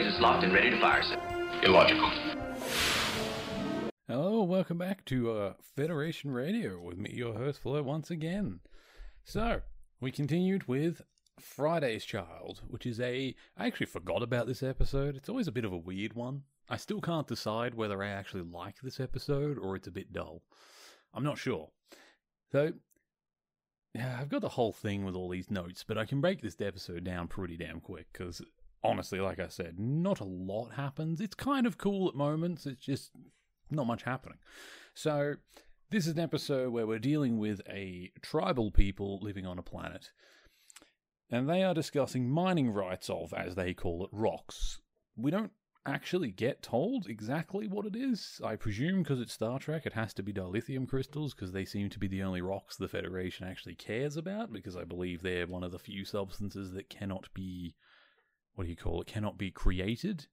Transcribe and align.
is 0.00 0.18
locked 0.20 0.42
and 0.42 0.54
ready 0.54 0.70
to 0.70 0.80
fire, 0.80 1.02
sir. 1.02 1.20
Illogical. 1.62 2.10
Hello, 4.08 4.42
welcome 4.42 4.78
back 4.78 5.04
to 5.04 5.30
uh, 5.30 5.52
Federation 5.76 6.30
Radio 6.30 6.80
with 6.80 6.96
me, 6.96 7.10
your 7.12 7.34
host 7.34 7.60
Flo, 7.60 7.82
once 7.82 8.10
again. 8.10 8.60
So, 9.24 9.60
we 10.00 10.10
continued 10.10 10.66
with 10.66 11.02
Friday's 11.38 12.06
Child, 12.06 12.62
which 12.68 12.86
is 12.86 13.00
a. 13.00 13.34
I 13.56 13.66
actually 13.66 13.86
forgot 13.86 14.22
about 14.22 14.46
this 14.46 14.62
episode. 14.62 15.14
It's 15.14 15.28
always 15.28 15.46
a 15.46 15.52
bit 15.52 15.64
of 15.64 15.72
a 15.72 15.78
weird 15.78 16.14
one. 16.14 16.44
I 16.70 16.78
still 16.78 17.02
can't 17.02 17.28
decide 17.28 17.74
whether 17.74 18.02
I 18.02 18.08
actually 18.08 18.44
like 18.44 18.76
this 18.82 18.98
episode 18.98 19.58
or 19.58 19.76
it's 19.76 19.88
a 19.88 19.92
bit 19.92 20.12
dull. 20.12 20.42
I'm 21.12 21.24
not 21.24 21.36
sure. 21.36 21.68
So, 22.50 22.72
yeah, 23.94 24.16
I've 24.18 24.30
got 24.30 24.40
the 24.40 24.48
whole 24.48 24.72
thing 24.72 25.04
with 25.04 25.14
all 25.14 25.28
these 25.28 25.50
notes, 25.50 25.84
but 25.86 25.98
I 25.98 26.06
can 26.06 26.22
break 26.22 26.40
this 26.40 26.58
episode 26.62 27.04
down 27.04 27.28
pretty 27.28 27.58
damn 27.58 27.80
quick 27.80 28.06
because 28.12 28.40
honestly, 28.84 29.20
like 29.20 29.38
I 29.38 29.48
said, 29.48 29.78
not 29.78 30.20
a 30.20 30.24
lot 30.24 30.70
happens. 30.72 31.20
It's 31.20 31.34
kind 31.34 31.66
of 31.66 31.78
cool 31.78 32.08
at 32.08 32.14
moments, 32.14 32.66
it's 32.66 32.84
just 32.84 33.10
not 33.70 33.86
much 33.86 34.02
happening. 34.02 34.38
So, 34.94 35.34
this 35.90 36.06
is 36.06 36.14
an 36.14 36.20
episode 36.20 36.72
where 36.72 36.86
we're 36.86 36.98
dealing 36.98 37.38
with 37.38 37.60
a 37.68 38.10
tribal 38.22 38.70
people 38.70 39.18
living 39.20 39.46
on 39.46 39.58
a 39.58 39.62
planet, 39.62 40.10
and 41.30 41.48
they 41.48 41.62
are 41.62 41.74
discussing 41.74 42.30
mining 42.30 42.70
rights 42.70 43.08
of, 43.08 43.32
as 43.34 43.54
they 43.54 43.74
call 43.74 44.04
it, 44.04 44.10
rocks. 44.12 44.80
We 45.16 45.30
don't 45.30 45.52
actually 45.86 46.30
get 46.30 46.62
told 46.62 47.06
exactly 47.08 47.66
what 47.66 47.86
it 47.86 47.96
is. 47.96 48.40
I 48.44 48.56
presume 48.56 49.02
because 49.02 49.20
it's 49.20 49.32
Star 49.32 49.58
Trek, 49.58 49.86
it 49.86 49.94
has 49.94 50.14
to 50.14 50.22
be 50.22 50.32
dilithium 50.32 50.88
crystals 50.88 51.34
because 51.34 51.52
they 51.52 51.64
seem 51.64 51.90
to 51.90 51.98
be 51.98 52.08
the 52.08 52.22
only 52.22 52.40
rocks 52.40 52.76
the 52.76 52.88
Federation 52.88 53.46
actually 53.46 53.74
cares 53.74 54.16
about. 54.16 54.52
Because 54.52 54.76
I 54.76 54.84
believe 54.84 55.22
they're 55.22 55.46
one 55.46 55.64
of 55.64 55.72
the 55.72 55.78
few 55.78 56.04
substances 56.04 56.72
that 56.72 56.90
cannot 56.90 57.28
be, 57.34 57.74
what 58.54 58.64
do 58.64 58.70
you 58.70 58.76
call 58.76 59.00
it, 59.00 59.06
cannot 59.06 59.38
be 59.38 59.50
created 59.50 60.26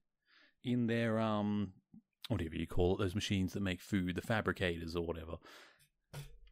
in 0.62 0.86
their 0.86 1.18
um, 1.18 1.72
whatever 2.28 2.54
you 2.54 2.66
call 2.66 2.94
it, 2.94 2.98
those 2.98 3.14
machines 3.14 3.52
that 3.52 3.62
make 3.62 3.80
food, 3.80 4.14
the 4.14 4.22
fabricators 4.22 4.94
or 4.94 5.04
whatever. 5.04 5.36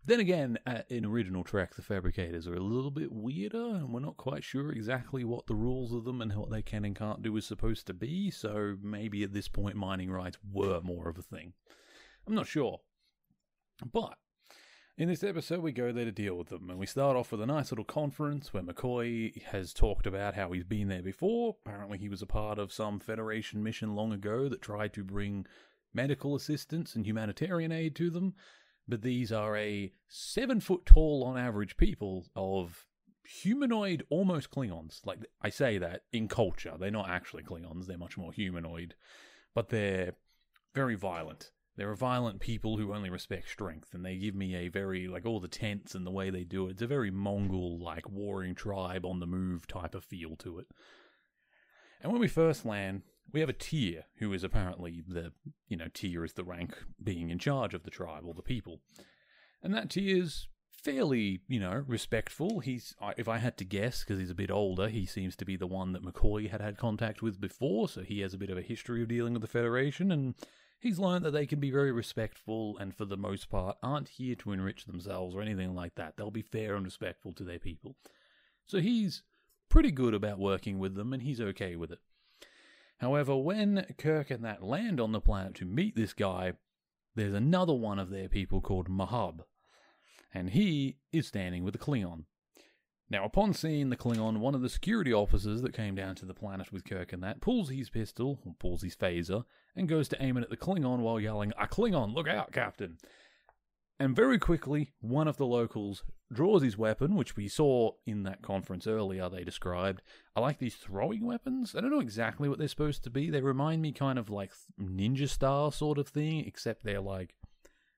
Then 0.05 0.21
again, 0.21 0.59
uh, 0.67 0.83
in 0.89 1.05
original 1.05 1.45
Trek, 1.45 1.75
the 1.75 1.83
fabricators 1.83 2.49
are 2.49 2.55
a 2.55 2.61
little 2.61 2.91
bit 2.91 3.13
weirder, 3.13 3.75
and 3.77 3.93
we're 3.93 4.01
not 4.01 4.17
quite 4.17 4.43
sure 4.43 4.73
exactly 4.73 5.23
what 5.23 5.47
the 5.47 5.55
rules 5.55 5.93
of 5.93 6.05
them 6.05 6.23
and 6.23 6.35
what 6.35 6.51
they 6.51 6.63
can 6.63 6.87
and 6.87 6.97
can't 6.97 7.23
do 7.23 7.37
is 7.37 7.47
supposed 7.47 7.87
to 7.89 7.95
be. 7.95 8.31
So 8.31 8.77
maybe 8.83 9.23
at 9.23 9.35
this 9.35 9.49
point, 9.49 9.77
mining 9.77 10.11
rights 10.11 10.39
were 10.51 10.81
more 10.81 11.11
of 11.11 11.19
a 11.19 11.23
thing. 11.23 11.53
I'm 12.27 12.35
not 12.35 12.47
sure, 12.47 12.81
but 13.93 14.17
in 14.99 15.09
this 15.09 15.25
episode, 15.25 15.61
we 15.61 15.73
go 15.73 15.93
there 15.93 16.05
to 16.05 16.13
deal 16.13 16.35
with 16.35 16.49
them, 16.49 16.69
and 16.69 16.79
we 16.79 16.87
start 16.87 17.17
off 17.17 17.33
with 17.33 17.41
a 17.41 17.47
nice 17.47 17.73
little 17.73 17.85
conference 17.85 18.53
where 18.53 18.63
McCoy 18.63 19.43
has 19.45 19.73
talked 19.73 20.07
about 20.07 20.35
how 20.35 20.53
he's 20.53 20.65
been 20.65 20.89
there 20.89 21.03
before. 21.03 21.57
Apparently, 21.65 21.97
he 21.97 22.09
was 22.09 22.21
a 22.21 22.27
part 22.27 22.59
of 22.59 22.73
some 22.73 23.01
Federation 23.01 23.63
mission 23.63 23.95
long 23.95 24.13
ago 24.13 24.49
that 24.49 24.61
tried 24.61 24.93
to 24.93 25.05
bring 25.05 25.47
medical 25.95 26.35
assistance 26.35 26.95
and 26.95 27.07
humanitarian 27.07 27.73
aid 27.73 27.97
to 27.97 28.11
them 28.11 28.35
but 28.89 29.03
these 29.03 29.31
are 29.31 29.57
a 29.57 29.93
seven 30.09 30.61
foot 30.61 30.87
tall 30.87 31.23
on 31.25 31.37
average 31.37 31.77
people 31.77 32.27
of 32.35 32.87
humanoid 33.23 34.05
almost 34.09 34.51
Klingons. 34.51 35.05
Like 35.05 35.19
I 35.43 35.51
say 35.51 35.77
that 35.79 36.05
in 36.13 36.27
culture, 36.27 36.75
they're 36.81 36.91
not 36.91 37.11
actually 37.11 37.43
Klingons, 37.43 37.87
they're 37.87 37.99
much 37.99 38.17
more 38.17 38.33
humanoid, 38.33 38.95
but 39.55 39.69
they're 39.69 40.15
very 40.75 40.95
violent. 40.95 41.53
They're 41.79 41.95
violent 41.95 42.41
people 42.41 42.77
who 42.77 42.93
only 42.93 43.09
respect 43.09 43.49
strength, 43.49 43.95
and 43.95 44.05
they 44.05 44.17
give 44.17 44.35
me 44.35 44.55
a 44.57 44.69
very, 44.69 45.09
like, 45.09 45.25
all 45.25 45.41
the 45.41 45.49
tents 45.49 45.95
and 45.95 46.05
the 46.05 46.11
way 46.11 46.29
they 46.29 46.45
do 46.45 46.67
it. 46.67 46.73
It's 46.73 46.83
a 46.83 46.87
very 46.87 47.11
Mongol, 47.11 47.79
like, 47.79 48.11
warring 48.11 48.55
tribe 48.55 49.07
on 49.07 49.21
the 49.21 49.27
move 49.27 49.67
type 49.67 49.95
of 49.95 50.05
feel 50.05 50.37
to 50.39 50.59
it. 50.59 50.67
And 52.03 52.13
when 52.13 52.21
we 52.21 52.29
first 52.29 52.67
land, 52.67 53.03
we 53.33 53.41
have 53.41 53.49
a 53.49 53.55
Tyr 53.55 54.05
who 54.17 54.33
is 54.33 54.43
apparently 54.43 55.03
the 55.07 55.33
you 55.69 55.77
know 55.77 55.89
Tyr 55.93 56.25
is 56.25 56.33
the 56.33 56.45
rank 56.45 56.77
being 57.03 57.31
in 57.31 57.39
charge 57.39 57.75
of 57.75 57.83
the 57.83 57.91
tribe 57.91 58.25
or 58.27 58.35
the 58.35 58.43
people 58.43 58.81
and 59.63 59.75
that 59.75 59.97
is 59.97 60.49
fairly 60.71 61.41
you 61.49 61.61
know 61.61 61.85
respectful 61.87 62.61
he's 62.61 62.95
if 63.17 63.29
i 63.29 63.39
had 63.39 63.59
to 63.59 63.65
guess 63.65 64.05
because 64.05 64.19
he's 64.19 64.31
a 64.31 64.35
bit 64.35 64.51
older 64.51 64.89
he 64.89 65.05
seems 65.05 65.35
to 65.35 65.45
be 65.45 65.57
the 65.57 65.67
one 65.67 65.93
that 65.93 66.05
mccoy 66.05 66.49
had 66.49 66.61
had 66.61 66.79
contact 66.79 67.21
with 67.21 67.41
before 67.41 67.89
so 67.89 68.03
he 68.03 68.21
has 68.21 68.33
a 68.33 68.39
bit 68.39 68.51
of 68.51 68.57
a 68.57 68.63
history 68.63 69.03
of 69.03 69.09
dealing 69.09 69.33
with 69.33 69.43
the 69.43 69.49
federation 69.49 70.13
and 70.13 70.35
he's 70.79 70.99
learned 70.99 71.25
that 71.25 71.33
they 71.33 71.47
can 71.47 71.61
be 71.61 71.71
very 71.71 71.93
respectful 71.93 72.77
and 72.79 72.95
for 72.95 73.05
the 73.05 73.17
most 73.17 73.49
part 73.49 73.77
aren't 73.83 74.09
here 74.09 74.35
to 74.37 74.53
enrich 74.53 74.85
themselves 74.85 75.35
or 75.35 75.43
anything 75.43 75.75
like 75.75 75.95
that. 75.97 76.17
They'll 76.17 76.31
be 76.31 76.43
fair 76.43 76.75
and 76.75 76.85
respectful 76.85 77.33
to 77.35 77.45
their 77.45 77.59
people. 77.59 77.97
So 78.67 78.79
he's 78.79 79.23
pretty 79.69 79.91
good 79.91 80.15
about 80.15 80.39
working 80.39 80.79
with 80.79 80.95
them 80.95 81.13
and 81.13 81.23
he's 81.23 81.41
okay 81.41 81.77
with 81.77 81.93
it. 81.93 82.01
However, 82.99 83.37
when 83.37 83.87
Kirk 83.97 84.31
and 84.31 84.45
that 84.45 84.63
land 84.63 85.01
on 85.01 85.13
the 85.13 85.21
planet 85.21 85.55
to 85.57 85.65
meet 85.65 85.95
this 85.95 86.13
guy, 86.13 86.55
there's 87.15 87.35
another 87.35 87.75
one 87.75 87.99
of 87.99 88.11
their 88.11 88.29
people 88.29 88.61
called 88.61 88.89
Mahab, 88.89 89.41
and 90.35 90.51
he 90.51 90.99
is 91.13 91.27
standing 91.27 91.65
with 91.65 91.75
a 91.75 91.79
Klingon. 91.79 92.25
Now, 93.11 93.25
upon 93.25 93.55
seeing 93.55 93.89
the 93.89 93.97
Klingon, 93.97 94.39
one 94.39 94.55
of 94.55 94.61
the 94.61 94.69
security 94.69 95.13
officers 95.13 95.63
that 95.63 95.73
came 95.73 95.95
down 95.95 96.15
to 96.17 96.27
the 96.27 96.35
planet 96.35 96.73
with 96.73 96.85
Kirk 96.85 97.13
and 97.13 97.23
that 97.23 97.41
pulls 97.41 97.71
his 97.71 97.89
pistol, 97.89 98.39
or 98.45 98.55
pulls 98.59 98.83
his 98.83 98.95
phaser, 98.95 99.45
and 99.75 99.89
goes 99.89 100.09
to 100.09 100.23
aim 100.23 100.37
it 100.37 100.43
at 100.43 100.51
the 100.51 100.57
Klingon 100.59 100.99
while 100.99 101.19
yelling, 101.19 101.53
A 101.59 101.67
Klingon, 101.67 102.15
look 102.15 102.29
out, 102.29 102.53
Captain! 102.53 102.99
And 104.01 104.15
very 104.15 104.39
quickly, 104.39 104.93
one 105.01 105.27
of 105.27 105.39
the 105.39 105.47
locals 105.47 106.05
draws 106.33 106.63
his 106.63 106.79
weapon, 106.79 107.17
which 107.17 107.35
we 107.35 107.49
saw 107.49 107.93
in 108.07 108.23
that 108.25 108.43
conference 108.43 108.87
earlier, 108.87 109.29
they 109.29 109.43
described. 109.43 110.03
I 110.37 110.41
like 110.41 110.59
these 110.59 110.77
throwing 110.77 111.27
weapons. 111.27 111.75
I 111.75 111.81
don't 111.81 111.91
know 111.91 111.99
exactly 111.99 112.49
what 112.49 112.59
they're 112.59 112.69
supposed 112.69 113.03
to 113.05 113.11
be. 113.11 113.31
They 113.31 113.41
remind 113.41 113.83
me 113.83 113.93
kind 113.93 114.19
of 114.19 114.31
like 114.31 114.53
Ninja 114.81 115.29
Star 115.29 115.73
sort 115.73 115.99
of 115.99 116.09
thing, 116.09 116.45
except 116.47 116.85
they're 116.85 117.01
like. 117.01 117.35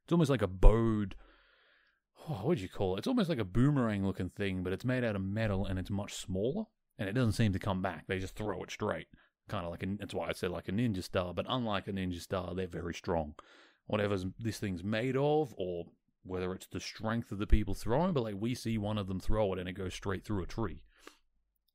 It's 0.05 0.13
almost 0.13 0.31
like 0.31 0.43
a 0.43 0.47
bowed. 0.47 1.17
Oh, 2.31 2.47
what 2.47 2.59
do 2.59 2.63
you 2.63 2.69
call 2.69 2.95
it? 2.95 3.01
It's 3.01 3.09
almost 3.09 3.29
like 3.29 3.39
a 3.39 3.45
boomerang 3.45 4.07
looking 4.07 4.31
thing, 4.31 4.63
but 4.63 4.73
it's 4.73 4.85
made 4.85 5.03
out 5.03 5.17
of 5.17 5.23
metal 5.23 5.67
and 5.67 5.79
it's 5.79 5.91
much 5.91 6.15
smaller. 6.15 6.65
And 6.99 7.09
it 7.09 7.13
doesn't 7.13 7.33
seem 7.33 7.53
to 7.55 7.59
come 7.59 7.83
back. 7.83 8.07
They 8.07 8.19
just 8.19 8.37
throw 8.37 8.63
it 8.63 8.71
straight. 8.71 9.09
Kind 9.49 9.65
of 9.65 9.71
like 9.71 9.83
a. 9.83 9.87
That's 9.99 10.15
why 10.15 10.29
I 10.29 10.33
said 10.33 10.51
like 10.51 10.69
a 10.69 10.73
Ninja 10.73 11.03
Star, 11.03 11.35
but 11.35 11.47
unlike 11.49 11.89
a 11.89 11.93
Ninja 11.93 12.21
Star, 12.21 12.55
they're 12.55 12.67
very 12.67 12.95
strong 12.95 13.35
whatever 13.91 14.17
this 14.39 14.59
thing's 14.59 14.85
made 14.85 15.17
of, 15.17 15.53
or 15.59 15.87
whether 16.23 16.55
it's 16.55 16.69
the 16.69 16.79
strength 16.79 17.33
of 17.33 17.39
the 17.39 17.47
people 17.47 17.75
throwing, 17.75 18.13
but 18.13 18.23
like 18.23 18.37
we 18.39 18.55
see 18.55 18.79
one 18.79 18.97
of 18.97 19.09
them 19.09 19.19
throw 19.19 19.53
it 19.53 19.59
and 19.59 19.69
it 19.69 19.73
goes 19.73 19.93
straight 19.93 20.25
through 20.25 20.45
a 20.45 20.47
tree. 20.47 20.81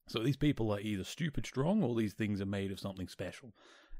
So 0.07 0.19
these 0.19 0.37
people 0.37 0.71
are 0.71 0.79
either 0.79 1.03
stupid 1.03 1.45
strong 1.45 1.83
or 1.83 1.93
these 1.93 2.13
things 2.13 2.39
are 2.39 2.45
made 2.45 2.71
of 2.71 2.79
something 2.79 3.09
special. 3.09 3.53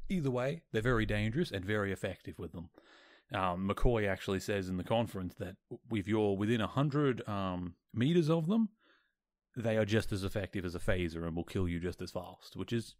Either 0.07 0.31
way, 0.31 0.61
they're 0.71 0.81
very 0.81 1.05
dangerous 1.05 1.51
and 1.51 1.65
very 1.65 1.91
effective 1.91 2.39
with 2.39 2.53
them. 2.53 2.69
Um, 3.33 3.67
McCoy 3.67 4.07
actually 4.07 4.39
says 4.39 4.69
in 4.69 4.77
the 4.77 4.83
conference 4.83 5.35
that 5.35 5.55
if 5.91 6.07
you're 6.07 6.37
within 6.37 6.61
100 6.61 7.27
um, 7.27 7.75
meters 7.93 8.29
of 8.29 8.47
them, 8.47 8.69
they 9.57 9.77
are 9.77 9.85
just 9.85 10.11
as 10.11 10.23
effective 10.23 10.65
as 10.65 10.75
a 10.75 10.79
phaser 10.79 11.25
and 11.25 11.35
will 11.35 11.43
kill 11.43 11.67
you 11.67 11.79
just 11.79 12.01
as 12.01 12.11
fast, 12.11 12.55
which 12.55 12.71
is 12.71 12.95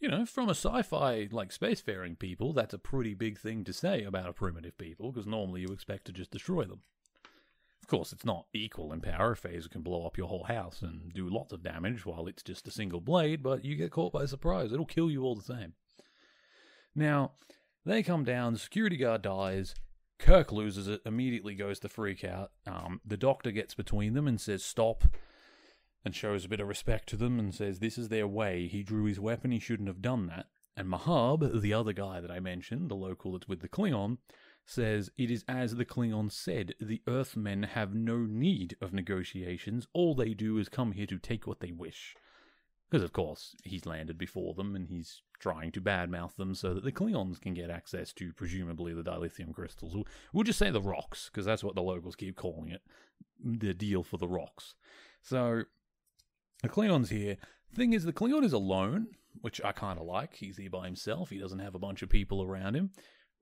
you 0.00 0.08
know, 0.08 0.26
from 0.26 0.48
a 0.48 0.54
sci-fi 0.54 1.28
like 1.30 1.50
spacefaring 1.50 2.18
people, 2.18 2.52
that's 2.52 2.74
a 2.74 2.78
pretty 2.78 3.14
big 3.14 3.38
thing 3.38 3.64
to 3.64 3.72
say 3.72 4.02
about 4.02 4.28
a 4.28 4.32
primitive 4.32 4.76
people 4.76 5.10
because 5.10 5.26
normally 5.26 5.62
you 5.62 5.68
expect 5.68 6.04
to 6.06 6.12
just 6.12 6.30
destroy 6.30 6.64
them. 6.64 6.82
Of 7.80 7.88
course, 7.88 8.12
it's 8.12 8.24
not 8.24 8.46
equal 8.52 8.92
in 8.92 9.00
power. 9.00 9.32
A 9.32 9.36
phaser 9.36 9.70
can 9.70 9.82
blow 9.82 10.06
up 10.06 10.16
your 10.16 10.28
whole 10.28 10.44
house 10.44 10.82
and 10.82 11.12
do 11.12 11.28
lots 11.28 11.52
of 11.52 11.62
damage 11.62 12.04
while 12.04 12.26
it's 12.26 12.42
just 12.42 12.66
a 12.66 12.70
single 12.70 13.00
blade, 13.00 13.42
but 13.42 13.64
you 13.64 13.76
get 13.76 13.90
caught 13.92 14.12
by 14.12 14.26
surprise. 14.26 14.72
It'll 14.72 14.86
kill 14.86 15.10
you 15.10 15.22
all 15.22 15.34
the 15.34 15.42
same. 15.42 15.74
Now, 16.94 17.32
they 17.84 18.02
come 18.02 18.24
down, 18.24 18.52
the 18.52 18.58
security 18.58 18.96
guard 18.96 19.22
dies, 19.22 19.74
Kirk 20.18 20.52
loses 20.52 20.88
it, 20.88 21.02
immediately 21.04 21.54
goes 21.54 21.80
to 21.80 21.88
freak 21.88 22.24
out. 22.24 22.52
Um, 22.66 23.00
the 23.04 23.16
doctor 23.16 23.50
gets 23.50 23.74
between 23.74 24.14
them 24.14 24.26
and 24.28 24.40
says, 24.40 24.64
Stop 24.64 25.04
and 26.04 26.14
shows 26.14 26.44
a 26.44 26.48
bit 26.48 26.60
of 26.60 26.68
respect 26.68 27.08
to 27.08 27.16
them 27.16 27.38
and 27.38 27.54
says 27.54 27.78
this 27.78 27.96
is 27.98 28.08
their 28.08 28.28
way. 28.28 28.68
He 28.68 28.82
drew 28.82 29.04
his 29.04 29.18
weapon, 29.18 29.50
he 29.50 29.58
shouldn't 29.58 29.88
have 29.88 30.02
done 30.02 30.26
that. 30.26 30.46
And 30.76 30.88
Mahab, 30.88 31.60
the 31.60 31.72
other 31.72 31.92
guy 31.92 32.20
that 32.20 32.30
I 32.30 32.40
mentioned, 32.40 32.90
the 32.90 32.96
local 32.96 33.32
that's 33.32 33.48
with 33.48 33.60
the 33.60 33.68
Klingon, 33.68 34.18
says 34.66 35.10
it 35.16 35.30
is 35.30 35.44
as 35.46 35.76
the 35.76 35.84
Klingon 35.84 36.30
said 36.30 36.74
the 36.80 37.02
Earthmen 37.06 37.62
have 37.62 37.94
no 37.94 38.18
need 38.18 38.76
of 38.80 38.92
negotiations. 38.92 39.86
All 39.92 40.14
they 40.14 40.34
do 40.34 40.58
is 40.58 40.68
come 40.68 40.92
here 40.92 41.06
to 41.06 41.18
take 41.18 41.46
what 41.46 41.60
they 41.60 41.70
wish. 41.70 42.16
Because, 42.90 43.04
of 43.04 43.12
course, 43.12 43.54
he's 43.64 43.86
landed 43.86 44.18
before 44.18 44.54
them 44.54 44.74
and 44.74 44.88
he's 44.88 45.22
trying 45.44 45.70
to 45.70 45.78
badmouth 45.78 46.36
them 46.36 46.54
so 46.54 46.72
that 46.72 46.84
the 46.84 46.90
Klingons 46.90 47.38
can 47.38 47.52
get 47.52 47.68
access 47.68 48.14
to, 48.14 48.32
presumably, 48.32 48.94
the 48.94 49.02
dilithium 49.02 49.52
crystals. 49.52 49.94
We'll 50.32 50.42
just 50.42 50.58
say 50.58 50.70
the 50.70 50.80
rocks, 50.80 51.28
because 51.30 51.44
that's 51.44 51.62
what 51.62 51.74
the 51.74 51.82
locals 51.82 52.16
keep 52.16 52.34
calling 52.34 52.70
it 52.70 52.80
the 53.44 53.74
deal 53.74 54.02
for 54.02 54.16
the 54.16 54.26
rocks. 54.26 54.74
So 55.20 55.64
the 56.62 56.70
Klingon's 56.70 57.10
here. 57.10 57.36
Thing 57.74 57.92
is, 57.92 58.04
the 58.04 58.12
Klingon 58.14 58.42
is 58.42 58.54
alone, 58.54 59.08
which 59.42 59.60
I 59.62 59.72
kind 59.72 59.98
of 59.98 60.06
like. 60.06 60.36
He's 60.36 60.56
here 60.56 60.70
by 60.70 60.86
himself. 60.86 61.28
He 61.28 61.38
doesn't 61.38 61.58
have 61.58 61.74
a 61.74 61.78
bunch 61.78 62.00
of 62.00 62.08
people 62.08 62.42
around 62.42 62.74
him. 62.74 62.92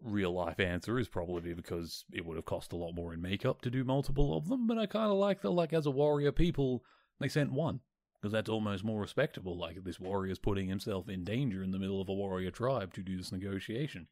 Real 0.02 0.32
life 0.32 0.58
answer 0.58 0.98
is 0.98 1.06
probably 1.06 1.54
because 1.54 2.04
it 2.12 2.26
would 2.26 2.36
have 2.36 2.46
cost 2.46 2.72
a 2.72 2.76
lot 2.76 2.96
more 2.96 3.14
in 3.14 3.22
makeup 3.22 3.62
to 3.62 3.70
do 3.70 3.84
multiple 3.84 4.36
of 4.36 4.48
them. 4.48 4.66
But 4.66 4.76
I 4.76 4.86
kind 4.86 5.12
of 5.12 5.18
like 5.18 5.42
that, 5.42 5.50
like 5.50 5.72
as 5.72 5.86
a 5.86 5.92
warrior 5.92 6.32
people, 6.32 6.82
they 7.20 7.28
sent 7.28 7.52
one 7.52 7.78
because 8.22 8.32
that's 8.32 8.48
almost 8.48 8.84
more 8.84 9.00
respectable. 9.00 9.58
Like 9.58 9.82
this 9.82 9.98
warrior's 9.98 10.38
putting 10.38 10.68
himself 10.68 11.08
in 11.08 11.24
danger 11.24 11.62
in 11.62 11.72
the 11.72 11.78
middle 11.78 12.00
of 12.00 12.08
a 12.08 12.14
warrior 12.14 12.52
tribe 12.52 12.94
to 12.94 13.02
do 13.02 13.16
this 13.16 13.32
negotiation. 13.32 14.06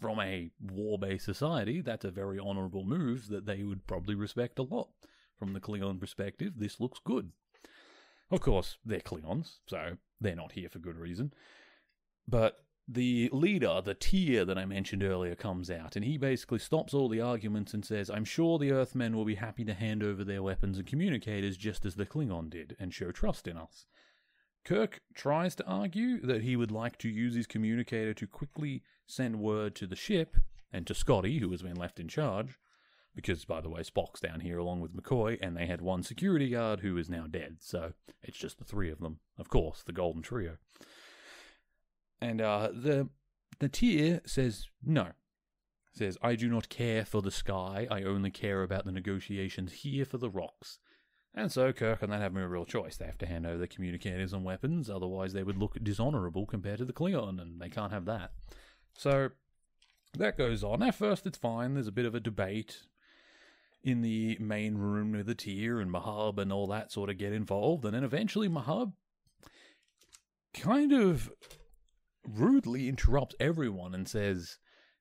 From 0.00 0.20
a 0.20 0.50
war 0.60 0.98
based 0.98 1.24
society, 1.24 1.80
that's 1.80 2.04
a 2.04 2.10
very 2.10 2.38
honorable 2.40 2.84
move 2.84 3.28
that 3.28 3.46
they 3.46 3.62
would 3.62 3.86
probably 3.86 4.16
respect 4.16 4.58
a 4.58 4.62
lot. 4.62 4.88
From 5.38 5.52
the 5.52 5.60
Klingon 5.60 6.00
perspective, 6.00 6.54
this 6.56 6.80
looks 6.80 6.98
good. 7.04 7.30
Of 8.30 8.40
course, 8.40 8.78
they're 8.84 9.00
Klingons, 9.00 9.58
so 9.66 9.96
they're 10.20 10.34
not 10.34 10.52
here 10.52 10.68
for 10.68 10.80
good 10.80 10.96
reason. 10.96 11.32
But 12.26 12.58
the 12.88 13.28
leader, 13.32 13.80
the 13.84 13.94
Tyr 13.94 14.44
that 14.44 14.58
I 14.58 14.64
mentioned 14.64 15.02
earlier, 15.02 15.34
comes 15.34 15.70
out 15.70 15.96
and 15.96 16.04
he 16.04 16.18
basically 16.18 16.60
stops 16.60 16.94
all 16.94 17.08
the 17.08 17.20
arguments 17.20 17.74
and 17.74 17.84
says, 17.84 18.08
I'm 18.08 18.24
sure 18.24 18.58
the 18.58 18.72
Earthmen 18.72 19.16
will 19.16 19.24
be 19.24 19.34
happy 19.34 19.64
to 19.64 19.74
hand 19.74 20.02
over 20.02 20.22
their 20.22 20.42
weapons 20.42 20.78
and 20.78 20.86
communicators 20.86 21.56
just 21.56 21.84
as 21.84 21.96
the 21.96 22.06
Klingon 22.06 22.48
did 22.48 22.76
and 22.78 22.94
show 22.94 23.10
trust 23.10 23.48
in 23.48 23.56
us. 23.56 23.86
Kirk 24.64 25.00
tries 25.14 25.54
to 25.56 25.66
argue 25.66 26.20
that 26.22 26.42
he 26.42 26.56
would 26.56 26.72
like 26.72 26.98
to 26.98 27.08
use 27.08 27.34
his 27.34 27.46
communicator 27.46 28.14
to 28.14 28.26
quickly 28.26 28.82
send 29.06 29.40
word 29.40 29.74
to 29.76 29.86
the 29.86 29.96
ship 29.96 30.36
and 30.72 30.86
to 30.86 30.94
Scotty, 30.94 31.38
who 31.38 31.50
has 31.52 31.62
been 31.62 31.76
left 31.76 32.00
in 32.00 32.08
charge, 32.08 32.58
because, 33.14 33.44
by 33.44 33.60
the 33.60 33.70
way, 33.70 33.82
Spock's 33.82 34.20
down 34.20 34.40
here 34.40 34.58
along 34.58 34.80
with 34.80 34.94
McCoy, 34.94 35.38
and 35.40 35.56
they 35.56 35.66
had 35.66 35.80
one 35.80 36.02
security 36.02 36.50
guard 36.50 36.80
who 36.80 36.96
is 36.98 37.08
now 37.08 37.26
dead, 37.28 37.58
so 37.60 37.92
it's 38.22 38.36
just 38.36 38.58
the 38.58 38.64
three 38.64 38.90
of 38.90 38.98
them. 38.98 39.20
Of 39.38 39.48
course, 39.48 39.82
the 39.84 39.92
Golden 39.92 40.22
Trio. 40.22 40.56
And 42.20 42.40
uh, 42.40 42.70
the 42.72 43.08
the 43.58 43.68
Tyr 43.68 44.20
says 44.26 44.66
no. 44.82 45.08
Says, 45.92 46.18
I 46.22 46.34
do 46.34 46.48
not 46.50 46.68
care 46.68 47.06
for 47.06 47.22
the 47.22 47.30
sky, 47.30 47.86
I 47.90 48.02
only 48.02 48.30
care 48.30 48.62
about 48.62 48.84
the 48.84 48.92
negotiations 48.92 49.72
here 49.72 50.04
for 50.04 50.18
the 50.18 50.28
rocks. 50.28 50.78
And 51.34 51.50
so 51.50 51.72
Kirk 51.72 52.02
and 52.02 52.12
that 52.12 52.20
have 52.20 52.34
no 52.34 52.44
real 52.44 52.66
choice. 52.66 52.96
They 52.96 53.06
have 53.06 53.18
to 53.18 53.26
hand 53.26 53.46
over 53.46 53.56
the 53.56 53.66
communicators 53.66 54.34
and 54.34 54.44
weapons, 54.44 54.90
otherwise 54.90 55.32
they 55.32 55.42
would 55.42 55.56
look 55.56 55.82
dishonorable 55.82 56.44
compared 56.44 56.78
to 56.78 56.84
the 56.84 56.92
Klingon, 56.92 57.40
and 57.40 57.60
they 57.60 57.70
can't 57.70 57.92
have 57.92 58.04
that. 58.06 58.32
So 58.94 59.30
that 60.18 60.36
goes 60.36 60.62
on. 60.62 60.82
At 60.82 60.94
first 60.94 61.26
it's 61.26 61.38
fine, 61.38 61.74
there's 61.74 61.88
a 61.88 61.92
bit 61.92 62.06
of 62.06 62.14
a 62.14 62.20
debate 62.20 62.82
in 63.82 64.02
the 64.02 64.36
main 64.40 64.76
room 64.76 65.12
with 65.12 65.26
the 65.26 65.34
tier 65.34 65.80
and 65.80 65.90
Mahab 65.90 66.38
and 66.38 66.52
all 66.52 66.66
that 66.66 66.92
sort 66.92 67.08
of 67.08 67.18
get 67.18 67.32
involved, 67.32 67.84
and 67.84 67.94
then 67.94 68.04
eventually 68.04 68.48
Mahab 68.48 68.92
kind 70.52 70.92
of 70.92 71.30
rudely 72.26 72.88
interrupts 72.88 73.34
everyone 73.40 73.94
and 73.94 74.08
says 74.08 74.58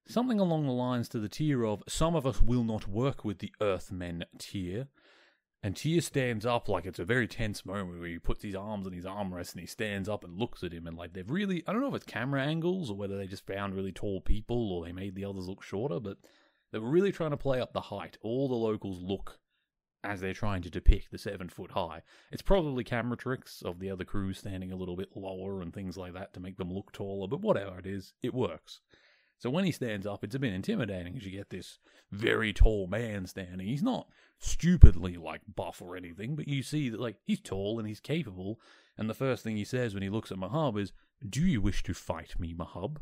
something 0.07 0.39
along 0.39 0.65
the 0.65 0.71
lines 0.71 1.09
to 1.09 1.19
the 1.19 1.29
tier 1.29 1.65
of, 1.65 1.83
Some 1.87 2.15
of 2.15 2.25
us 2.25 2.41
will 2.41 2.63
not 2.63 2.87
work 2.87 3.25
with 3.25 3.39
the 3.39 3.53
Earthmen 3.61 4.25
tier. 4.37 4.87
And 5.63 5.75
Tyr 5.75 5.99
stands 6.01 6.45
up 6.45 6.69
like 6.69 6.85
it's 6.85 6.99
a 6.99 7.05
very 7.05 7.27
tense 7.27 7.65
moment 7.65 7.99
where 7.99 8.07
he 8.07 8.19
puts 8.19 8.43
his 8.43 8.53
arms 8.53 8.85
on 8.85 8.93
his 8.93 9.05
armrest 9.05 9.53
and 9.53 9.61
he 9.61 9.65
stands 9.65 10.07
up 10.07 10.23
and 10.23 10.37
looks 10.37 10.63
at 10.63 10.71
him. 10.71 10.85
And 10.85 10.95
like 10.95 11.13
they've 11.13 11.29
really, 11.29 11.63
I 11.67 11.71
don't 11.71 11.81
know 11.81 11.87
if 11.87 11.95
it's 11.95 12.05
camera 12.05 12.43
angles 12.43 12.91
or 12.91 12.95
whether 12.95 13.17
they 13.17 13.25
just 13.25 13.47
found 13.47 13.73
really 13.73 13.91
tall 13.91 14.21
people 14.21 14.71
or 14.71 14.85
they 14.85 14.91
made 14.91 15.15
the 15.15 15.25
others 15.25 15.47
look 15.47 15.63
shorter, 15.63 15.99
but 15.99 16.17
they 16.71 16.77
were 16.77 16.89
really 16.89 17.11
trying 17.11 17.31
to 17.31 17.37
play 17.37 17.59
up 17.59 17.73
the 17.73 17.81
height. 17.81 18.17
All 18.21 18.47
the 18.47 18.53
locals 18.53 19.01
look 19.01 19.39
as 20.05 20.21
they're 20.21 20.33
trying 20.33 20.61
to 20.61 20.69
depict 20.69 21.11
the 21.11 21.17
seven 21.17 21.49
foot 21.49 21.71
high. 21.71 22.01
It's 22.31 22.41
probably 22.41 22.83
camera 22.83 23.17
tricks 23.17 23.61
of 23.61 23.79
the 23.79 23.89
other 23.89 24.05
crew 24.05 24.33
standing 24.33 24.71
a 24.71 24.75
little 24.75 24.95
bit 24.95 25.09
lower 25.15 25.61
and 25.61 25.73
things 25.73 25.97
like 25.97 26.13
that 26.13 26.33
to 26.33 26.39
make 26.39 26.57
them 26.57 26.71
look 26.71 26.91
taller, 26.91 27.27
but 27.27 27.41
whatever 27.41 27.79
it 27.79 27.85
is, 27.85 28.13
it 28.21 28.33
works. 28.33 28.81
So 29.37 29.49
when 29.49 29.65
he 29.65 29.71
stands 29.71 30.07
up, 30.07 30.23
it's 30.23 30.35
a 30.35 30.39
bit 30.39 30.53
intimidating 30.53 31.13
because 31.13 31.25
you 31.25 31.37
get 31.37 31.49
this 31.49 31.79
very 32.11 32.53
tall 32.53 32.87
man 32.87 33.25
standing. 33.25 33.67
He's 33.67 33.83
not 33.83 34.07
stupidly 34.39 35.17
like 35.17 35.41
buff 35.55 35.81
or 35.81 35.95
anything, 35.95 36.35
but 36.35 36.47
you 36.47 36.63
see 36.63 36.89
that 36.89 36.99
like 36.99 37.17
he's 37.25 37.41
tall 37.41 37.77
and 37.79 37.87
he's 37.87 37.99
capable. 37.99 38.59
And 38.97 39.09
the 39.09 39.13
first 39.13 39.43
thing 39.43 39.57
he 39.57 39.65
says 39.65 39.93
when 39.93 40.03
he 40.03 40.09
looks 40.09 40.31
at 40.31 40.37
Mahab 40.37 40.79
is, 40.79 40.93
"Do 41.27 41.41
you 41.41 41.61
wish 41.61 41.83
to 41.83 41.93
fight 41.93 42.39
me, 42.39 42.53
Mahab?" 42.53 42.97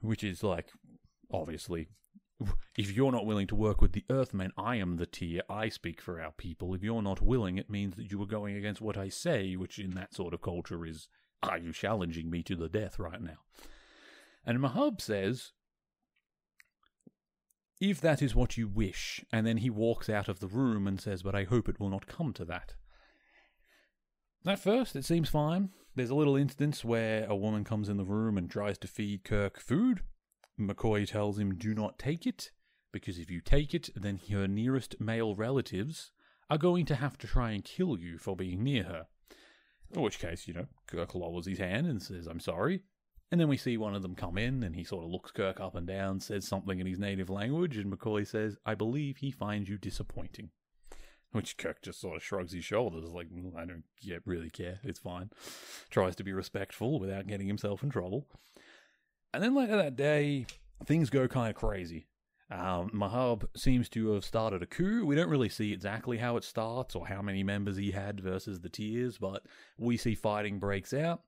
Which 0.00 0.24
is 0.24 0.42
like 0.42 0.70
obviously 1.30 1.88
if 2.76 2.92
you're 2.92 3.12
not 3.12 3.26
willing 3.26 3.46
to 3.46 3.54
work 3.54 3.80
with 3.80 3.92
the 3.92 4.04
Earthmen, 4.10 4.52
I 4.58 4.76
am 4.76 4.96
the 4.96 5.06
Tyr. 5.06 5.42
I 5.48 5.68
speak 5.68 6.00
for 6.00 6.20
our 6.20 6.32
people. 6.32 6.74
If 6.74 6.82
you're 6.82 7.02
not 7.02 7.22
willing, 7.22 7.56
it 7.56 7.70
means 7.70 7.96
that 7.96 8.10
you 8.10 8.20
are 8.22 8.26
going 8.26 8.56
against 8.56 8.80
what 8.80 8.96
I 8.96 9.08
say, 9.08 9.56
which 9.56 9.78
in 9.78 9.92
that 9.92 10.14
sort 10.14 10.34
of 10.34 10.42
culture 10.42 10.84
is, 10.84 11.08
are 11.42 11.58
you 11.58 11.72
challenging 11.72 12.30
me 12.30 12.42
to 12.42 12.56
the 12.56 12.68
death 12.68 12.98
right 12.98 13.22
now? 13.22 13.38
And 14.44 14.58
Mahab 14.58 15.00
says, 15.00 15.52
if 17.80 18.00
that 18.00 18.22
is 18.22 18.34
what 18.34 18.56
you 18.56 18.68
wish, 18.68 19.24
and 19.32 19.46
then 19.46 19.58
he 19.58 19.70
walks 19.70 20.08
out 20.08 20.28
of 20.28 20.40
the 20.40 20.46
room 20.46 20.86
and 20.86 21.00
says, 21.00 21.22
but 21.22 21.34
I 21.34 21.44
hope 21.44 21.68
it 21.68 21.80
will 21.80 21.90
not 21.90 22.06
come 22.06 22.32
to 22.34 22.44
that. 22.46 22.74
At 24.46 24.60
first, 24.60 24.94
it 24.94 25.04
seems 25.04 25.28
fine. 25.28 25.70
There's 25.94 26.10
a 26.10 26.14
little 26.14 26.36
instance 26.36 26.84
where 26.84 27.26
a 27.26 27.34
woman 27.34 27.64
comes 27.64 27.88
in 27.88 27.96
the 27.96 28.04
room 28.04 28.38
and 28.38 28.50
tries 28.50 28.78
to 28.78 28.86
feed 28.86 29.24
Kirk 29.24 29.58
food, 29.58 30.02
McCoy 30.58 31.06
tells 31.06 31.38
him, 31.38 31.54
Do 31.56 31.74
not 31.74 31.98
take 31.98 32.26
it, 32.26 32.50
because 32.92 33.18
if 33.18 33.30
you 33.30 33.40
take 33.40 33.74
it, 33.74 33.90
then 33.94 34.20
her 34.30 34.46
nearest 34.48 35.00
male 35.00 35.34
relatives 35.34 36.12
are 36.48 36.58
going 36.58 36.86
to 36.86 36.94
have 36.94 37.18
to 37.18 37.26
try 37.26 37.50
and 37.50 37.64
kill 37.64 37.98
you 37.98 38.18
for 38.18 38.36
being 38.36 38.62
near 38.62 38.84
her. 38.84 39.06
In 39.94 40.02
which 40.02 40.18
case, 40.18 40.48
you 40.48 40.54
know, 40.54 40.66
Kirk 40.86 41.14
lowers 41.14 41.46
his 41.46 41.58
hand 41.58 41.86
and 41.86 42.02
says, 42.02 42.26
I'm 42.26 42.40
sorry. 42.40 42.82
And 43.30 43.40
then 43.40 43.48
we 43.48 43.56
see 43.56 43.76
one 43.76 43.94
of 43.94 44.02
them 44.02 44.14
come 44.14 44.38
in 44.38 44.62
and 44.62 44.76
he 44.76 44.84
sort 44.84 45.04
of 45.04 45.10
looks 45.10 45.32
Kirk 45.32 45.60
up 45.60 45.74
and 45.74 45.86
down, 45.86 46.20
says 46.20 46.46
something 46.46 46.78
in 46.78 46.86
his 46.86 46.98
native 46.98 47.28
language, 47.28 47.76
and 47.76 47.92
McCoy 47.92 48.26
says, 48.26 48.56
I 48.64 48.74
believe 48.74 49.18
he 49.18 49.30
finds 49.30 49.68
you 49.68 49.78
disappointing. 49.78 50.50
Which 51.32 51.56
Kirk 51.56 51.82
just 51.82 52.00
sort 52.00 52.16
of 52.16 52.22
shrugs 52.22 52.52
his 52.52 52.64
shoulders, 52.64 53.10
like, 53.10 53.28
mm, 53.28 53.54
I 53.56 53.66
don't 53.66 53.84
really 54.24 54.48
care, 54.48 54.78
it's 54.84 55.00
fine. 55.00 55.30
Tries 55.90 56.16
to 56.16 56.24
be 56.24 56.32
respectful 56.32 57.00
without 57.00 57.26
getting 57.26 57.48
himself 57.48 57.82
in 57.82 57.90
trouble. 57.90 58.26
And 59.36 59.44
then 59.44 59.54
later 59.54 59.76
that 59.76 59.96
day, 59.96 60.46
things 60.86 61.10
go 61.10 61.28
kind 61.28 61.50
of 61.50 61.56
crazy. 61.56 62.06
Um, 62.50 62.88
Mahab 62.94 63.44
seems 63.54 63.86
to 63.90 64.14
have 64.14 64.24
started 64.24 64.62
a 64.62 64.66
coup. 64.66 65.04
We 65.04 65.14
don't 65.14 65.28
really 65.28 65.50
see 65.50 65.74
exactly 65.74 66.16
how 66.16 66.38
it 66.38 66.44
starts 66.44 66.94
or 66.94 67.06
how 67.06 67.20
many 67.20 67.42
members 67.42 67.76
he 67.76 67.90
had 67.90 68.18
versus 68.18 68.60
the 68.60 68.70
Tyrs, 68.70 69.18
but 69.20 69.42
we 69.76 69.98
see 69.98 70.14
fighting 70.14 70.58
breaks 70.58 70.94
out. 70.94 71.20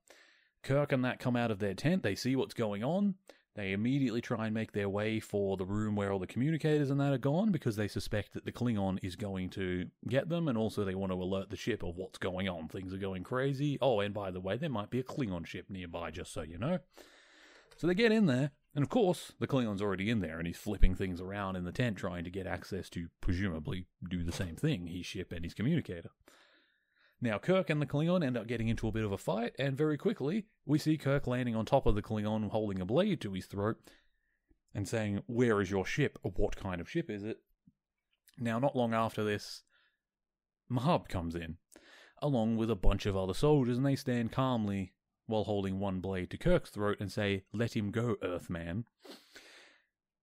Kirk 0.62 0.90
and 0.90 1.04
that 1.04 1.18
come 1.18 1.36
out 1.36 1.50
of 1.50 1.58
their 1.58 1.74
tent. 1.74 2.02
They 2.02 2.14
see 2.14 2.34
what's 2.34 2.54
going 2.54 2.82
on. 2.82 3.16
They 3.56 3.72
immediately 3.72 4.22
try 4.22 4.46
and 4.46 4.54
make 4.54 4.72
their 4.72 4.88
way 4.88 5.20
for 5.20 5.58
the 5.58 5.66
room 5.66 5.94
where 5.94 6.10
all 6.10 6.18
the 6.18 6.26
communicators 6.26 6.88
and 6.88 6.98
that 7.00 7.12
are 7.12 7.18
gone 7.18 7.52
because 7.52 7.76
they 7.76 7.88
suspect 7.88 8.32
that 8.32 8.46
the 8.46 8.52
Klingon 8.52 9.00
is 9.02 9.16
going 9.16 9.50
to 9.50 9.84
get 10.08 10.30
them, 10.30 10.48
and 10.48 10.56
also 10.56 10.82
they 10.82 10.94
want 10.94 11.12
to 11.12 11.22
alert 11.22 11.50
the 11.50 11.56
ship 11.56 11.82
of 11.82 11.98
what's 11.98 12.16
going 12.16 12.48
on. 12.48 12.68
Things 12.68 12.94
are 12.94 12.98
going 12.98 13.22
crazy. 13.22 13.76
Oh, 13.82 14.00
and 14.00 14.14
by 14.14 14.30
the 14.30 14.40
way, 14.40 14.56
there 14.56 14.70
might 14.70 14.88
be 14.88 14.98
a 14.98 15.04
Klingon 15.04 15.46
ship 15.46 15.66
nearby, 15.68 16.10
just 16.10 16.32
so 16.32 16.40
you 16.40 16.56
know. 16.56 16.78
So 17.78 17.86
they 17.86 17.94
get 17.94 18.10
in 18.10 18.26
there, 18.26 18.50
and 18.74 18.82
of 18.82 18.90
course, 18.90 19.32
the 19.38 19.46
Klingon's 19.46 19.80
already 19.80 20.10
in 20.10 20.18
there, 20.18 20.38
and 20.38 20.48
he's 20.48 20.56
flipping 20.56 20.96
things 20.96 21.20
around 21.20 21.54
in 21.54 21.64
the 21.64 21.70
tent 21.70 21.96
trying 21.96 22.24
to 22.24 22.30
get 22.30 22.46
access 22.46 22.90
to 22.90 23.06
presumably 23.20 23.86
do 24.10 24.24
the 24.24 24.32
same 24.32 24.56
thing 24.56 24.88
his 24.88 25.06
ship 25.06 25.30
and 25.30 25.44
his 25.44 25.54
communicator. 25.54 26.10
Now, 27.20 27.38
Kirk 27.38 27.70
and 27.70 27.80
the 27.80 27.86
Klingon 27.86 28.24
end 28.24 28.36
up 28.36 28.48
getting 28.48 28.66
into 28.66 28.88
a 28.88 28.92
bit 28.92 29.04
of 29.04 29.12
a 29.12 29.18
fight, 29.18 29.54
and 29.60 29.76
very 29.76 29.96
quickly, 29.96 30.46
we 30.66 30.78
see 30.78 30.98
Kirk 30.98 31.28
landing 31.28 31.54
on 31.54 31.64
top 31.64 31.86
of 31.86 31.94
the 31.94 32.02
Klingon 32.02 32.50
holding 32.50 32.80
a 32.80 32.84
blade 32.84 33.20
to 33.20 33.32
his 33.32 33.46
throat 33.46 33.76
and 34.74 34.88
saying, 34.88 35.22
Where 35.26 35.60
is 35.60 35.70
your 35.70 35.86
ship? 35.86 36.18
What 36.22 36.56
kind 36.56 36.80
of 36.80 36.90
ship 36.90 37.08
is 37.08 37.22
it? 37.22 37.38
Now, 38.38 38.58
not 38.58 38.76
long 38.76 38.92
after 38.92 39.22
this, 39.22 39.62
Mahab 40.68 41.08
comes 41.08 41.36
in, 41.36 41.58
along 42.20 42.56
with 42.56 42.72
a 42.72 42.76
bunch 42.76 43.06
of 43.06 43.16
other 43.16 43.34
soldiers, 43.34 43.76
and 43.76 43.86
they 43.86 43.96
stand 43.96 44.32
calmly 44.32 44.94
while 45.28 45.44
holding 45.44 45.78
one 45.78 46.00
blade 46.00 46.30
to 46.30 46.38
Kirk's 46.38 46.70
throat 46.70 46.96
and 46.98 47.12
say, 47.12 47.44
Let 47.52 47.76
him 47.76 47.90
go, 47.90 48.16
Earthman. 48.22 48.86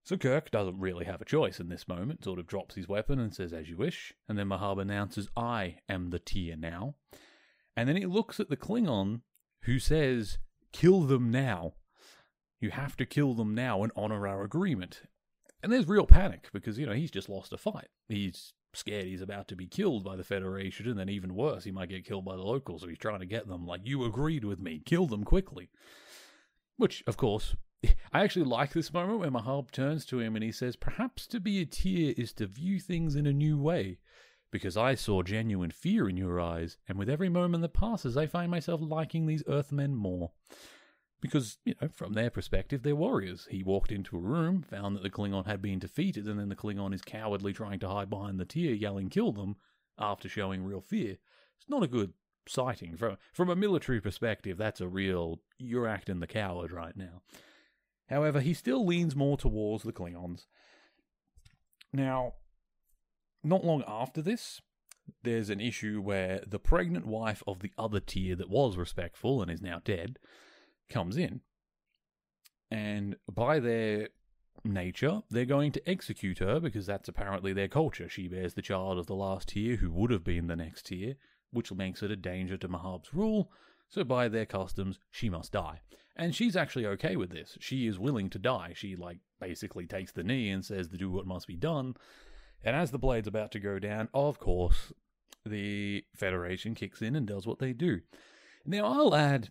So 0.04 0.18
Kirk 0.18 0.52
doesn't 0.52 0.80
really 0.80 1.06
have 1.06 1.22
a 1.22 1.26
choice 1.26 1.60
in 1.60 1.70
this 1.70 1.88
moment, 1.88 2.24
sort 2.24 2.38
of 2.38 2.46
drops 2.46 2.76
his 2.76 2.88
weapon 2.88 3.20
and 3.20 3.34
says, 3.34 3.54
As 3.54 3.70
you 3.70 3.78
wish. 3.78 4.14
And 4.28 4.38
then 4.38 4.50
Mahab 4.50 4.82
announces, 4.82 5.30
I 5.38 5.78
am 5.88 6.10
the 6.10 6.20
Tyr 6.20 6.56
now. 6.58 6.96
And 7.78 7.88
then 7.88 7.96
he 7.96 8.06
looks 8.06 8.40
at 8.40 8.50
the 8.50 8.58
Klingon, 8.58 9.22
who 9.64 9.80
says, 9.80 10.40
Kill 10.72 11.02
them 11.02 11.32
now. 11.32 11.74
You 12.60 12.72
have 12.72 12.98
to 12.98 13.06
kill 13.06 13.34
them 13.34 13.54
now 13.54 13.84
and 13.84 13.92
honor 13.96 14.28
our 14.28 14.44
agreement. 14.44 15.04
And 15.64 15.72
there's 15.72 15.88
real 15.88 16.06
panic 16.06 16.50
because, 16.54 16.78
you 16.78 16.86
know, 16.86 16.94
he's 16.94 17.12
just 17.12 17.30
lost 17.30 17.54
a 17.54 17.58
fight. 17.58 17.90
He's 18.08 18.54
scared 18.78 19.06
he's 19.06 19.22
about 19.22 19.48
to 19.50 19.56
be 19.56 19.68
killed 19.68 20.04
by 20.04 20.16
the 20.16 20.24
Federation, 20.24 20.88
and 20.88 21.00
then 21.00 21.10
even 21.10 21.36
worse, 21.36 21.64
he 21.64 21.72
might 21.72 21.90
get 21.90 22.06
killed 22.06 22.26
by 22.26 22.36
the 22.36 22.42
locals, 22.42 22.82
so 22.82 22.88
he's 22.88 22.98
trying 22.98 23.20
to 23.20 23.26
get 23.26 23.48
them, 23.48 23.66
like, 23.66 23.82
you 23.84 24.04
agreed 24.06 24.44
with 24.44 24.60
me, 24.60 24.82
kill 24.86 25.06
them 25.08 25.24
quickly. 25.24 25.70
Which, 26.78 27.04
of 27.08 27.18
course, 27.18 27.56
I 28.14 28.24
actually 28.24 28.46
like 28.46 28.74
this 28.74 28.94
moment 28.94 29.20
where 29.20 29.32
Mahab 29.32 29.72
turns 29.72 30.06
to 30.08 30.20
him 30.20 30.36
and 30.36 30.44
he 30.44 30.52
says, 30.52 30.76
Perhaps 30.76 31.28
to 31.28 31.40
be 31.40 31.62
a 31.62 31.66
tear 31.66 32.14
is 32.18 32.34
to 32.34 32.48
view 32.48 32.80
things 32.80 33.16
in 33.16 33.28
a 33.28 33.34
new 33.34 33.58
way, 33.58 34.00
because 34.52 34.78
I 34.78 34.96
saw 34.96 35.24
genuine 35.24 35.72
fear 35.72 36.08
in 36.10 36.18
your 36.18 36.40
eyes, 36.40 36.78
and 36.88 36.98
with 36.98 37.10
every 37.10 37.30
moment 37.30 37.62
that 37.62 37.74
passes, 37.74 38.18
I 38.18 38.28
find 38.28 38.52
myself 38.52 38.82
liking 38.84 39.26
these 39.26 39.44
Earthmen 39.48 39.96
more 39.96 40.32
because, 41.22 41.58
you 41.66 41.74
know, 41.82 41.88
from 41.88 42.14
their 42.14 42.30
perspective, 42.30 42.84
they're 42.84 42.96
warriors. 42.96 43.48
He 43.50 43.64
walked 43.64 43.92
into 43.92 44.18
a 44.18 44.20
room, 44.20 44.62
found 44.62 44.96
that 44.96 45.04
the 45.04 45.10
Klingon 45.10 45.46
had 45.46 45.62
been 45.62 45.80
defeated, 45.80 46.28
and 46.28 46.40
then 46.40 46.50
the 46.50 46.56
Klingon 46.56 46.94
is 46.94 47.02
cowardly 47.02 47.54
trying 47.54 47.80
to 47.80 47.90
hide 47.90 48.10
behind 48.10 48.40
the 48.40 48.46
Tyr, 48.46 48.74
yelling, 48.74 49.10
kill 49.10 49.32
them, 49.32 49.56
after 49.98 50.28
showing 50.28 50.64
real 50.64 50.82
fear. 50.82 51.18
It's 51.58 51.70
not 51.70 51.84
a 51.84 51.88
good 51.88 52.14
sighting. 52.48 52.96
From 52.98 53.18
from 53.34 53.50
a 53.50 53.56
military 53.56 54.02
perspective, 54.02 54.58
that's 54.58 54.82
a 54.82 54.88
real 54.88 55.42
you're 55.58 55.88
acting 55.88 56.20
the 56.20 56.28
coward 56.28 56.72
right 56.72 56.96
now. 56.96 57.22
However, 58.10 58.42
he 58.42 58.54
still 58.54 58.86
leans 58.86 59.16
more 59.16 59.38
towards 59.38 59.84
the 59.84 59.94
Klingons. 59.94 60.46
Now, 61.92 62.34
not 63.44 63.66
long 63.66 63.84
after 63.88 64.22
this, 64.22 64.62
there's 65.24 65.50
an 65.50 65.60
issue 65.60 66.02
where 66.02 66.42
the 66.46 66.60
pregnant 66.60 67.06
wife 67.06 67.42
of 67.48 67.60
the 67.60 67.72
other 67.78 68.00
tier 68.00 68.36
that 68.36 68.50
was 68.50 68.78
respectful 68.78 69.42
and 69.42 69.50
is 69.50 69.62
now 69.62 69.82
dead 69.84 70.20
comes 70.90 71.18
in. 71.18 71.42
And 72.72 73.16
by 73.32 73.60
their 73.60 74.10
nature, 74.64 75.22
they're 75.30 75.46
going 75.46 75.72
to 75.74 75.90
execute 75.90 76.40
her 76.40 76.60
because 76.60 76.86
that's 76.86 77.08
apparently 77.08 77.54
their 77.54 77.68
culture. 77.68 78.10
She 78.10 78.28
bears 78.28 78.54
the 78.54 78.62
child 78.62 78.98
of 78.98 79.08
the 79.08 79.16
last 79.16 79.50
tier 79.50 79.78
who 79.78 79.92
would 79.92 80.12
have 80.12 80.24
been 80.24 80.48
the 80.48 80.56
next 80.56 80.88
tier, 80.88 81.16
which 81.52 81.72
makes 81.72 82.02
it 82.02 82.12
a 82.12 82.16
danger 82.16 82.58
to 82.58 82.68
Mahab's 82.68 83.14
rule, 83.14 83.52
so 83.90 84.04
by 84.04 84.28
their 84.28 84.46
customs, 84.46 85.00
she 85.12 85.30
must 85.30 85.52
die. 85.52 85.82
And 86.16 86.34
she's 86.34 86.56
actually 86.56 86.86
okay 86.88 87.16
with 87.16 87.30
this. 87.30 87.58
She 87.60 87.88
is 87.88 88.00
willing 88.00 88.30
to 88.32 88.40
die. 88.40 88.74
She, 88.74 88.96
like, 88.96 89.20
basically 89.40 89.86
takes 89.86 90.12
the 90.12 90.24
knee 90.24 90.50
and 90.50 90.64
says 90.64 90.88
to 90.90 90.98
do 90.98 91.12
what 91.12 91.28
must 91.28 91.48
be 91.48 91.58
done. 91.58 91.96
And 92.64 92.76
as 92.76 92.92
the 92.92 92.98
blade's 92.98 93.28
about 93.28 93.52
to 93.52 93.60
go 93.60 93.80
down, 93.80 94.10
of 94.14 94.40
course, 94.40 94.94
the 95.46 96.04
Federation 96.16 96.74
kicks 96.74 97.02
in 97.02 97.16
and 97.16 97.28
does 97.28 97.46
what 97.46 97.60
they 97.60 97.74
do. 97.74 98.02
Now, 98.66 98.86
I'll 98.86 99.14
add, 99.14 99.50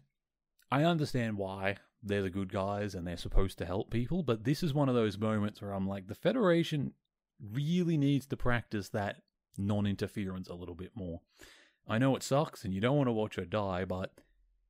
I 0.74 0.82
understand 0.82 1.38
why 1.38 1.76
they're 2.02 2.22
the 2.22 2.30
good 2.30 2.52
guys 2.52 2.96
and 2.96 3.06
they're 3.06 3.16
supposed 3.16 3.58
to 3.58 3.64
help 3.64 3.90
people, 3.90 4.24
but 4.24 4.42
this 4.42 4.60
is 4.60 4.74
one 4.74 4.88
of 4.88 4.96
those 4.96 5.16
moments 5.16 5.62
where 5.62 5.70
I'm 5.70 5.86
like, 5.86 6.08
the 6.08 6.16
Federation 6.16 6.94
really 7.40 7.96
needs 7.96 8.26
to 8.26 8.36
practice 8.36 8.88
that 8.88 9.22
non 9.56 9.86
interference 9.86 10.48
a 10.48 10.54
little 10.54 10.74
bit 10.74 10.90
more. 10.96 11.20
I 11.86 11.98
know 11.98 12.16
it 12.16 12.24
sucks 12.24 12.64
and 12.64 12.74
you 12.74 12.80
don't 12.80 12.96
want 12.96 13.06
to 13.06 13.12
watch 13.12 13.36
her 13.36 13.44
die, 13.44 13.84
but 13.84 14.14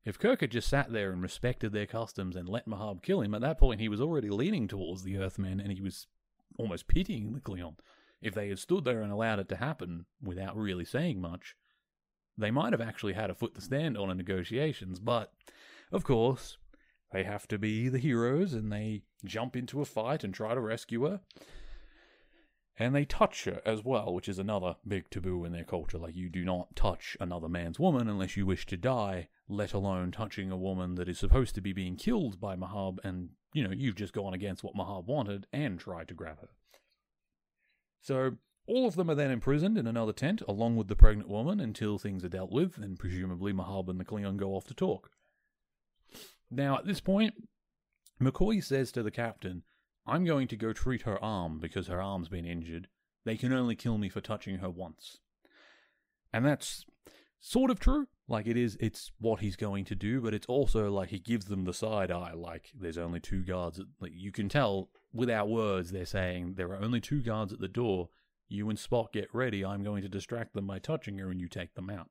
if 0.04 0.18
Kirk 0.18 0.42
had 0.42 0.50
just 0.50 0.68
sat 0.68 0.92
there 0.92 1.10
and 1.10 1.22
respected 1.22 1.72
their 1.72 1.86
customs 1.86 2.36
and 2.36 2.50
let 2.50 2.68
Mahab 2.68 3.02
kill 3.02 3.22
him, 3.22 3.34
at 3.34 3.40
that 3.40 3.58
point 3.58 3.80
he 3.80 3.88
was 3.88 4.02
already 4.02 4.28
leaning 4.28 4.68
towards 4.68 5.04
the 5.04 5.16
Earthmen 5.16 5.58
and 5.58 5.72
he 5.72 5.80
was 5.80 6.06
almost 6.58 6.86
pitying 6.86 7.32
the 7.32 7.40
Klingon. 7.40 7.76
If 8.20 8.34
they 8.34 8.50
had 8.50 8.58
stood 8.58 8.84
there 8.84 9.00
and 9.00 9.10
allowed 9.10 9.38
it 9.38 9.48
to 9.48 9.56
happen 9.56 10.04
without 10.22 10.54
really 10.54 10.84
saying 10.84 11.18
much, 11.22 11.56
they 12.36 12.50
might 12.50 12.74
have 12.74 12.82
actually 12.82 13.14
had 13.14 13.30
a 13.30 13.34
foot 13.34 13.54
to 13.54 13.62
stand 13.62 13.96
on 13.96 14.10
in 14.10 14.18
negotiations, 14.18 15.00
but 15.00 15.32
of 15.92 16.04
course, 16.04 16.58
they 17.12 17.24
have 17.24 17.46
to 17.48 17.58
be 17.58 17.88
the 17.88 17.98
heroes 17.98 18.54
and 18.54 18.72
they 18.72 19.02
jump 19.24 19.56
into 19.56 19.80
a 19.80 19.84
fight 19.84 20.24
and 20.24 20.34
try 20.34 20.54
to 20.54 20.60
rescue 20.60 21.04
her. 21.04 21.20
And 22.76 22.92
they 22.92 23.04
touch 23.04 23.44
her 23.44 23.62
as 23.64 23.84
well, 23.84 24.12
which 24.12 24.28
is 24.28 24.38
another 24.40 24.76
big 24.86 25.08
taboo 25.08 25.44
in 25.44 25.52
their 25.52 25.62
culture. 25.62 25.96
Like, 25.96 26.16
you 26.16 26.28
do 26.28 26.44
not 26.44 26.74
touch 26.74 27.16
another 27.20 27.48
man's 27.48 27.78
woman 27.78 28.08
unless 28.08 28.36
you 28.36 28.46
wish 28.46 28.66
to 28.66 28.76
die, 28.76 29.28
let 29.48 29.72
alone 29.72 30.10
touching 30.10 30.50
a 30.50 30.56
woman 30.56 30.96
that 30.96 31.08
is 31.08 31.18
supposed 31.18 31.54
to 31.54 31.60
be 31.60 31.72
being 31.72 31.94
killed 31.94 32.40
by 32.40 32.56
Mahab, 32.56 32.98
and, 33.04 33.28
you 33.52 33.62
know, 33.62 33.70
you've 33.70 33.94
just 33.94 34.12
gone 34.12 34.34
against 34.34 34.64
what 34.64 34.74
Mahab 34.74 35.06
wanted 35.06 35.46
and 35.52 35.78
tried 35.78 36.08
to 36.08 36.14
grab 36.14 36.40
her. 36.40 36.48
So, 38.00 38.38
all 38.66 38.88
of 38.88 38.96
them 38.96 39.08
are 39.08 39.14
then 39.14 39.30
imprisoned 39.30 39.78
in 39.78 39.86
another 39.86 40.12
tent, 40.12 40.42
along 40.48 40.74
with 40.76 40.88
the 40.88 40.96
pregnant 40.96 41.28
woman, 41.28 41.60
until 41.60 41.96
things 41.96 42.24
are 42.24 42.28
dealt 42.28 42.50
with, 42.50 42.76
and 42.76 42.98
presumably 42.98 43.52
Mahab 43.52 43.88
and 43.88 44.00
the 44.00 44.04
Klingon 44.04 44.36
go 44.36 44.56
off 44.56 44.66
to 44.66 44.74
talk. 44.74 45.10
Now, 46.50 46.78
at 46.78 46.86
this 46.86 47.00
point, 47.00 47.34
McCoy 48.20 48.62
says 48.62 48.92
to 48.92 49.02
the 49.02 49.10
captain, 49.10 49.62
I'm 50.06 50.24
going 50.24 50.48
to 50.48 50.56
go 50.56 50.72
treat 50.72 51.02
her 51.02 51.22
arm 51.22 51.58
because 51.58 51.86
her 51.86 52.00
arm's 52.00 52.28
been 52.28 52.44
injured. 52.44 52.88
They 53.24 53.36
can 53.36 53.52
only 53.52 53.74
kill 53.74 53.98
me 53.98 54.08
for 54.08 54.20
touching 54.20 54.58
her 54.58 54.70
once. 54.70 55.18
And 56.32 56.44
that's 56.44 56.84
sort 57.40 57.70
of 57.70 57.80
true. 57.80 58.06
Like 58.26 58.46
it 58.46 58.56
is, 58.56 58.76
it's 58.80 59.12
what 59.18 59.40
he's 59.40 59.56
going 59.56 59.84
to 59.86 59.94
do, 59.94 60.20
but 60.20 60.34
it's 60.34 60.46
also 60.46 60.90
like 60.90 61.10
he 61.10 61.18
gives 61.18 61.46
them 61.46 61.64
the 61.64 61.74
side 61.74 62.10
eye. 62.10 62.32
Like 62.34 62.70
there's 62.78 62.98
only 62.98 63.20
two 63.20 63.42
guards. 63.42 63.78
At, 63.78 63.86
like 64.00 64.12
you 64.14 64.32
can 64.32 64.48
tell 64.48 64.90
without 65.12 65.48
words, 65.48 65.90
they're 65.90 66.06
saying 66.06 66.54
there 66.54 66.68
are 66.68 66.82
only 66.82 67.00
two 67.00 67.20
guards 67.20 67.52
at 67.52 67.60
the 67.60 67.68
door. 67.68 68.08
You 68.48 68.68
and 68.68 68.78
Spock 68.78 69.12
get 69.12 69.28
ready. 69.32 69.64
I'm 69.64 69.82
going 69.82 70.02
to 70.02 70.08
distract 70.08 70.54
them 70.54 70.66
by 70.66 70.78
touching 70.78 71.18
her, 71.18 71.30
and 71.30 71.40
you 71.40 71.48
take 71.48 71.74
them 71.74 71.90
out. 71.90 72.08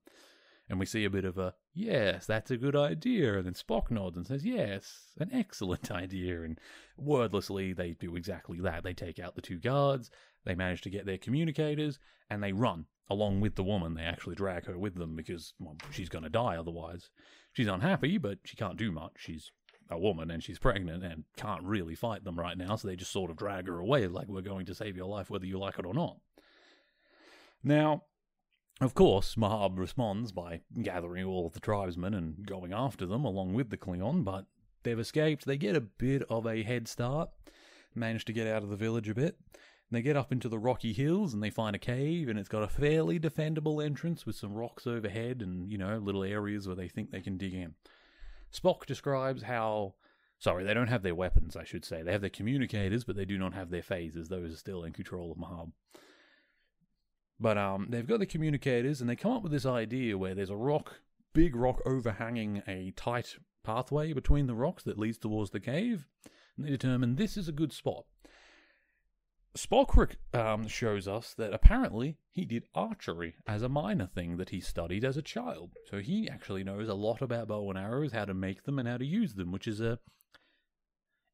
And 0.70 0.79
we 0.79 0.86
see 0.86 1.03
a 1.03 1.10
bit 1.10 1.25
of 1.25 1.38
a, 1.38 1.53
yes, 1.74 2.25
that's 2.25 2.50
a 2.50 2.58
good 2.58 2.75
idea. 2.75 3.38
And 3.38 3.46
then 3.46 3.53
Spock 3.53 3.91
nods 3.91 4.15
and 4.15 4.25
says, 4.25 4.46
yes, 4.46 5.13
an 5.20 5.29
excellent 5.34 5.91
idea. 5.91 6.41
And 6.43 6.60
wordlessly, 6.98 7.74
they 7.74 7.91
do 7.91 8.15
exactly 8.15 8.60
that. 8.62 8.84
They 8.84 8.93
take 8.93 9.20
out 9.20 9.36
the 9.36 9.41
two 9.41 9.60
guards, 9.60 10.10
they 10.46 10.55
manage 10.55 10.82
to 10.82 10.89
get 10.89 11.05
their 11.05 11.17
communicators, 11.17 12.00
and 12.29 12.41
they 12.41 12.53
run 12.53 12.86
along 13.10 13.41
with 13.41 13.55
the 13.55 13.63
woman. 13.63 13.93
They 13.93 14.03
actually 14.03 14.36
drag 14.36 14.65
her 14.65 14.77
with 14.77 14.96
them 14.96 15.15
because 15.15 15.53
well, 15.60 15.75
she's 15.91 16.10
going 16.10 16.24
to 16.24 16.29
die 16.29 16.55
otherwise. 16.55 17.10
She's 17.51 17.67
unhappy, 17.67 18.17
but 18.17 18.39
she 18.46 18.55
can't 18.55 18.77
do 18.77 18.91
much. 18.91 19.13
She's 19.17 19.51
a 19.89 20.00
woman 20.00 20.32
and 20.32 20.43
she's 20.43 20.60
pregnant 20.60 21.03
and 21.03 21.25
can't 21.38 21.63
really 21.63 21.96
fight 21.96 22.24
them 22.24 22.39
right 22.39 22.58
now, 22.58 22.75
so 22.75 22.88
they 22.88 22.96
just 22.96 23.12
sort 23.12 23.29
of 23.29 23.38
drag 23.38 23.67
her 23.67 23.79
away 23.79 24.08
like 24.08 24.27
we're 24.27 24.41
going 24.41 24.65
to 24.65 24.75
save 24.75 24.96
your 24.96 25.08
life 25.08 25.29
whether 25.29 25.46
you 25.46 25.60
like 25.60 25.77
it 25.77 25.86
or 25.86 25.93
not. 25.93 26.17
Now, 27.63 28.03
of 28.82 28.94
course, 28.94 29.36
Mahab 29.36 29.77
responds 29.77 30.32
by 30.32 30.62
gathering 30.82 31.25
all 31.25 31.48
of 31.48 31.53
the 31.53 31.60
tribesmen 31.60 32.13
and 32.13 32.46
going 32.46 32.74
after 32.74 33.06
them 33.06 33.24
along 33.24 33.53
with 33.53 33.70
the 33.70 33.77
Klingon, 33.77 34.24
but 34.24 34.46
they've 34.84 35.00
escaped. 35.00 35.46
They 35.46 35.58
get 35.58 35.75
a 35.75 35.82
bit 35.82 36.24
of 36.30 36.46
a 36.46 36.63
head 36.63 36.88
start, 36.88 37.30
manage 37.96 38.25
to 38.25 38.34
get 38.34 38.48
out 38.48 38.63
of 38.63 38.70
the 38.70 38.75
village 38.75 39.10
a 39.10 39.13
bit. 39.13 39.38
They 39.92 40.01
get 40.01 40.18
up 40.18 40.32
into 40.32 40.50
the 40.50 40.58
rocky 40.58 40.92
hills 40.92 41.36
and 41.36 41.44
they 41.44 41.51
find 41.51 41.75
a 41.75 41.80
cave, 41.80 42.27
and 42.27 42.39
it's 42.39 42.50
got 42.50 42.63
a 42.63 42.68
fairly 42.68 43.20
defendable 43.20 43.84
entrance 43.84 44.25
with 44.25 44.36
some 44.36 44.56
rocks 44.56 44.88
overhead 44.88 45.44
and, 45.44 45.72
you 45.72 45.77
know, 45.77 45.98
little 46.00 46.24
areas 46.24 46.65
where 46.65 46.75
they 46.75 46.88
think 46.88 47.12
they 47.12 47.22
can 47.22 47.38
dig 47.38 47.53
in. 47.53 47.75
Spock 48.51 48.86
describes 48.86 49.44
how. 49.44 49.94
Sorry, 50.39 50.63
they 50.65 50.74
don't 50.74 50.88
have 50.88 51.03
their 51.03 51.15
weapons, 51.15 51.56
I 51.56 51.63
should 51.63 51.86
say. 51.86 52.01
They 52.01 52.12
have 52.12 52.22
their 52.22 52.30
communicators, 52.30 53.06
but 53.06 53.15
they 53.15 53.24
do 53.24 53.38
not 53.38 53.53
have 53.53 53.70
their 53.70 53.82
phasers. 53.82 54.27
Those 54.27 54.51
are 54.53 54.58
still 54.58 54.84
in 54.84 54.92
control 54.92 55.32
of 55.32 55.38
Mahab. 55.38 55.72
But 57.40 57.58
um, 57.58 57.88
they've 57.90 58.08
got 58.08 58.20
the 58.20 58.25
communicators, 58.25 59.02
and 59.02 59.10
they 59.10 59.16
come 59.16 59.32
up 59.32 59.44
with 59.44 59.52
this 59.52 59.66
idea 59.66 60.18
where 60.18 60.36
there's 60.36 60.50
a 60.50 60.56
rock, 60.56 61.02
big 61.34 61.56
rock 61.56 61.82
overhanging 61.86 62.63
a 62.68 62.92
tight 62.96 63.38
pathway 63.63 64.13
between 64.13 64.48
the 64.48 64.56
rocks 64.56 64.84
that 64.84 65.00
leads 65.00 65.18
towards 65.18 65.52
the 65.52 65.60
cave. 65.60 66.08
And 66.56 66.66
they 66.66 66.70
determine 66.70 67.16
this 67.16 67.38
is 67.38 67.48
a 67.48 67.54
good 67.54 67.74
spot. 67.74 68.06
Spock 69.58 70.16
um, 70.34 70.68
shows 70.68 71.08
us 71.08 71.36
that 71.36 71.54
apparently 71.54 72.18
he 72.32 72.44
did 72.44 72.66
archery 72.74 73.36
as 73.46 73.62
a 73.62 73.70
minor 73.70 74.08
thing 74.08 74.38
that 74.38 74.50
he 74.50 74.60
studied 74.60 75.06
as 75.06 75.16
a 75.16 75.22
child. 75.22 75.72
So 75.86 76.00
he 76.00 76.28
actually 76.28 76.63
knows 76.63 76.90
a 76.90 76.96
lot 76.96 77.22
about 77.22 77.50
bow 77.50 77.70
and 77.70 77.78
arrows, 77.78 78.13
how 78.13 78.25
to 78.25 78.34
make 78.34 78.63
them, 78.63 78.80
and 78.80 78.88
how 78.88 78.98
to 78.98 79.06
use 79.06 79.36
them, 79.36 79.52
which 79.52 79.68
is 79.68 79.80
a 79.80 80.00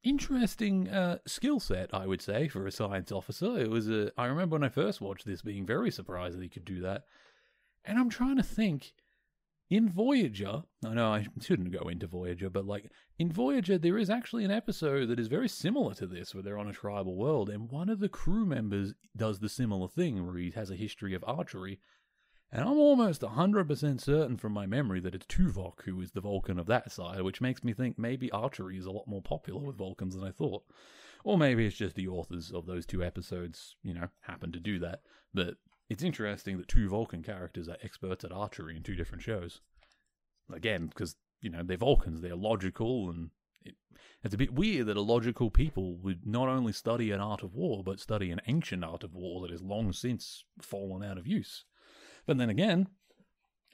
interesting 0.03 0.89
uh, 0.89 1.20
skill 1.25 1.60
set, 1.60 1.94
I 1.94 2.08
would 2.08 2.22
say, 2.22 2.48
for 2.48 2.65
a 2.65 2.72
science 2.72 3.12
officer. 3.12 3.58
It 3.58 3.70
was 3.70 3.89
a. 3.89 4.12
I 4.18 4.25
remember 4.25 4.56
when 4.56 4.63
I 4.63 4.70
first 4.70 5.01
watched 5.01 5.25
this, 5.25 5.41
being 5.41 5.65
very 5.65 5.91
surprised 5.91 6.38
that 6.38 6.44
he 6.44 6.50
could 6.50 6.65
do 6.65 6.82
that. 6.82 7.03
And 7.86 7.98
I'm 7.98 8.10
trying 8.10 8.38
to 8.38 8.44
think. 8.44 8.94
In 9.72 9.88
Voyager, 9.88 10.63
I 10.84 10.96
know 10.96 11.13
I 11.13 11.27
shouldn't 11.41 11.72
go 11.72 11.89
into 11.89 12.08
Voyager, 12.08 12.50
but 12.50 12.65
like 12.65 12.91
in 13.20 13.32
Voyager, 13.32 13.77
there 13.77 14.00
is 14.00 14.10
actually 14.10 14.44
an 14.44 14.50
episode 14.50 15.10
that 15.10 15.20
is 15.20 15.27
very 15.27 15.48
similar 15.48 15.94
to 15.94 16.08
this, 16.08 16.34
where 16.34 16.41
they're 16.41 16.58
on 16.58 16.68
a 16.68 16.74
tribal 16.74 17.15
world, 17.15 17.51
and 17.51 17.70
one 17.70 17.88
of 17.88 18.00
the 18.00 18.10
crew 18.10 18.48
members 18.48 18.96
does 19.15 19.38
the 19.38 19.48
similar 19.48 19.88
thing, 19.88 20.25
where 20.25 20.38
he 20.38 20.50
has 20.50 20.72
a 20.72 20.75
history 20.75 21.13
of 21.13 21.24
archery, 21.27 21.79
and 22.51 22.63
I'm 22.63 22.79
almost 22.79 23.22
100% 23.22 24.01
certain 24.01 24.38
from 24.38 24.53
my 24.53 24.65
memory 24.65 25.00
that 25.01 25.13
it's 25.13 25.27
Tuvok 25.27 25.84
who 25.84 26.01
is 26.01 26.12
the 26.12 26.22
Vulcan 26.22 26.58
of 26.58 26.65
that 26.65 26.91
side, 26.91 27.22
which 27.22 27.41
makes 27.41 27.63
me 27.63 27.74
think 27.74 28.00
maybe 28.00 28.32
archery 28.32 28.77
is 28.77 28.86
a 28.86 28.91
lot 28.91 29.08
more 29.08 29.22
popular 29.22 29.62
with 29.62 29.77
Vulcans 29.77 30.15
than 30.15 30.24
I 30.24 30.32
thought. 30.32 30.63
Or 31.24 31.38
maybe 31.38 31.65
it's 31.65 31.75
just 31.75 31.96
the 31.96 32.08
authors 32.08 32.51
of 32.51 32.65
those 32.65 32.86
two 32.86 33.03
episodes, 33.03 33.75
you 33.84 33.94
know, 33.94 34.08
happen 34.22 34.51
to 34.53 34.60
do 34.60 34.79
that. 34.79 35.01
But 35.34 35.56
it's 35.89 36.03
interesting 36.03 36.58
that 36.58 36.68
two 36.68 36.89
Vulcan 36.89 37.22
characters 37.22 37.68
are 37.68 37.77
experts 37.84 38.24
at 38.24 38.32
archery 38.32 38.75
in 38.75 38.84
two 38.84 38.96
different 38.96 39.24
shows. 39.24 39.62
Again, 40.51 40.88
because, 40.88 41.15
you 41.41 41.51
know, 41.51 41.62
they're 41.63 41.77
Vulcans, 41.77 42.22
they're 42.22 42.36
logical, 42.36 43.10
and 43.10 43.29
it, 43.63 43.75
it's 44.24 44.34
a 44.34 44.38
bit 44.38 44.53
weird 44.53 44.88
that 44.88 44.98
a 44.98 45.01
logical 45.01 45.51
people 45.51 45.98
would 45.98 46.25
not 46.25 46.48
only 46.48 46.74
study 46.74 47.12
an 47.12 47.20
art 47.20 47.44
of 47.44 47.53
war, 47.53 47.84
but 47.84 48.00
study 48.00 48.32
an 48.32 48.41
ancient 48.48 48.84
art 48.84 49.03
of 49.03 49.13
war 49.13 49.41
that 49.41 49.51
has 49.51 49.62
long 49.62 49.94
since 49.94 50.46
fallen 50.62 51.03
out 51.03 51.18
of 51.20 51.27
use. 51.27 51.65
But 52.29 52.38
then 52.38 52.51
again, 52.51 52.89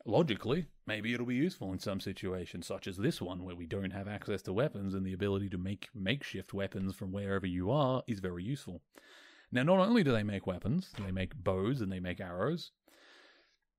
logically, 0.06 0.68
maybe 0.88 1.14
it'll 1.14 1.26
be 1.26 1.36
useful 1.36 1.74
in 1.74 1.80
some 1.80 2.00
situations, 2.00 2.66
such 2.66 2.88
as 2.88 2.96
this 2.96 3.22
one, 3.22 3.44
where 3.44 3.54
we 3.54 3.66
don't 3.66 3.92
have 3.92 4.08
access 4.08 4.42
to 4.44 4.54
weapons 4.54 4.94
and 4.94 5.06
the 5.06 5.12
ability 5.12 5.50
to 5.50 5.58
make 5.58 5.90
makeshift 5.94 6.54
weapons 6.54 6.96
from 6.96 7.12
wherever 7.12 7.46
you 7.46 7.70
are 7.70 8.02
is 8.08 8.22
very 8.22 8.46
useful. 8.46 8.82
Now, 9.52 9.64
not 9.64 9.80
only 9.80 10.06
do 10.06 10.14
they 10.14 10.24
make 10.24 10.48
weapons, 10.48 10.94
they 10.98 11.12
make 11.12 11.36
bows 11.36 11.82
and 11.82 11.92
they 11.92 12.00
make 12.00 12.22
arrows. 12.22 12.72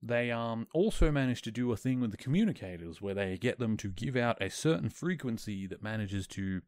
They 0.03 0.31
um, 0.31 0.67
also 0.75 1.11
manage 1.11 1.41
to 1.43 1.51
do 1.51 1.73
a 1.73 1.77
thing 1.79 2.03
with 2.03 2.11
the 2.11 2.19
communicators 2.19 3.01
where 3.01 3.15
they 3.15 3.39
get 3.39 3.59
them 3.59 3.79
to 3.79 3.89
give 3.89 4.15
out 4.15 4.43
a 4.43 4.51
certain 4.51 4.91
frequency 4.91 5.67
that 5.69 5.83
manages 5.83 6.27
to, 6.27 6.61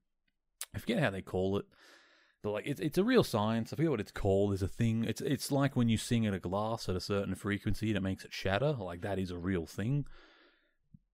I 0.75 0.79
forget 0.79 1.03
how 1.03 1.11
they 1.11 1.21
call 1.21 1.59
it, 1.59 1.67
but 2.43 2.51
like 2.51 2.67
it's 2.67 2.81
it's 2.81 2.99
a 2.99 3.05
real 3.05 3.25
science. 3.25 3.73
I 3.73 3.77
forget 3.77 3.91
what 3.91 4.01
it's 4.01 4.13
called. 4.13 4.53
There's 4.53 4.63
a 4.63 4.69
thing. 4.69 5.05
It's 5.05 5.21
it's 5.21 5.51
like 5.51 5.75
when 5.77 5.89
you 5.89 5.97
sing 5.97 6.27
at 6.27 6.35
a 6.35 6.39
glass 6.39 6.89
at 6.89 6.97
a 6.97 7.01
certain 7.01 7.35
frequency 7.35 7.89
and 7.89 7.97
it 7.97 8.03
makes 8.03 8.25
it 8.25 8.33
shatter. 8.33 8.73
Like 8.73 9.01
that 9.03 9.19
is 9.19 9.31
a 9.31 9.39
real 9.39 9.67
thing. 9.67 10.07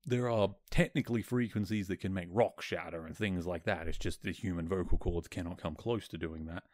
there 0.07 0.29
are 0.29 0.55
technically 0.71 1.23
frequencies 1.23 1.89
that 1.89 2.01
can 2.01 2.13
make 2.13 2.29
rock 2.31 2.61
shatter 2.61 3.07
and 3.07 3.17
things 3.17 3.47
like 3.47 3.65
that. 3.65 3.89
It's 3.89 3.99
just 3.99 4.23
the 4.23 4.33
human 4.33 4.69
vocal 4.69 4.99
cords 4.99 5.29
cannot 5.29 5.59
come 5.59 5.75
close 5.75 6.09
to 6.09 6.19
doing 6.19 6.45
that. 6.47 6.65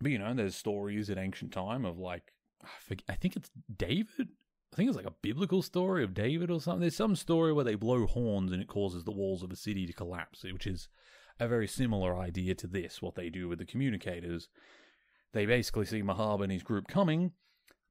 But 0.00 0.12
you 0.12 0.18
know, 0.18 0.32
there's 0.34 0.54
stories 0.56 1.10
in 1.10 1.18
ancient 1.18 1.52
time 1.52 1.84
of 1.84 1.98
like, 1.98 2.32
I, 2.62 2.68
forget, 2.80 3.04
I 3.08 3.14
think 3.14 3.36
it's 3.36 3.50
David. 3.76 4.28
I 4.72 4.76
think 4.76 4.88
it's 4.88 4.96
like 4.96 5.06
a 5.06 5.14
biblical 5.20 5.62
story 5.62 6.04
of 6.04 6.14
David 6.14 6.48
or 6.50 6.60
something. 6.60 6.82
There's 6.82 6.94
some 6.96 7.16
story 7.16 7.52
where 7.52 7.64
they 7.64 7.74
blow 7.74 8.06
horns 8.06 8.52
and 8.52 8.62
it 8.62 8.68
causes 8.68 9.02
the 9.04 9.10
walls 9.10 9.42
of 9.42 9.50
a 9.50 9.56
city 9.56 9.84
to 9.86 9.92
collapse, 9.92 10.44
which 10.44 10.66
is 10.68 10.88
a 11.40 11.48
very 11.48 11.66
similar 11.66 12.16
idea 12.16 12.54
to 12.56 12.66
this. 12.66 13.02
What 13.02 13.14
they 13.14 13.30
do 13.30 13.48
with 13.48 13.58
the 13.58 13.64
communicators, 13.64 14.48
they 15.32 15.46
basically 15.46 15.86
see 15.86 16.02
Mahab 16.02 16.42
and 16.42 16.52
his 16.52 16.62
group 16.62 16.88
coming. 16.88 17.32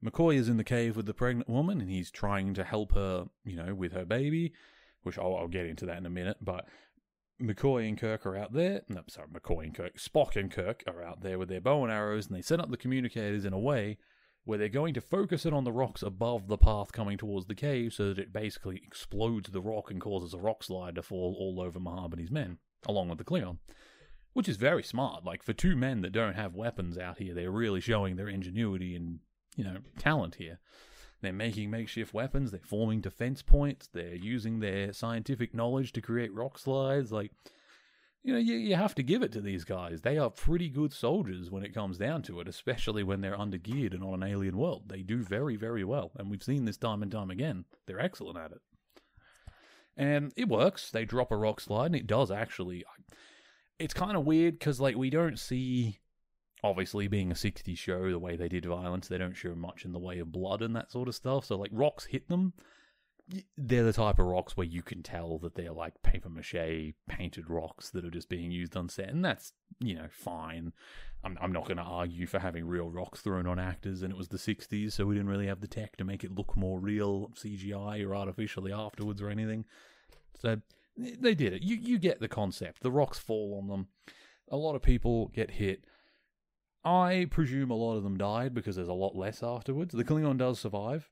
McCoy 0.04 0.36
is 0.36 0.48
in 0.48 0.56
the 0.56 0.64
cave 0.64 0.96
with 0.96 1.06
the 1.06 1.14
pregnant 1.14 1.48
woman, 1.48 1.80
and 1.80 1.90
he's 1.90 2.10
trying 2.10 2.54
to 2.54 2.64
help 2.64 2.94
her, 2.94 3.26
you 3.44 3.56
know, 3.56 3.74
with 3.74 3.92
her 3.92 4.06
baby, 4.06 4.52
which 5.02 5.18
I'll, 5.18 5.36
I'll 5.36 5.48
get 5.48 5.66
into 5.66 5.86
that 5.86 5.98
in 5.98 6.06
a 6.06 6.10
minute. 6.10 6.38
But 6.40 6.66
McCoy 7.40 7.88
and 7.88 7.98
Kirk 7.98 8.24
are 8.24 8.36
out 8.36 8.52
there. 8.52 8.82
No, 8.88 9.02
sorry, 9.08 9.28
McCoy 9.28 9.64
and 9.64 9.74
Kirk. 9.74 9.98
Spock 9.98 10.36
and 10.36 10.50
Kirk 10.50 10.82
are 10.86 11.02
out 11.02 11.22
there 11.22 11.38
with 11.38 11.48
their 11.48 11.60
bow 11.60 11.82
and 11.84 11.92
arrows, 11.92 12.26
and 12.26 12.36
they 12.36 12.42
set 12.42 12.60
up 12.60 12.70
the 12.70 12.76
communicators 12.76 13.44
in 13.44 13.52
a 13.52 13.58
way 13.58 13.98
where 14.44 14.58
they're 14.58 14.68
going 14.68 14.94
to 14.94 15.00
focus 15.00 15.44
it 15.44 15.52
on 15.52 15.64
the 15.64 15.72
rocks 15.72 16.02
above 16.02 16.48
the 16.48 16.58
path 16.58 16.92
coming 16.92 17.18
towards 17.18 17.46
the 17.46 17.54
cave 17.54 17.92
so 17.92 18.08
that 18.08 18.18
it 18.18 18.32
basically 18.32 18.82
explodes 18.84 19.50
the 19.50 19.60
rock 19.60 19.90
and 19.90 20.00
causes 20.00 20.34
a 20.34 20.38
rock 20.38 20.62
slide 20.62 20.94
to 20.94 21.02
fall 21.02 21.36
all 21.38 21.60
over 21.60 21.78
Mahab 21.78 22.12
and 22.12 22.20
his 22.20 22.30
men, 22.30 22.58
along 22.86 23.08
with 23.08 23.18
the 23.18 23.24
Klingon. 23.24 23.58
Which 24.32 24.48
is 24.48 24.56
very 24.56 24.82
smart. 24.82 25.24
Like, 25.24 25.42
for 25.42 25.52
two 25.52 25.74
men 25.74 26.02
that 26.02 26.12
don't 26.12 26.36
have 26.36 26.54
weapons 26.54 26.96
out 26.96 27.18
here, 27.18 27.34
they're 27.34 27.50
really 27.50 27.80
showing 27.80 28.16
their 28.16 28.28
ingenuity 28.28 28.94
and, 28.94 29.18
you 29.56 29.64
know, 29.64 29.78
talent 29.98 30.36
here. 30.36 30.60
They're 31.20 31.32
making 31.32 31.70
makeshift 31.70 32.14
weapons, 32.14 32.50
they're 32.50 32.60
forming 32.64 33.00
defense 33.00 33.42
points, 33.42 33.88
they're 33.92 34.14
using 34.14 34.60
their 34.60 34.92
scientific 34.92 35.52
knowledge 35.52 35.92
to 35.92 36.00
create 36.00 36.32
rock 36.32 36.58
slides. 36.58 37.12
Like, 37.12 37.32
you 38.22 38.32
know, 38.32 38.38
you, 38.38 38.54
you 38.54 38.74
have 38.76 38.94
to 38.94 39.02
give 39.02 39.22
it 39.22 39.32
to 39.32 39.40
these 39.40 39.64
guys. 39.64 40.00
They 40.00 40.16
are 40.16 40.30
pretty 40.30 40.68
good 40.68 40.92
soldiers 40.92 41.50
when 41.50 41.62
it 41.62 41.74
comes 41.74 41.98
down 41.98 42.22
to 42.22 42.40
it, 42.40 42.48
especially 42.48 43.02
when 43.02 43.20
they're 43.20 43.36
undergeared 43.36 43.94
and 43.94 44.04
on 44.04 44.22
an 44.22 44.30
alien 44.30 44.56
world. 44.56 44.84
They 44.88 45.02
do 45.02 45.22
very, 45.22 45.56
very 45.56 45.84
well. 45.84 46.12
And 46.16 46.30
we've 46.30 46.42
seen 46.42 46.64
this 46.64 46.76
time 46.76 47.02
and 47.02 47.10
time 47.10 47.30
again. 47.30 47.64
They're 47.86 48.00
excellent 48.00 48.38
at 48.38 48.52
it. 48.52 48.60
And 50.00 50.32
it 50.34 50.48
works. 50.48 50.90
They 50.90 51.04
drop 51.04 51.30
a 51.30 51.36
rock 51.36 51.60
slide, 51.60 51.86
and 51.86 51.96
it 51.96 52.06
does 52.06 52.30
actually. 52.30 52.84
It's 53.78 53.92
kind 53.92 54.16
of 54.16 54.24
weird 54.24 54.58
because, 54.58 54.80
like, 54.80 54.96
we 54.96 55.10
don't 55.10 55.38
see 55.38 55.98
obviously 56.62 57.06
being 57.06 57.30
a 57.30 57.34
60s 57.34 57.78
show 57.78 58.10
the 58.10 58.18
way 58.18 58.36
they 58.36 58.48
did 58.48 58.66
violence 58.66 59.08
they 59.08 59.16
don't 59.16 59.36
show 59.36 59.54
much 59.54 59.86
in 59.86 59.92
the 59.92 59.98
way 59.98 60.18
of 60.18 60.30
blood 60.30 60.60
and 60.60 60.76
that 60.76 60.90
sort 60.90 61.08
of 61.08 61.14
stuff 61.14 61.42
so 61.46 61.56
like 61.56 61.70
rocks 61.72 62.04
hit 62.04 62.28
them 62.28 62.52
they're 63.56 63.84
the 63.84 63.92
type 63.92 64.18
of 64.18 64.26
rocks 64.26 64.56
where 64.56 64.66
you 64.66 64.82
can 64.82 65.02
tell 65.02 65.38
that 65.38 65.54
they're 65.54 65.72
like 65.72 66.02
paper 66.02 66.28
mache 66.28 66.94
painted 67.08 67.48
rocks 67.48 67.90
that 67.90 68.04
are 68.04 68.10
just 68.10 68.28
being 68.28 68.50
used 68.50 68.76
on 68.76 68.88
set 68.88 69.08
and 69.08 69.24
that's 69.24 69.52
you 69.78 69.94
know 69.94 70.08
fine. 70.10 70.72
I'm, 71.22 71.38
I'm 71.40 71.52
not 71.52 71.66
going 71.66 71.76
to 71.76 71.82
argue 71.82 72.26
for 72.26 72.38
having 72.38 72.66
real 72.66 72.88
rocks 72.88 73.20
thrown 73.20 73.46
on 73.46 73.58
actors 73.58 74.02
and 74.02 74.10
it 74.12 74.16
was 74.16 74.28
the 74.28 74.38
60s 74.38 74.92
so 74.92 75.04
we 75.04 75.14
didn't 75.14 75.28
really 75.28 75.46
have 75.46 75.60
the 75.60 75.68
tech 75.68 75.96
to 75.98 76.04
make 76.04 76.24
it 76.24 76.34
look 76.34 76.56
more 76.56 76.80
real 76.80 77.30
cgi 77.36 78.06
or 78.06 78.16
artificially 78.16 78.72
afterwards 78.72 79.20
or 79.20 79.28
anything. 79.28 79.64
So 80.40 80.60
they 80.96 81.34
did 81.34 81.52
it. 81.52 81.62
You 81.62 81.76
you 81.76 81.98
get 81.98 82.20
the 82.20 82.28
concept. 82.28 82.82
The 82.82 82.90
rocks 82.90 83.18
fall 83.18 83.58
on 83.60 83.68
them. 83.68 83.88
A 84.50 84.56
lot 84.56 84.74
of 84.74 84.82
people 84.82 85.28
get 85.28 85.52
hit. 85.52 85.84
I 86.84 87.26
presume 87.30 87.70
a 87.70 87.74
lot 87.74 87.96
of 87.96 88.02
them 88.02 88.16
died 88.16 88.54
because 88.54 88.76
there's 88.76 88.88
a 88.88 88.94
lot 88.94 89.14
less 89.14 89.42
afterwards. 89.42 89.94
The 89.94 90.04
Klingon 90.04 90.38
does 90.38 90.58
survive. 90.58 91.10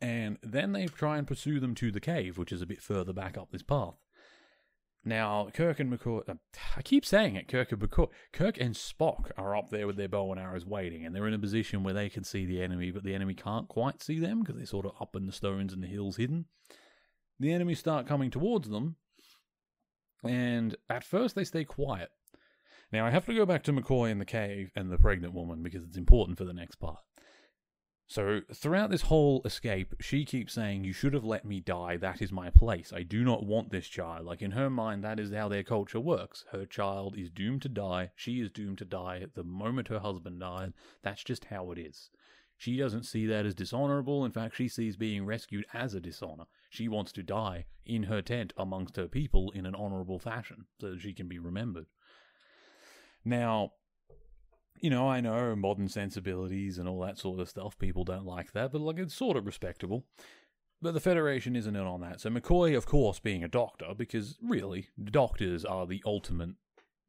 And 0.00 0.38
then 0.42 0.72
they 0.72 0.86
try 0.86 1.16
and 1.16 1.26
pursue 1.26 1.60
them 1.60 1.74
to 1.76 1.90
the 1.90 2.00
cave, 2.00 2.36
which 2.36 2.52
is 2.52 2.62
a 2.62 2.66
bit 2.66 2.82
further 2.82 3.12
back 3.12 3.38
up 3.38 3.50
this 3.50 3.62
path. 3.62 3.94
Now, 5.06 5.48
Kirk 5.54 5.78
and 5.78 5.92
McCoy, 5.92 6.28
uh, 6.28 6.34
I 6.76 6.82
keep 6.82 7.06
saying 7.06 7.36
it, 7.36 7.46
Kirk 7.46 7.70
and 7.70 7.80
McCoy, 7.80 8.08
Kirk 8.32 8.60
and 8.60 8.74
Spock 8.74 9.30
are 9.38 9.54
up 9.54 9.70
there 9.70 9.86
with 9.86 9.96
their 9.96 10.08
bow 10.08 10.32
and 10.32 10.40
arrows 10.40 10.66
waiting, 10.66 11.06
and 11.06 11.14
they're 11.14 11.28
in 11.28 11.34
a 11.34 11.38
position 11.38 11.84
where 11.84 11.94
they 11.94 12.08
can 12.08 12.24
see 12.24 12.44
the 12.44 12.60
enemy, 12.60 12.90
but 12.90 13.04
the 13.04 13.14
enemy 13.14 13.32
can't 13.32 13.68
quite 13.68 14.02
see 14.02 14.18
them 14.18 14.40
because 14.40 14.56
they're 14.56 14.66
sort 14.66 14.84
of 14.84 15.00
up 15.00 15.14
in 15.14 15.26
the 15.26 15.32
stones 15.32 15.72
and 15.72 15.80
the 15.80 15.86
hills 15.86 16.16
hidden. 16.16 16.46
The 17.38 17.52
enemy 17.52 17.76
start 17.76 18.08
coming 18.08 18.32
towards 18.32 18.68
them, 18.68 18.96
and 20.24 20.74
at 20.90 21.04
first 21.04 21.36
they 21.36 21.44
stay 21.44 21.64
quiet. 21.64 22.10
Now, 22.92 23.06
I 23.06 23.10
have 23.10 23.26
to 23.26 23.34
go 23.34 23.46
back 23.46 23.62
to 23.64 23.72
McCoy 23.72 24.10
in 24.10 24.18
the 24.18 24.24
cave 24.24 24.72
and 24.74 24.90
the 24.90 24.98
pregnant 24.98 25.34
woman 25.34 25.62
because 25.62 25.84
it's 25.84 25.96
important 25.96 26.36
for 26.36 26.44
the 26.44 26.52
next 26.52 26.76
part. 26.76 26.98
So, 28.08 28.42
throughout 28.54 28.90
this 28.90 29.02
whole 29.02 29.42
escape, 29.44 29.94
she 30.00 30.24
keeps 30.24 30.52
saying, 30.52 30.84
You 30.84 30.92
should 30.92 31.12
have 31.12 31.24
let 31.24 31.44
me 31.44 31.58
die. 31.58 31.96
That 31.96 32.22
is 32.22 32.30
my 32.30 32.50
place. 32.50 32.92
I 32.92 33.02
do 33.02 33.24
not 33.24 33.44
want 33.44 33.70
this 33.70 33.88
child. 33.88 34.24
Like, 34.24 34.42
in 34.42 34.52
her 34.52 34.70
mind, 34.70 35.02
that 35.02 35.18
is 35.18 35.32
how 35.32 35.48
their 35.48 35.64
culture 35.64 35.98
works. 35.98 36.44
Her 36.52 36.66
child 36.66 37.18
is 37.18 37.30
doomed 37.30 37.62
to 37.62 37.68
die. 37.68 38.12
She 38.14 38.40
is 38.40 38.52
doomed 38.52 38.78
to 38.78 38.84
die 38.84 39.26
the 39.34 39.42
moment 39.42 39.88
her 39.88 39.98
husband 39.98 40.38
died. 40.38 40.72
That's 41.02 41.24
just 41.24 41.46
how 41.46 41.72
it 41.72 41.78
is. 41.78 42.10
She 42.56 42.76
doesn't 42.76 43.02
see 43.02 43.26
that 43.26 43.44
as 43.44 43.54
dishonorable. 43.54 44.24
In 44.24 44.30
fact, 44.30 44.56
she 44.56 44.68
sees 44.68 44.96
being 44.96 45.26
rescued 45.26 45.66
as 45.74 45.92
a 45.92 46.00
dishonor. 46.00 46.44
She 46.70 46.88
wants 46.88 47.10
to 47.12 47.24
die 47.24 47.66
in 47.84 48.04
her 48.04 48.22
tent 48.22 48.52
amongst 48.56 48.96
her 48.96 49.08
people 49.08 49.50
in 49.50 49.66
an 49.66 49.74
honorable 49.74 50.20
fashion 50.20 50.66
so 50.80 50.90
that 50.90 51.00
she 51.00 51.12
can 51.12 51.26
be 51.26 51.40
remembered. 51.40 51.86
Now, 53.24 53.72
you 54.80 54.90
know, 54.90 55.08
I 55.08 55.20
know 55.20 55.54
modern 55.56 55.88
sensibilities 55.88 56.78
and 56.78 56.88
all 56.88 57.00
that 57.00 57.18
sort 57.18 57.40
of 57.40 57.48
stuff. 57.48 57.78
People 57.78 58.04
don't 58.04 58.26
like 58.26 58.52
that, 58.52 58.72
but 58.72 58.80
like 58.80 58.98
it's 58.98 59.14
sort 59.14 59.36
of 59.36 59.46
respectable. 59.46 60.04
But 60.82 60.92
the 60.92 61.00
Federation 61.00 61.56
isn't 61.56 61.74
in 61.74 61.82
on 61.82 62.02
that. 62.02 62.20
So 62.20 62.30
McCoy, 62.30 62.76
of 62.76 62.86
course, 62.86 63.18
being 63.18 63.42
a 63.42 63.48
doctor, 63.48 63.94
because 63.96 64.36
really, 64.42 64.88
doctors 65.02 65.64
are 65.64 65.86
the 65.86 66.02
ultimate 66.04 66.50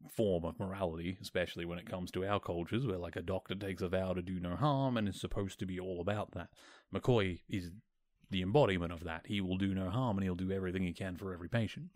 form 0.10 0.46
of 0.46 0.60
morality, 0.60 1.18
especially 1.22 1.66
when 1.66 1.80
it 1.80 1.90
comes 1.90 2.12
to 2.12 2.26
our 2.26 2.40
cultures, 2.40 2.86
where 2.86 2.98
like 2.98 3.16
a 3.16 3.22
doctor 3.22 3.56
takes 3.56 3.82
a 3.82 3.90
vow 3.90 4.14
to 4.14 4.22
do 4.22 4.40
no 4.40 4.56
harm 4.56 4.96
and 4.96 5.08
is 5.08 5.20
supposed 5.20 5.60
to 5.60 5.66
be 5.66 5.80
all 5.80 6.00
about 6.00 6.32
that. 6.32 6.50
McCoy 6.94 7.40
is 7.50 7.72
the 8.30 8.42
embodiment 8.42 8.94
of 8.94 9.04
that. 9.04 9.26
He 9.26 9.42
will 9.42 9.58
do 9.58 9.74
no 9.74 9.90
harm 9.90 10.18
and 10.18 10.24
he'll 10.24 10.36
do 10.36 10.52
everything 10.52 10.84
he 10.84 10.94
can 10.94 11.18
for 11.18 11.34
every 11.34 11.50
patient. 11.50 11.88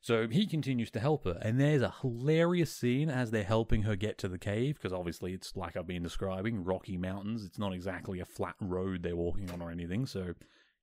So 0.00 0.28
he 0.28 0.46
continues 0.46 0.90
to 0.92 1.00
help 1.00 1.24
her, 1.24 1.38
and 1.42 1.60
there's 1.60 1.82
a 1.82 1.94
hilarious 2.00 2.72
scene 2.72 3.10
as 3.10 3.30
they're 3.30 3.42
helping 3.42 3.82
her 3.82 3.96
get 3.96 4.16
to 4.18 4.28
the 4.28 4.38
cave, 4.38 4.76
because 4.76 4.92
obviously 4.92 5.34
it's 5.34 5.56
like 5.56 5.76
I've 5.76 5.88
been 5.88 6.04
describing 6.04 6.64
rocky 6.64 6.96
mountains. 6.96 7.44
It's 7.44 7.58
not 7.58 7.72
exactly 7.72 8.20
a 8.20 8.24
flat 8.24 8.54
road 8.60 9.02
they're 9.02 9.16
walking 9.16 9.50
on 9.50 9.60
or 9.60 9.70
anything, 9.70 10.06
so 10.06 10.34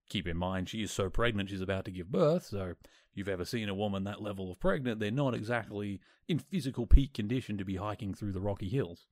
keep 0.10 0.28
in 0.28 0.38
mind 0.38 0.69
she 0.69 0.84
is 0.84 0.91
so 0.91 1.10
pregnant 1.10 1.49
she's 1.49 1.62
about 1.62 1.86
to 1.86 1.91
give 1.91 2.12
birth. 2.12 2.45
So 2.45 2.75
if 2.75 2.78
you've 3.15 3.30
ever 3.30 3.45
seen 3.45 3.69
a 3.69 3.73
woman 3.73 4.04
that 4.04 4.21
level 4.21 4.51
of 4.51 4.60
pregnant, 4.60 4.99
they're 4.99 5.12
not 5.12 5.34
exactly 5.34 6.01
in 6.28 6.39
physical 6.39 6.86
peak 6.86 7.13
condition 7.13 7.58
to 7.58 7.65
be 7.65 7.78
hiking 7.78 8.13
through 8.13 8.34
the 8.34 8.41
rocky 8.41 8.69
hills. 8.69 9.08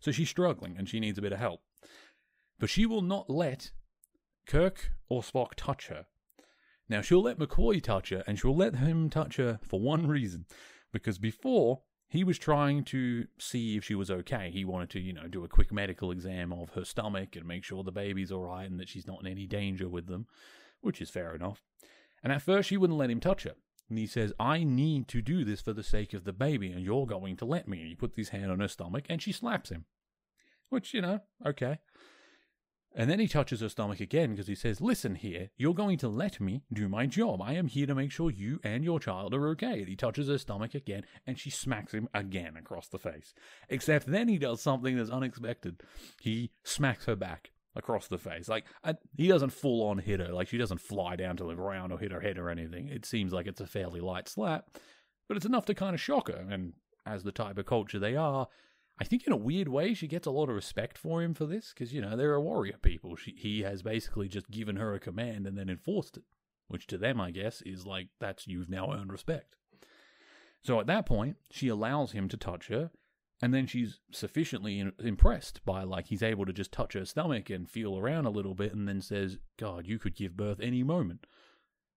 So 0.00 0.10
she's 0.10 0.28
struggling 0.28 0.76
and 0.76 0.88
she 0.88 1.00
needs 1.00 1.18
a 1.18 1.22
bit 1.22 1.32
of 1.32 1.38
help. 1.38 1.62
But 2.58 2.68
she 2.68 2.84
will 2.84 3.02
not 3.02 3.30
let 3.30 3.70
Kirk 4.46 4.92
or 5.08 5.22
Spock 5.22 5.52
touch 5.56 5.88
her 5.88 6.06
now, 6.88 7.00
she'll 7.00 7.22
let 7.22 7.38
McCoy 7.38 7.82
touch 7.82 8.10
her, 8.10 8.22
and 8.26 8.38
she'll 8.38 8.56
let 8.56 8.76
him 8.76 9.10
touch 9.10 9.36
her 9.36 9.58
for 9.62 9.80
one 9.80 10.06
reason. 10.06 10.46
Because 10.92 11.18
before, 11.18 11.80
he 12.08 12.22
was 12.22 12.38
trying 12.38 12.84
to 12.84 13.26
see 13.38 13.76
if 13.76 13.84
she 13.84 13.94
was 13.94 14.10
okay. 14.10 14.50
He 14.52 14.64
wanted 14.64 14.90
to, 14.90 15.00
you 15.00 15.12
know, 15.12 15.26
do 15.26 15.44
a 15.44 15.48
quick 15.48 15.72
medical 15.72 16.12
exam 16.12 16.52
of 16.52 16.70
her 16.70 16.84
stomach 16.84 17.34
and 17.34 17.44
make 17.44 17.64
sure 17.64 17.82
the 17.82 17.90
baby's 17.90 18.30
all 18.30 18.44
right 18.44 18.70
and 18.70 18.78
that 18.78 18.88
she's 18.88 19.06
not 19.06 19.20
in 19.20 19.26
any 19.26 19.46
danger 19.46 19.88
with 19.88 20.06
them, 20.06 20.26
which 20.80 21.00
is 21.02 21.10
fair 21.10 21.34
enough. 21.34 21.62
And 22.22 22.32
at 22.32 22.42
first, 22.42 22.68
she 22.68 22.76
wouldn't 22.76 22.98
let 22.98 23.10
him 23.10 23.20
touch 23.20 23.42
her. 23.42 23.54
And 23.88 23.98
he 23.98 24.06
says, 24.06 24.32
I 24.38 24.64
need 24.64 25.08
to 25.08 25.22
do 25.22 25.44
this 25.44 25.60
for 25.60 25.72
the 25.72 25.82
sake 25.82 26.12
of 26.12 26.24
the 26.24 26.32
baby, 26.32 26.72
and 26.72 26.84
you're 26.84 27.06
going 27.06 27.36
to 27.36 27.44
let 27.44 27.68
me. 27.68 27.80
And 27.80 27.88
he 27.88 27.94
puts 27.94 28.16
his 28.16 28.30
hand 28.30 28.50
on 28.50 28.60
her 28.60 28.68
stomach, 28.68 29.04
and 29.08 29.20
she 29.20 29.32
slaps 29.32 29.70
him. 29.70 29.84
Which, 30.68 30.92
you 30.94 31.00
know, 31.00 31.20
okay. 31.44 31.78
And 32.98 33.10
then 33.10 33.20
he 33.20 33.28
touches 33.28 33.60
her 33.60 33.68
stomach 33.68 34.00
again 34.00 34.30
because 34.30 34.46
he 34.46 34.54
says, 34.54 34.80
Listen 34.80 35.16
here, 35.16 35.50
you're 35.58 35.74
going 35.74 35.98
to 35.98 36.08
let 36.08 36.40
me 36.40 36.62
do 36.72 36.88
my 36.88 37.04
job. 37.04 37.42
I 37.42 37.52
am 37.52 37.66
here 37.66 37.86
to 37.86 37.94
make 37.94 38.10
sure 38.10 38.30
you 38.30 38.58
and 38.64 38.82
your 38.82 38.98
child 38.98 39.34
are 39.34 39.48
okay. 39.48 39.84
He 39.84 39.94
touches 39.94 40.28
her 40.28 40.38
stomach 40.38 40.74
again 40.74 41.04
and 41.26 41.38
she 41.38 41.50
smacks 41.50 41.92
him 41.92 42.08
again 42.14 42.56
across 42.56 42.88
the 42.88 42.98
face. 42.98 43.34
Except 43.68 44.06
then 44.06 44.28
he 44.28 44.38
does 44.38 44.62
something 44.62 44.96
that's 44.96 45.10
unexpected. 45.10 45.82
He 46.22 46.52
smacks 46.64 47.04
her 47.04 47.16
back 47.16 47.50
across 47.76 48.08
the 48.08 48.16
face. 48.16 48.48
Like, 48.48 48.64
uh, 48.82 48.94
he 49.14 49.28
doesn't 49.28 49.50
full 49.50 49.86
on 49.86 49.98
hit 49.98 50.20
her. 50.20 50.32
Like, 50.32 50.48
she 50.48 50.56
doesn't 50.56 50.80
fly 50.80 51.16
down 51.16 51.36
to 51.36 51.44
the 51.44 51.54
ground 51.54 51.92
or 51.92 51.98
hit 51.98 52.12
her 52.12 52.20
head 52.20 52.38
or 52.38 52.48
anything. 52.48 52.88
It 52.88 53.04
seems 53.04 53.30
like 53.30 53.46
it's 53.46 53.60
a 53.60 53.66
fairly 53.66 54.00
light 54.00 54.26
slap, 54.26 54.78
but 55.28 55.36
it's 55.36 55.44
enough 55.44 55.66
to 55.66 55.74
kind 55.74 55.92
of 55.92 56.00
shock 56.00 56.28
her. 56.28 56.46
And 56.48 56.72
as 57.04 57.24
the 57.24 57.32
type 57.32 57.58
of 57.58 57.66
culture 57.66 57.98
they 57.98 58.16
are, 58.16 58.48
I 58.98 59.04
think 59.04 59.26
in 59.26 59.32
a 59.32 59.36
weird 59.36 59.68
way 59.68 59.92
she 59.94 60.06
gets 60.06 60.26
a 60.26 60.30
lot 60.30 60.48
of 60.48 60.54
respect 60.54 60.96
for 60.96 61.22
him 61.22 61.34
for 61.34 61.44
this 61.46 61.72
because 61.74 61.92
you 61.92 62.00
know 62.00 62.16
they're 62.16 62.34
a 62.34 62.40
warrior 62.40 62.78
people. 62.80 63.14
She, 63.16 63.34
he 63.36 63.60
has 63.62 63.82
basically 63.82 64.28
just 64.28 64.50
given 64.50 64.76
her 64.76 64.94
a 64.94 65.00
command 65.00 65.46
and 65.46 65.56
then 65.58 65.68
enforced 65.68 66.16
it, 66.16 66.24
which 66.68 66.86
to 66.88 66.98
them 66.98 67.20
I 67.20 67.30
guess 67.30 67.60
is 67.62 67.84
like 67.86 68.08
that's 68.20 68.46
you've 68.46 68.70
now 68.70 68.92
earned 68.92 69.12
respect. 69.12 69.56
So 70.62 70.80
at 70.80 70.86
that 70.86 71.06
point, 71.06 71.36
she 71.50 71.68
allows 71.68 72.12
him 72.12 72.28
to 72.28 72.36
touch 72.36 72.68
her, 72.68 72.90
And 73.42 73.52
then 73.52 73.66
she's 73.66 74.00
sufficiently 74.10 74.80
in- 74.80 74.92
impressed 74.98 75.64
by, 75.64 75.82
like, 75.82 76.06
he's 76.06 76.22
able 76.22 76.46
to 76.46 76.52
just 76.52 76.72
touch 76.72 76.94
her 76.94 77.04
stomach 77.04 77.50
and 77.50 77.68
feel 77.68 77.98
around 77.98 78.24
a 78.24 78.30
little 78.30 78.54
bit 78.54 78.72
and 78.72 78.88
then 78.88 79.02
says, 79.02 79.38
God, 79.58 79.86
you 79.86 79.98
could 79.98 80.16
give 80.16 80.36
birth 80.36 80.58
any 80.60 80.82
moment. 80.82 81.26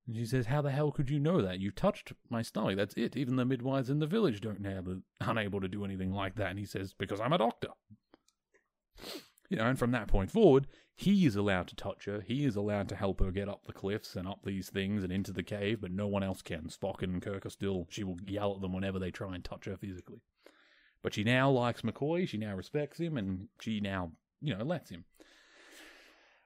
And 0.09 0.17
she 0.17 0.25
says, 0.25 0.47
How 0.47 0.63
the 0.63 0.71
hell 0.71 0.91
could 0.91 1.11
you 1.11 1.19
know 1.19 1.39
that? 1.43 1.59
You 1.59 1.69
touched 1.69 2.13
my 2.31 2.41
stomach. 2.41 2.77
That's 2.77 2.95
it. 2.95 3.15
Even 3.15 3.35
the 3.35 3.45
midwives 3.45 3.91
in 3.91 3.99
the 3.99 4.07
village 4.07 4.41
don't 4.41 4.65
have 4.65 4.87
unable 5.21 5.61
to 5.61 5.67
do 5.67 5.85
anything 5.85 6.11
like 6.11 6.33
that. 6.35 6.49
And 6.49 6.57
he 6.57 6.65
says, 6.65 6.95
Because 6.97 7.21
I'm 7.21 7.31
a 7.31 7.37
doctor. 7.37 7.67
You 9.51 9.57
know, 9.57 9.65
and 9.65 9.77
from 9.77 9.91
that 9.91 10.07
point 10.07 10.31
forward, 10.31 10.65
he 10.95 11.27
is 11.27 11.35
allowed 11.35 11.67
to 11.67 11.75
touch 11.75 12.05
her. 12.05 12.21
He 12.21 12.43
is 12.43 12.55
allowed 12.55 12.89
to 12.89 12.95
help 12.95 13.19
her 13.19 13.29
get 13.29 13.49
up 13.49 13.67
the 13.67 13.73
cliffs 13.73 14.15
and 14.15 14.27
up 14.27 14.39
these 14.43 14.71
things 14.71 15.03
and 15.03 15.13
into 15.13 15.31
the 15.31 15.43
cave, 15.43 15.79
but 15.79 15.91
no 15.91 16.07
one 16.07 16.23
else 16.23 16.41
can. 16.41 16.69
Spock 16.69 17.03
and 17.03 17.21
Kirk 17.21 17.45
are 17.45 17.51
still, 17.51 17.85
she 17.91 18.03
will 18.03 18.17
yell 18.25 18.55
at 18.55 18.61
them 18.61 18.73
whenever 18.73 18.97
they 18.97 19.11
try 19.11 19.35
and 19.35 19.43
touch 19.43 19.65
her 19.65 19.77
physically. 19.77 20.21
But 21.03 21.13
she 21.13 21.23
now 21.23 21.51
likes 21.51 21.83
McCoy, 21.83 22.27
she 22.27 22.37
now 22.37 22.55
respects 22.55 22.99
him, 22.99 23.15
and 23.15 23.47
she 23.61 23.79
now, 23.79 24.11
you 24.41 24.55
know, 24.55 24.63
lets 24.63 24.89
him. 24.89 25.05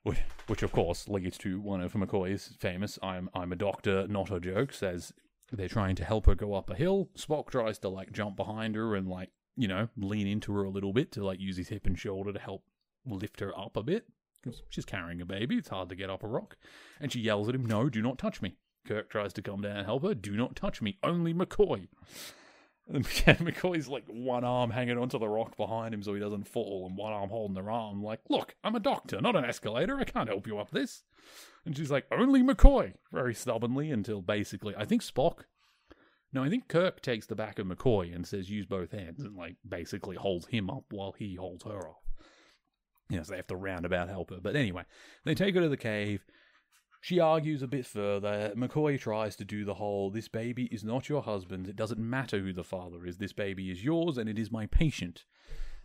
Which, 0.04 0.62
of 0.62 0.72
course 0.72 1.08
leads 1.08 1.38
to 1.40 1.62
one 1.62 1.82
of 1.82 1.94
McCoy's 1.94 2.56
famous 2.60 3.00
"I'm 3.02 3.30
I'm 3.34 3.54
a 3.54 3.56
doctor, 3.56 4.08
not 4.08 4.32
a 4.32 4.40
joke" 4.40 4.74
says 4.74 5.14
they're 5.52 5.70
trying 5.70 5.96
to 5.96 6.04
help 6.04 6.26
her 6.26 6.36
go 6.36 6.54
up 6.54 6.70
a 6.70 6.76
hill, 6.76 7.10
Spock 7.16 7.50
tries 7.50 7.80
to 7.80 7.90
like 7.90 8.12
jump 8.12 8.36
behind 8.36 8.76
her 8.76 8.96
and 8.96 9.08
like 9.08 9.30
you 9.56 9.68
know 9.68 9.88
lean 9.96 10.28
into 10.28 10.54
her 10.54 10.64
a 10.64 10.70
little 10.70 10.94
bit 10.94 11.12
to 11.14 11.26
like 11.26 11.40
use 11.40 11.58
his 11.58 11.70
hip 11.70 11.86
and 11.86 11.98
shoulder 11.98 12.34
to 12.34 12.40
help 12.40 12.64
lift 13.06 13.40
her 13.40 13.58
up 13.58 13.78
a 13.78 13.84
bit 13.84 14.06
because 14.42 14.62
she's 14.70 14.86
carrying 14.86 15.22
a 15.22 15.26
baby. 15.26 15.56
It's 15.56 15.70
hard 15.70 15.90
to 15.90 15.96
get 15.96 16.10
up 16.10 16.24
a 16.24 16.28
rock, 16.28 16.58
and 17.00 17.12
she 17.12 17.22
yells 17.22 17.48
at 17.48 17.56
him, 17.56 17.66
"No, 17.66 17.90
do 17.90 18.02
not 18.02 18.18
touch 18.18 18.42
me." 18.42 18.58
Kirk 18.86 19.10
tries 19.10 19.32
to 19.34 19.42
come 19.42 19.62
down 19.62 19.78
and 19.78 19.86
help 19.86 20.04
her. 20.04 20.14
Do 20.14 20.36
not 20.36 20.58
touch 20.58 20.82
me. 20.82 20.98
Only 21.02 21.34
McCoy. 21.34 21.88
And 22.88 23.06
then 23.06 23.36
McCoy's 23.38 23.88
like 23.88 24.06
one 24.08 24.44
arm 24.44 24.72
hanging 24.72 24.98
onto 24.98 25.18
the 25.18 25.28
rock 25.28 25.56
behind 25.56 25.94
him 25.94 26.04
so 26.04 26.14
he 26.14 26.20
doesn't 26.20 26.48
fall, 26.48 26.86
and 26.88 26.98
one 26.98 27.14
arm 27.14 27.30
holding 27.30 27.56
her 27.64 27.72
arm. 27.72 28.04
Like, 28.04 28.20
look, 28.30 28.56
I'm 28.64 28.76
a 28.76 28.80
doctor, 28.80 29.22
not 29.22 29.36
an 29.36 29.46
escalator. 29.46 30.00
I 30.00 30.04
can't 30.04 30.30
help 30.30 30.48
you 30.48 30.60
up 30.60 30.72
this. 30.72 31.04
And 31.66 31.78
she's 31.78 31.92
like, 31.92 32.06
only 32.12 32.44
McCoy, 32.44 32.94
very 33.12 33.34
stubbornly, 33.34 33.90
until 33.90 34.22
basically, 34.22 34.76
I 34.76 34.86
think 34.86 35.02
Spock. 35.02 35.44
No, 36.34 36.44
I 36.44 36.50
think 36.50 36.68
Kirk 36.68 37.02
takes 37.02 37.28
the 37.28 37.36
back 37.36 37.60
of 37.60 37.68
McCoy 37.68 38.14
and 38.14 38.28
says, 38.28 38.50
use 38.50 38.66
both 38.66 38.92
hands, 38.92 39.24
and 39.24 39.36
like 39.36 39.56
basically 39.68 40.16
holds 40.16 40.48
him 40.48 40.70
up 40.70 40.86
while 40.90 41.14
he 41.14 41.36
holds 41.36 41.64
her 41.64 41.88
off. 41.88 42.04
Yes, 43.10 43.18
yeah, 43.18 43.24
so 43.24 43.32
they 43.32 43.38
have 43.38 43.48
to 43.48 43.56
roundabout 43.56 44.10
help 44.10 44.32
her. 44.32 44.40
But 44.42 44.56
anyway, 44.56 44.84
they 45.24 45.36
take 45.36 45.56
her 45.56 45.62
to 45.62 45.70
the 45.70 45.78
cave. 45.78 46.26
She 47.04 47.20
argues 47.20 47.62
a 47.62 47.68
bit 47.68 47.86
further. 47.86 48.54
McCoy 48.56 48.98
tries 48.98 49.36
to 49.36 49.44
do 49.44 49.66
the 49.66 49.74
whole 49.74 50.10
this 50.10 50.30
baby 50.30 50.70
is 50.72 50.86
not 50.86 51.10
your 51.10 51.22
husband. 51.22 51.68
It 51.68 51.76
doesn't 51.76 52.00
matter 52.00 52.40
who 52.40 52.54
the 52.54 52.64
father 52.64 53.06
is. 53.06 53.18
This 53.18 53.34
baby 53.34 53.70
is 53.70 53.84
yours 53.84 54.18
and 54.18 54.30
it 54.30 54.40
is 54.40 54.54
my 54.54 54.68
patient. 54.68 55.26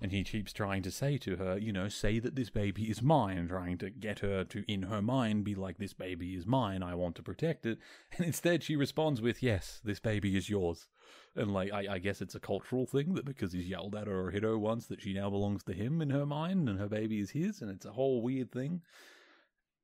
And 0.01 0.13
he 0.13 0.23
keeps 0.23 0.53
trying 0.53 0.85
to 0.85 0.93
say 0.93 1.19
to 1.19 1.35
her, 1.35 1.59
you 1.59 1.73
know, 1.73 1.89
say 1.89 2.21
that 2.21 2.37
this 2.37 2.51
baby 2.51 2.85
is 2.85 3.03
mine, 3.03 3.49
trying 3.49 3.79
to 3.79 3.91
get 3.91 4.21
her 4.21 4.45
to, 4.45 4.63
in 4.73 4.83
her 4.83 5.03
mind, 5.03 5.43
be 5.43 5.57
like, 5.57 5.79
this 5.79 5.93
baby 5.93 6.37
is 6.37 6.47
mine. 6.47 6.85
I 6.85 6.95
want 6.95 7.17
to 7.17 7.23
protect 7.25 7.67
it. 7.67 7.81
And 8.17 8.25
instead 8.25 8.63
she 8.63 8.77
responds 8.77 9.21
with, 9.21 9.43
yes, 9.43 9.81
this 9.83 9.99
baby 9.99 10.37
is 10.37 10.49
yours. 10.49 10.87
And 11.35 11.53
like, 11.53 11.73
I, 11.73 11.95
I 11.95 11.99
guess 11.99 12.23
it's 12.23 12.37
a 12.37 12.41
cultural 12.41 12.87
thing 12.87 13.15
that 13.15 13.25
because 13.25 13.51
he's 13.53 13.67
yelled 13.67 13.97
at 13.97 14.07
her 14.07 14.27
or 14.27 14.31
hit 14.31 14.45
her 14.45 14.57
once, 14.57 14.87
that 14.87 15.03
she 15.03 15.15
now 15.15 15.31
belongs 15.31 15.65
to 15.65 15.73
him 15.73 16.01
in 16.01 16.11
her 16.11 16.25
mind 16.25 16.69
and 16.69 16.79
her 16.79 16.89
baby 16.89 17.19
is 17.19 17.33
his. 17.33 17.61
And 17.61 17.73
it's 17.73 17.87
a 17.87 17.91
whole 17.95 18.23
weird 18.23 18.53
thing 18.53 18.83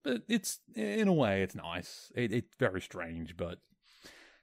but 0.04 0.22
it's 0.28 0.60
in 0.76 1.08
a 1.08 1.12
way 1.12 1.42
it's 1.42 1.54
nice. 1.54 2.12
It, 2.14 2.32
it's 2.32 2.54
very 2.58 2.80
strange, 2.80 3.36
but 3.36 3.58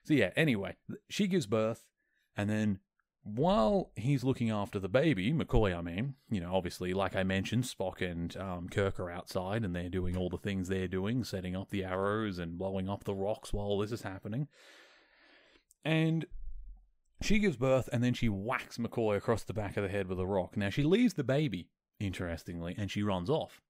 so 0.04 0.14
yeah. 0.14 0.32
Anyway, 0.36 0.76
she 1.10 1.28
gives 1.28 1.46
birth, 1.46 1.88
and 2.36 2.50
then 2.50 2.80
while 3.24 3.92
he's 3.96 4.24
looking 4.24 4.50
after 4.50 4.80
the 4.80 4.90
baby, 4.90 5.32
McCoy, 5.32 5.78
I 5.78 5.82
mean, 5.82 6.16
you 6.30 6.42
know, 6.42 6.56
obviously, 6.56 6.94
like 6.94 7.16
I 7.16 7.24
mentioned, 7.24 7.66
Spock 7.66 8.02
and 8.02 8.36
um, 8.36 8.68
Kirk 8.68 9.00
are 9.00 9.12
outside, 9.12 9.64
and 9.64 9.76
they're 9.76 9.90
doing 9.90 10.18
all 10.18 10.30
the 10.30 10.38
things 10.38 10.68
they're 10.68 10.88
doing, 10.88 11.24
setting 11.24 11.56
up 11.56 11.70
the 11.70 11.84
arrows 11.84 12.40
and 12.40 12.58
blowing 12.58 12.90
up 12.90 13.04
the 13.04 13.14
rocks 13.14 13.54
while 13.54 13.78
this 13.78 13.92
is 13.92 14.02
happening. 14.02 14.48
And 15.86 16.26
she 17.22 17.38
gives 17.38 17.58
birth, 17.58 17.90
and 17.94 18.04
then 18.04 18.16
she 18.16 18.28
whacks 18.28 18.78
McCoy 18.78 19.18
across 19.18 19.44
the 19.44 19.54
back 19.54 19.78
of 19.78 19.84
the 19.84 19.90
head 19.90 20.08
with 20.08 20.20
a 20.20 20.26
rock. 20.26 20.58
Now 20.58 20.70
she 20.70 20.84
leaves 20.84 21.14
the 21.14 21.24
baby, 21.24 21.70
interestingly, 22.00 22.74
and 22.78 22.90
she 22.90 23.04
runs 23.04 23.30
off. 23.30 23.62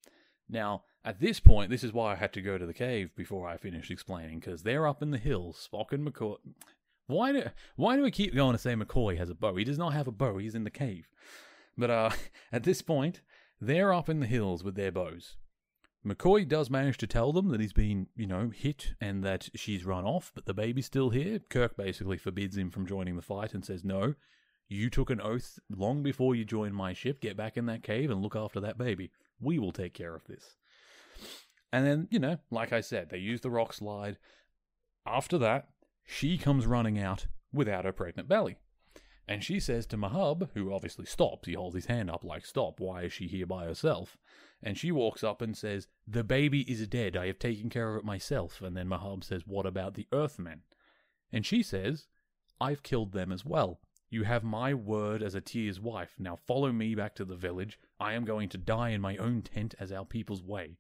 Now 0.52 0.84
at 1.04 1.20
this 1.20 1.40
point, 1.40 1.72
this 1.72 1.84
is 1.84 1.94
why 1.94 2.12
I 2.12 2.16
had 2.16 2.34
to 2.34 2.42
go 2.42 2.58
to 2.58 2.66
the 2.66 2.74
cave 2.74 3.16
before 3.16 3.48
I 3.48 3.58
finished 3.58 3.90
explaining, 3.90 4.40
because 4.40 4.64
they're 4.64 4.88
up 4.88 5.02
in 5.02 5.12
the 5.12 5.18
hills, 5.18 5.68
Spock 5.72 5.92
and 5.92 6.08
McCoy. 6.08 6.38
Why 7.08 7.32
do 7.32 7.44
why 7.76 7.96
do 7.96 8.04
we 8.04 8.12
keep 8.12 8.36
going 8.36 8.54
to 8.54 8.62
say 8.62 8.76
McCoy 8.76 9.18
has 9.18 9.30
a 9.30 9.36
bow? 9.36 9.56
He 9.56 9.64
does 9.64 9.80
not 9.80 9.94
have 9.94 10.08
a 10.08 10.12
bow. 10.12 10.38
He's 10.38 10.56
in 10.56 10.64
the 10.64 10.70
cave. 10.70 11.10
But 11.78 11.90
uh, 11.90 12.10
at 12.52 12.64
this 12.64 12.82
point, 12.82 13.22
they're 13.60 13.94
up 13.94 14.10
in 14.10 14.20
the 14.20 14.28
hills 14.28 14.64
with 14.64 14.76
their 14.76 14.92
bows. 14.92 15.38
McCoy 16.06 16.48
does 16.48 16.70
manage 16.70 16.98
to 17.00 17.08
tell 17.08 17.32
them 17.32 17.50
that 17.50 17.62
he's 17.62 17.74
been, 17.74 18.08
you 18.16 18.26
know, 18.26 18.50
hit 18.50 18.94
and 19.00 19.24
that 19.24 19.50
she's 19.54 19.86
run 19.86 20.04
off, 20.04 20.32
but 20.34 20.46
the 20.46 20.54
baby's 20.54 20.88
still 20.88 21.12
here. 21.12 21.40
Kirk 21.50 21.78
basically 21.78 22.18
forbids 22.18 22.58
him 22.58 22.72
from 22.72 22.88
joining 22.88 23.16
the 23.16 23.22
fight 23.22 23.54
and 23.54 23.66
says, 23.66 23.84
"No, 23.84 24.16
you 24.68 24.90
took 24.90 25.10
an 25.10 25.22
oath 25.22 25.60
long 25.70 26.02
before 26.02 26.34
you 26.36 26.46
joined 26.46 26.76
my 26.76 26.94
ship. 26.94 27.22
Get 27.22 27.36
back 27.36 27.58
in 27.58 27.66
that 27.66 27.84
cave 27.84 28.10
and 28.10 28.22
look 28.22 28.36
after 28.36 28.60
that 28.62 28.78
baby. 28.78 29.12
We 29.42 29.60
will 29.60 29.72
take 29.72 29.94
care 29.94 30.16
of 30.16 30.26
this." 30.26 30.56
And 31.74 31.86
then, 31.86 32.08
you 32.12 32.20
know, 32.20 32.38
like 32.50 32.74
I 32.74 32.82
said, 32.82 33.10
they 33.10 33.18
use 33.18 33.42
the 33.42 33.50
rock 33.50 33.74
slide. 33.74 34.18
After 35.06 35.38
that, 35.38 35.70
she 36.06 36.38
comes 36.38 36.66
running 36.66 37.00
out 37.00 37.28
without 37.54 37.86
her 37.86 37.94
pregnant 37.94 38.28
belly. 38.28 38.58
And 39.28 39.44
she 39.44 39.60
says 39.60 39.86
to 39.88 39.98
Mahab, 39.98 40.50
who 40.54 40.74
obviously 40.74 41.06
stops, 41.06 41.48
he 41.48 41.54
holds 41.54 41.76
his 41.76 41.86
hand 41.86 42.10
up 42.10 42.24
like, 42.24 42.46
Stop, 42.46 42.80
why 42.80 43.04
is 43.04 43.14
she 43.14 43.28
here 43.28 43.46
by 43.46 43.66
herself? 43.66 44.18
And 44.62 44.78
she 44.78 44.92
walks 44.92 45.24
up 45.24 45.42
and 45.42 45.56
says, 45.56 45.88
The 46.06 46.24
baby 46.24 46.70
is 46.70 46.86
dead, 46.88 47.16
I 47.16 47.28
have 47.28 47.40
taken 47.40 47.70
care 47.70 47.96
of 47.96 48.00
it 48.00 48.06
myself. 48.06 48.62
And 48.62 48.76
then 48.76 48.90
Mahab 48.90 49.24
says, 49.24 49.44
What 49.46 49.66
about 49.66 49.94
the 49.94 50.08
Earthmen? 50.12 50.64
And 51.32 51.46
she 51.46 51.64
says, 51.64 52.08
I've 52.60 52.84
killed 52.84 53.14
them 53.14 53.32
as 53.32 53.46
well. 53.46 53.80
You 54.12 54.24
have 54.24 54.44
my 54.44 54.74
word 54.74 55.24
as 55.24 55.36
Atiya's 55.36 55.80
wife. 55.80 56.16
Now 56.20 56.36
follow 56.36 56.74
me 56.74 56.96
back 56.96 57.16
to 57.16 57.26
the 57.26 57.36
village. 57.36 57.80
I 57.98 58.14
am 58.14 58.26
going 58.26 58.50
to 58.50 58.58
die 58.58 58.90
in 58.90 59.00
my 59.00 59.16
own 59.16 59.42
tent 59.42 59.74
as 59.80 59.92
our 59.92 60.04
people's 60.04 60.44
way. 60.44 60.76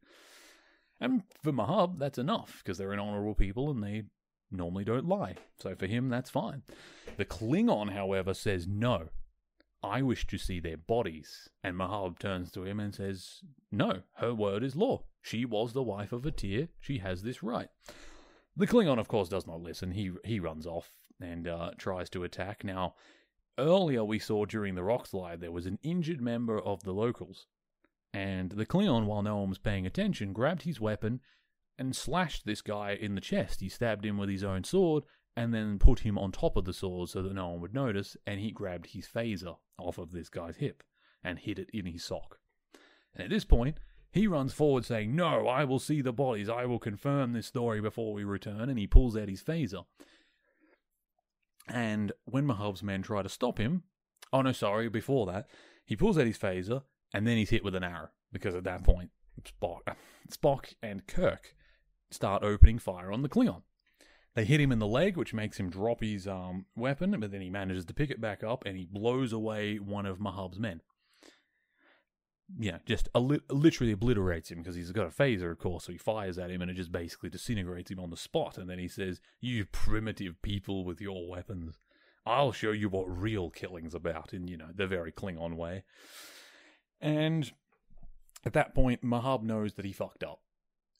And 0.99 1.23
for 1.41 1.53
Mahab, 1.53 1.97
that's 1.97 2.17
enough, 2.17 2.61
because 2.61 2.77
they're 2.77 2.91
an 2.91 2.99
honorable 2.99 3.33
people 3.33 3.71
and 3.71 3.81
they 3.81 4.03
normally 4.51 4.83
don't 4.83 5.07
lie. 5.07 5.35
So 5.57 5.75
for 5.75 5.87
him, 5.87 6.09
that's 6.09 6.29
fine. 6.29 6.63
The 7.15 7.25
Klingon, 7.25 7.93
however, 7.93 8.33
says 8.33 8.67
no. 8.67 9.07
I 9.81 10.01
wish 10.01 10.27
to 10.27 10.37
see 10.37 10.59
their 10.59 10.77
bodies. 10.77 11.49
And 11.63 11.77
Mahab 11.77 12.19
turns 12.19 12.51
to 12.51 12.65
him 12.65 12.79
and 12.79 12.93
says, 12.93 13.39
No, 13.71 14.01
her 14.17 14.33
word 14.33 14.61
is 14.61 14.75
law. 14.75 15.05
She 15.21 15.45
was 15.45 15.71
the 15.71 15.81
wife 15.81 16.11
of 16.11 16.23
Atiya. 16.23 16.67
She 16.79 16.97
has 16.97 17.23
this 17.23 17.41
right. 17.41 17.69
The 18.57 18.67
Klingon, 18.67 18.99
of 18.99 19.07
course, 19.07 19.29
does 19.29 19.47
not 19.47 19.61
listen. 19.61 19.91
He 19.91 20.11
he 20.25 20.39
runs 20.39 20.67
off 20.67 20.91
and 21.21 21.47
uh, 21.47 21.71
tries 21.77 22.09
to 22.11 22.23
attack. 22.23 22.63
Now, 22.63 22.95
earlier 23.57 24.03
we 24.03 24.19
saw 24.19 24.45
during 24.45 24.75
the 24.75 24.83
rock 24.83 25.07
slide 25.07 25.41
there 25.41 25.51
was 25.51 25.65
an 25.65 25.79
injured 25.83 26.21
member 26.21 26.59
of 26.59 26.83
the 26.83 26.93
locals 26.93 27.47
and 28.13 28.51
the 28.51 28.65
Klingon, 28.65 29.05
while 29.05 29.21
no 29.21 29.37
one 29.37 29.49
was 29.49 29.57
paying 29.57 29.85
attention, 29.85 30.33
grabbed 30.33 30.63
his 30.63 30.81
weapon 30.81 31.21
and 31.77 31.95
slashed 31.95 32.45
this 32.45 32.61
guy 32.61 32.91
in 32.91 33.15
the 33.15 33.21
chest. 33.21 33.61
He 33.61 33.69
stabbed 33.69 34.05
him 34.05 34.17
with 34.17 34.29
his 34.29 34.43
own 34.43 34.63
sword 34.63 35.03
and 35.35 35.53
then 35.53 35.79
put 35.79 35.99
him 35.99 36.17
on 36.17 36.31
top 36.31 36.57
of 36.57 36.65
the 36.65 36.73
sword 36.73 37.09
so 37.09 37.21
that 37.21 37.33
no 37.33 37.49
one 37.49 37.61
would 37.61 37.73
notice, 37.73 38.17
and 38.27 38.39
he 38.39 38.51
grabbed 38.51 38.87
his 38.87 39.07
phaser 39.07 39.57
off 39.79 39.97
of 39.97 40.11
this 40.11 40.27
guy's 40.27 40.57
hip 40.57 40.83
and 41.23 41.39
hid 41.39 41.57
it 41.57 41.69
in 41.73 41.85
his 41.85 42.03
sock. 42.03 42.39
And 43.15 43.23
at 43.23 43.29
this 43.29 43.45
point, 43.45 43.79
he 44.11 44.27
runs 44.27 44.51
forward 44.51 44.83
saying, 44.83 45.15
No, 45.15 45.47
I 45.47 45.63
will 45.63 45.79
see 45.79 46.01
the 46.01 46.11
bodies. 46.11 46.49
I 46.49 46.65
will 46.65 46.79
confirm 46.79 47.31
this 47.31 47.47
story 47.47 47.79
before 47.79 48.13
we 48.13 48.25
return. 48.25 48.69
And 48.69 48.77
he 48.77 48.87
pulls 48.87 49.15
out 49.15 49.29
his 49.29 49.43
phaser. 49.43 49.85
And 51.71 52.11
when 52.25 52.45
Mahab's 52.45 52.83
men 52.83 53.01
try 53.01 53.21
to 53.21 53.29
stop 53.29 53.57
him, 53.57 53.83
oh 54.33 54.41
no, 54.41 54.51
sorry, 54.51 54.89
before 54.89 55.25
that, 55.27 55.47
he 55.85 55.95
pulls 55.95 56.17
out 56.17 56.27
his 56.27 56.37
phaser 56.37 56.83
and 57.13 57.25
then 57.25 57.37
he's 57.37 57.49
hit 57.49 57.63
with 57.63 57.75
an 57.75 57.83
arrow 57.83 58.09
because 58.31 58.55
at 58.55 58.65
that 58.65 58.83
point 58.83 59.09
Spock, 59.41 59.79
Spock 60.31 60.73
and 60.83 61.07
Kirk 61.07 61.55
start 62.09 62.43
opening 62.43 62.77
fire 62.77 63.11
on 63.11 63.21
the 63.21 63.29
Klingon. 63.29 63.63
They 64.35 64.45
hit 64.45 64.61
him 64.61 64.71
in 64.71 64.79
the 64.79 64.87
leg, 64.87 65.17
which 65.17 65.33
makes 65.33 65.59
him 65.59 65.69
drop 65.69 66.01
his 66.01 66.25
um, 66.27 66.65
weapon, 66.75 67.19
but 67.19 67.31
then 67.31 67.41
he 67.41 67.49
manages 67.49 67.85
to 67.85 67.93
pick 67.93 68.09
it 68.09 68.21
back 68.21 68.43
up 68.43 68.63
and 68.65 68.77
he 68.77 68.85
blows 68.85 69.33
away 69.33 69.77
one 69.77 70.05
of 70.05 70.19
Mahab's 70.19 70.59
men. 70.59 70.81
Yeah, 72.59 72.79
just 72.85 73.07
li- 73.15 73.39
literally 73.49 73.93
obliterates 73.93 74.51
him 74.51 74.59
because 74.59 74.75
he's 74.75 74.91
got 74.91 75.07
a 75.07 75.09
phaser, 75.09 75.51
of 75.51 75.59
course, 75.59 75.85
so 75.85 75.91
he 75.91 75.97
fires 75.97 76.37
at 76.37 76.51
him 76.51 76.61
and 76.61 76.69
it 76.69 76.75
just 76.75 76.91
basically 76.91 77.29
disintegrates 77.29 77.91
him 77.91 77.99
on 77.99 78.09
the 78.09 78.17
spot. 78.17 78.57
And 78.57 78.69
then 78.69 78.79
he 78.79 78.87
says, 78.87 79.21
You 79.39 79.65
primitive 79.65 80.41
people 80.41 80.83
with 80.83 80.99
your 80.99 81.29
weapons, 81.29 81.79
I'll 82.25 82.51
show 82.51 82.71
you 82.71 82.89
what 82.89 83.05
real 83.05 83.49
killing's 83.49 83.95
about 83.95 84.33
in, 84.33 84.47
you 84.47 84.57
know, 84.57 84.69
the 84.75 84.87
very 84.87 85.11
Klingon 85.11 85.55
way. 85.55 85.83
And 86.99 87.51
at 88.45 88.53
that 88.53 88.75
point, 88.75 89.03
Mahab 89.03 89.43
knows 89.43 89.73
that 89.73 89.85
he 89.85 89.93
fucked 89.93 90.23
up. 90.23 90.41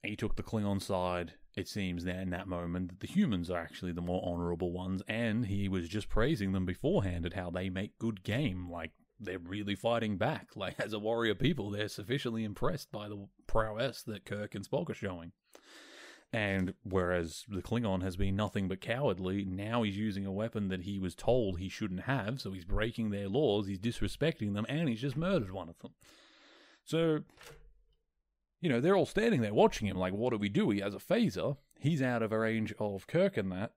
He 0.03 0.15
took 0.15 0.35
the 0.35 0.43
Klingon 0.43 0.81
side. 0.81 1.33
It 1.55 1.67
seems 1.67 2.05
that 2.05 2.15
in 2.15 2.29
that 2.31 2.47
moment 2.47 2.89
that 2.89 2.99
the 3.01 3.07
humans 3.07 3.51
are 3.51 3.59
actually 3.59 3.91
the 3.91 4.01
more 4.01 4.23
honorable 4.25 4.71
ones, 4.71 5.03
and 5.07 5.45
he 5.45 5.67
was 5.67 5.87
just 5.87 6.09
praising 6.09 6.53
them 6.53 6.65
beforehand 6.65 7.25
at 7.25 7.33
how 7.33 7.49
they 7.49 7.69
make 7.69 7.99
good 7.99 8.23
game. 8.23 8.69
Like 8.71 8.91
they're 9.21 9.39
really 9.39 9.75
fighting 9.75 10.17
back. 10.17 10.49
Like 10.55 10.79
as 10.79 10.93
a 10.93 10.99
warrior 10.99 11.35
people, 11.35 11.69
they're 11.69 11.87
sufficiently 11.87 12.43
impressed 12.43 12.91
by 12.91 13.07
the 13.07 13.27
prowess 13.47 14.03
that 14.03 14.25
Kirk 14.25 14.53
and 14.53 14.69
Spock 14.69 14.89
are 14.89 14.93
showing. 14.93 15.31
And 16.33 16.73
whereas 16.83 17.45
the 17.49 17.61
Klingon 17.61 18.03
has 18.03 18.15
been 18.15 18.35
nothing 18.35 18.67
but 18.67 18.79
cowardly, 18.79 19.43
now 19.43 19.83
he's 19.83 19.97
using 19.97 20.25
a 20.25 20.31
weapon 20.31 20.69
that 20.69 20.83
he 20.83 20.97
was 20.97 21.13
told 21.13 21.57
he 21.59 21.67
shouldn't 21.67 22.01
have, 22.01 22.39
so 22.39 22.51
he's 22.51 22.63
breaking 22.63 23.09
their 23.09 23.27
laws, 23.27 23.67
he's 23.67 23.79
disrespecting 23.79 24.53
them, 24.53 24.65
and 24.69 24.87
he's 24.87 25.01
just 25.01 25.17
murdered 25.17 25.51
one 25.51 25.67
of 25.67 25.77
them. 25.79 25.91
So, 26.85 27.23
you 28.61 28.69
know, 28.69 28.79
they're 28.79 28.95
all 28.95 29.05
standing 29.05 29.41
there 29.41 29.53
watching 29.53 29.87
him, 29.87 29.97
like, 29.97 30.13
what 30.13 30.31
do 30.31 30.37
we 30.37 30.47
do? 30.47 30.69
He 30.69 30.79
has 30.79 30.93
a 30.93 30.99
phaser, 30.99 31.57
he's 31.79 32.01
out 32.01 32.23
of 32.23 32.31
range 32.31 32.73
of 32.79 33.07
Kirk 33.07 33.35
and 33.35 33.51
that. 33.51 33.73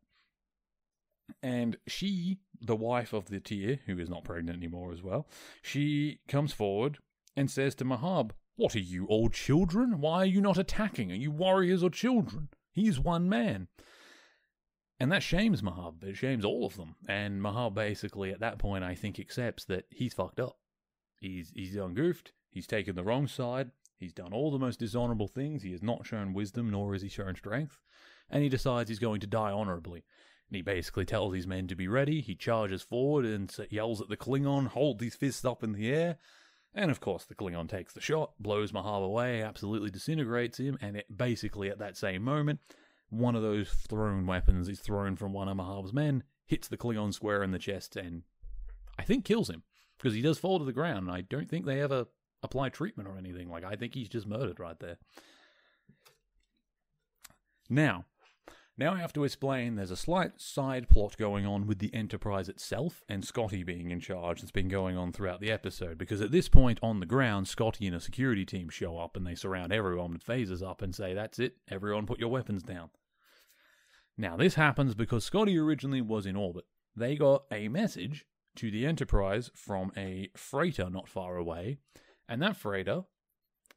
And 1.43 1.77
she, 1.87 2.39
the 2.61 2.77
wife 2.77 3.13
of 3.13 3.27
the 3.27 3.41
Tyr, 3.41 3.81
who 3.87 3.99
is 3.99 4.09
not 4.09 4.25
pregnant 4.25 4.59
anymore 4.59 4.93
as 4.93 5.03
well, 5.03 5.27
she 5.63 6.21
comes 6.29 6.53
forward 6.53 6.99
and 7.37 7.51
says 7.51 7.75
to 7.77 7.85
Mahab, 7.85 8.33
what 8.57 8.77
are 8.77 8.81
you, 8.81 9.07
all 9.07 9.29
children? 9.29 10.01
Why 10.01 10.19
are 10.19 10.27
you 10.27 10.41
not 10.41 10.59
attacking? 10.59 11.11
Are 11.11 11.17
you 11.17 11.31
warriors 11.31 11.83
or 11.83 11.91
children? 11.91 12.49
He 12.73 12.89
is 12.89 13.01
one 13.01 13.29
man. 13.29 13.69
And 15.01 15.11
that 15.11 15.23
shames 15.23 15.61
Mahab. 15.61 16.05
It 16.05 16.17
shames 16.17 16.45
all 16.45 16.65
of 16.65 16.77
them. 16.77 16.95
And 17.09 17.43
Mahab 17.43 17.75
basically, 17.75 18.31
at 18.31 18.41
that 18.41 18.59
point, 18.59 18.85
I 18.85 18.95
think, 18.95 19.19
accepts 19.19 19.65
that 19.65 19.87
he's 19.91 20.15
fucked 20.15 20.39
up. 20.39 20.59
He's 21.19 21.53
he's 21.55 21.75
done 21.75 21.95
goofed. 21.95 22.33
He's 22.51 22.67
taken 22.67 22.95
the 22.95 23.03
wrong 23.03 23.27
side. 23.27 23.71
He's 23.99 24.13
done 24.13 24.33
all 24.33 24.51
the 24.51 24.59
most 24.59 24.79
dishonorable 24.79 25.29
things. 25.29 25.63
He 25.63 25.73
has 25.73 25.83
not 25.83 26.07
shown 26.07 26.33
wisdom, 26.33 26.71
nor 26.71 26.93
has 26.93 27.03
he 27.03 27.09
shown 27.09 27.35
strength. 27.35 27.81
And 28.31 28.43
he 28.43 28.49
decides 28.49 28.89
he's 28.89 28.99
going 28.99 29.21
to 29.21 29.27
die 29.27 29.51
honorably. 29.51 30.05
And 30.49 30.57
he 30.57 30.63
basically 30.63 31.05
tells 31.05 31.35
his 31.35 31.47
men 31.47 31.67
to 31.69 31.75
be 31.75 31.89
ready. 31.89 32.21
He 32.21 32.35
charges 32.35 32.83
forward 32.83 33.25
and 33.25 33.55
yells 33.71 34.01
at 34.01 34.09
the 34.09 34.17
Klingon, 34.17 34.69
hold 34.69 34.99
these 34.99 35.17
fists 35.17 35.45
up 35.45 35.65
in 35.65 35.73
the 35.73 35.91
air. 35.91 36.19
And 36.75 36.91
of 36.91 37.01
course, 37.01 37.25
the 37.25 37.35
Klingon 37.35 37.69
takes 37.69 37.93
the 37.93 38.01
shot, 38.01 38.33
blows 38.41 38.73
Mahab 38.73 39.05
away, 39.05 39.43
absolutely 39.43 39.91
disintegrates 39.91 40.59
him, 40.59 40.77
and 40.81 40.97
it 40.97 41.17
basically 41.17 41.71
at 41.71 41.79
that 41.79 41.97
same 41.97 42.23
moment, 42.23 42.61
one 43.11 43.37
of 43.37 43.43
those 43.43 43.69
thrown 43.71 44.27
weapons 44.27 44.69
is 44.69 44.81
thrown 44.81 45.15
from 45.15 45.33
one 45.33 45.49
of 45.49 45.57
Mahab's 45.57 45.93
men, 45.93 46.25
hits 46.47 46.67
the 46.67 46.77
Klingon 46.77 47.15
square 47.15 47.43
in 47.45 47.53
the 47.53 47.59
chest, 47.59 47.97
and 47.97 48.23
I 48.99 49.05
think 49.05 49.25
kills 49.25 49.49
him 49.49 49.63
because 49.99 50.15
he 50.15 50.23
does 50.23 50.39
fall 50.39 50.59
to 50.59 50.65
the 50.65 50.73
ground. 50.73 51.07
And 51.07 51.17
I 51.17 51.21
don't 51.21 51.49
think 51.49 51.65
they 51.65 51.81
ever 51.81 52.07
apply 52.43 52.71
treatment 52.71 53.09
or 53.09 53.17
anything. 53.17 53.49
Like 53.49 53.65
I 53.65 53.77
think 53.77 53.95
he's 53.95 54.09
just 54.09 54.27
murdered 54.27 54.59
right 54.59 54.79
there. 54.81 54.99
Now, 57.71 58.05
now 58.77 58.95
I 58.95 58.99
have 58.99 59.13
to 59.13 59.25
explain 59.25 59.77
there's 59.77 59.91
a 59.91 59.97
slight 59.97 60.41
side 60.41 60.89
plot 60.89 61.17
going 61.17 61.47
on 61.47 61.67
with 61.67 61.79
the 61.79 61.95
Enterprise 61.95 62.49
itself 62.49 63.03
and 63.09 63.25
Scotty 63.25 63.63
being 63.63 63.91
in 63.91 64.01
charge 64.01 64.41
that's 64.41 64.51
been 64.51 64.69
going 64.69 64.97
on 64.97 65.13
throughout 65.13 65.41
the 65.41 65.51
episode. 65.51 65.97
Because 65.97 66.21
at 66.21 66.33
this 66.33 66.49
point 66.49 66.81
on 66.83 66.99
the 66.99 67.07
ground, 67.07 67.47
Scotty 67.47 67.87
and 67.87 67.95
a 67.95 68.01
security 68.01 68.45
team 68.45 68.69
show 68.69 68.99
up 68.99 69.17
and 69.17 69.27
they 69.27 69.37
surround 69.37 69.73
everyone 69.73 70.13
with 70.13 70.27
phasers 70.27 70.63
up 70.63 70.83
and 70.83 70.95
say, 70.95 71.15
That's 71.15 71.39
it, 71.39 71.57
everyone 71.69 72.07
put 72.07 72.19
your 72.19 72.31
weapons 72.31 72.63
down. 72.63 72.91
Now, 74.17 74.37
this 74.37 74.55
happens 74.55 74.95
because 74.95 75.25
Scotty 75.25 75.59
originally 75.59 76.01
was 76.01 76.27
in 76.27 76.37
orbit. 76.37 76.65
They 76.97 77.17
got 77.17 77.45
a 77.51 77.69
message 77.69 78.27
to 78.57 78.71
the 78.71 78.87
Enterprise 78.87 79.51
from 79.55 79.93
a 79.97 80.31
freighter 80.37 80.89
not 80.89 81.09
far 81.09 81.37
away, 81.37 81.79
and 82.29 82.41
that 82.41 82.57
freighter 82.57 83.03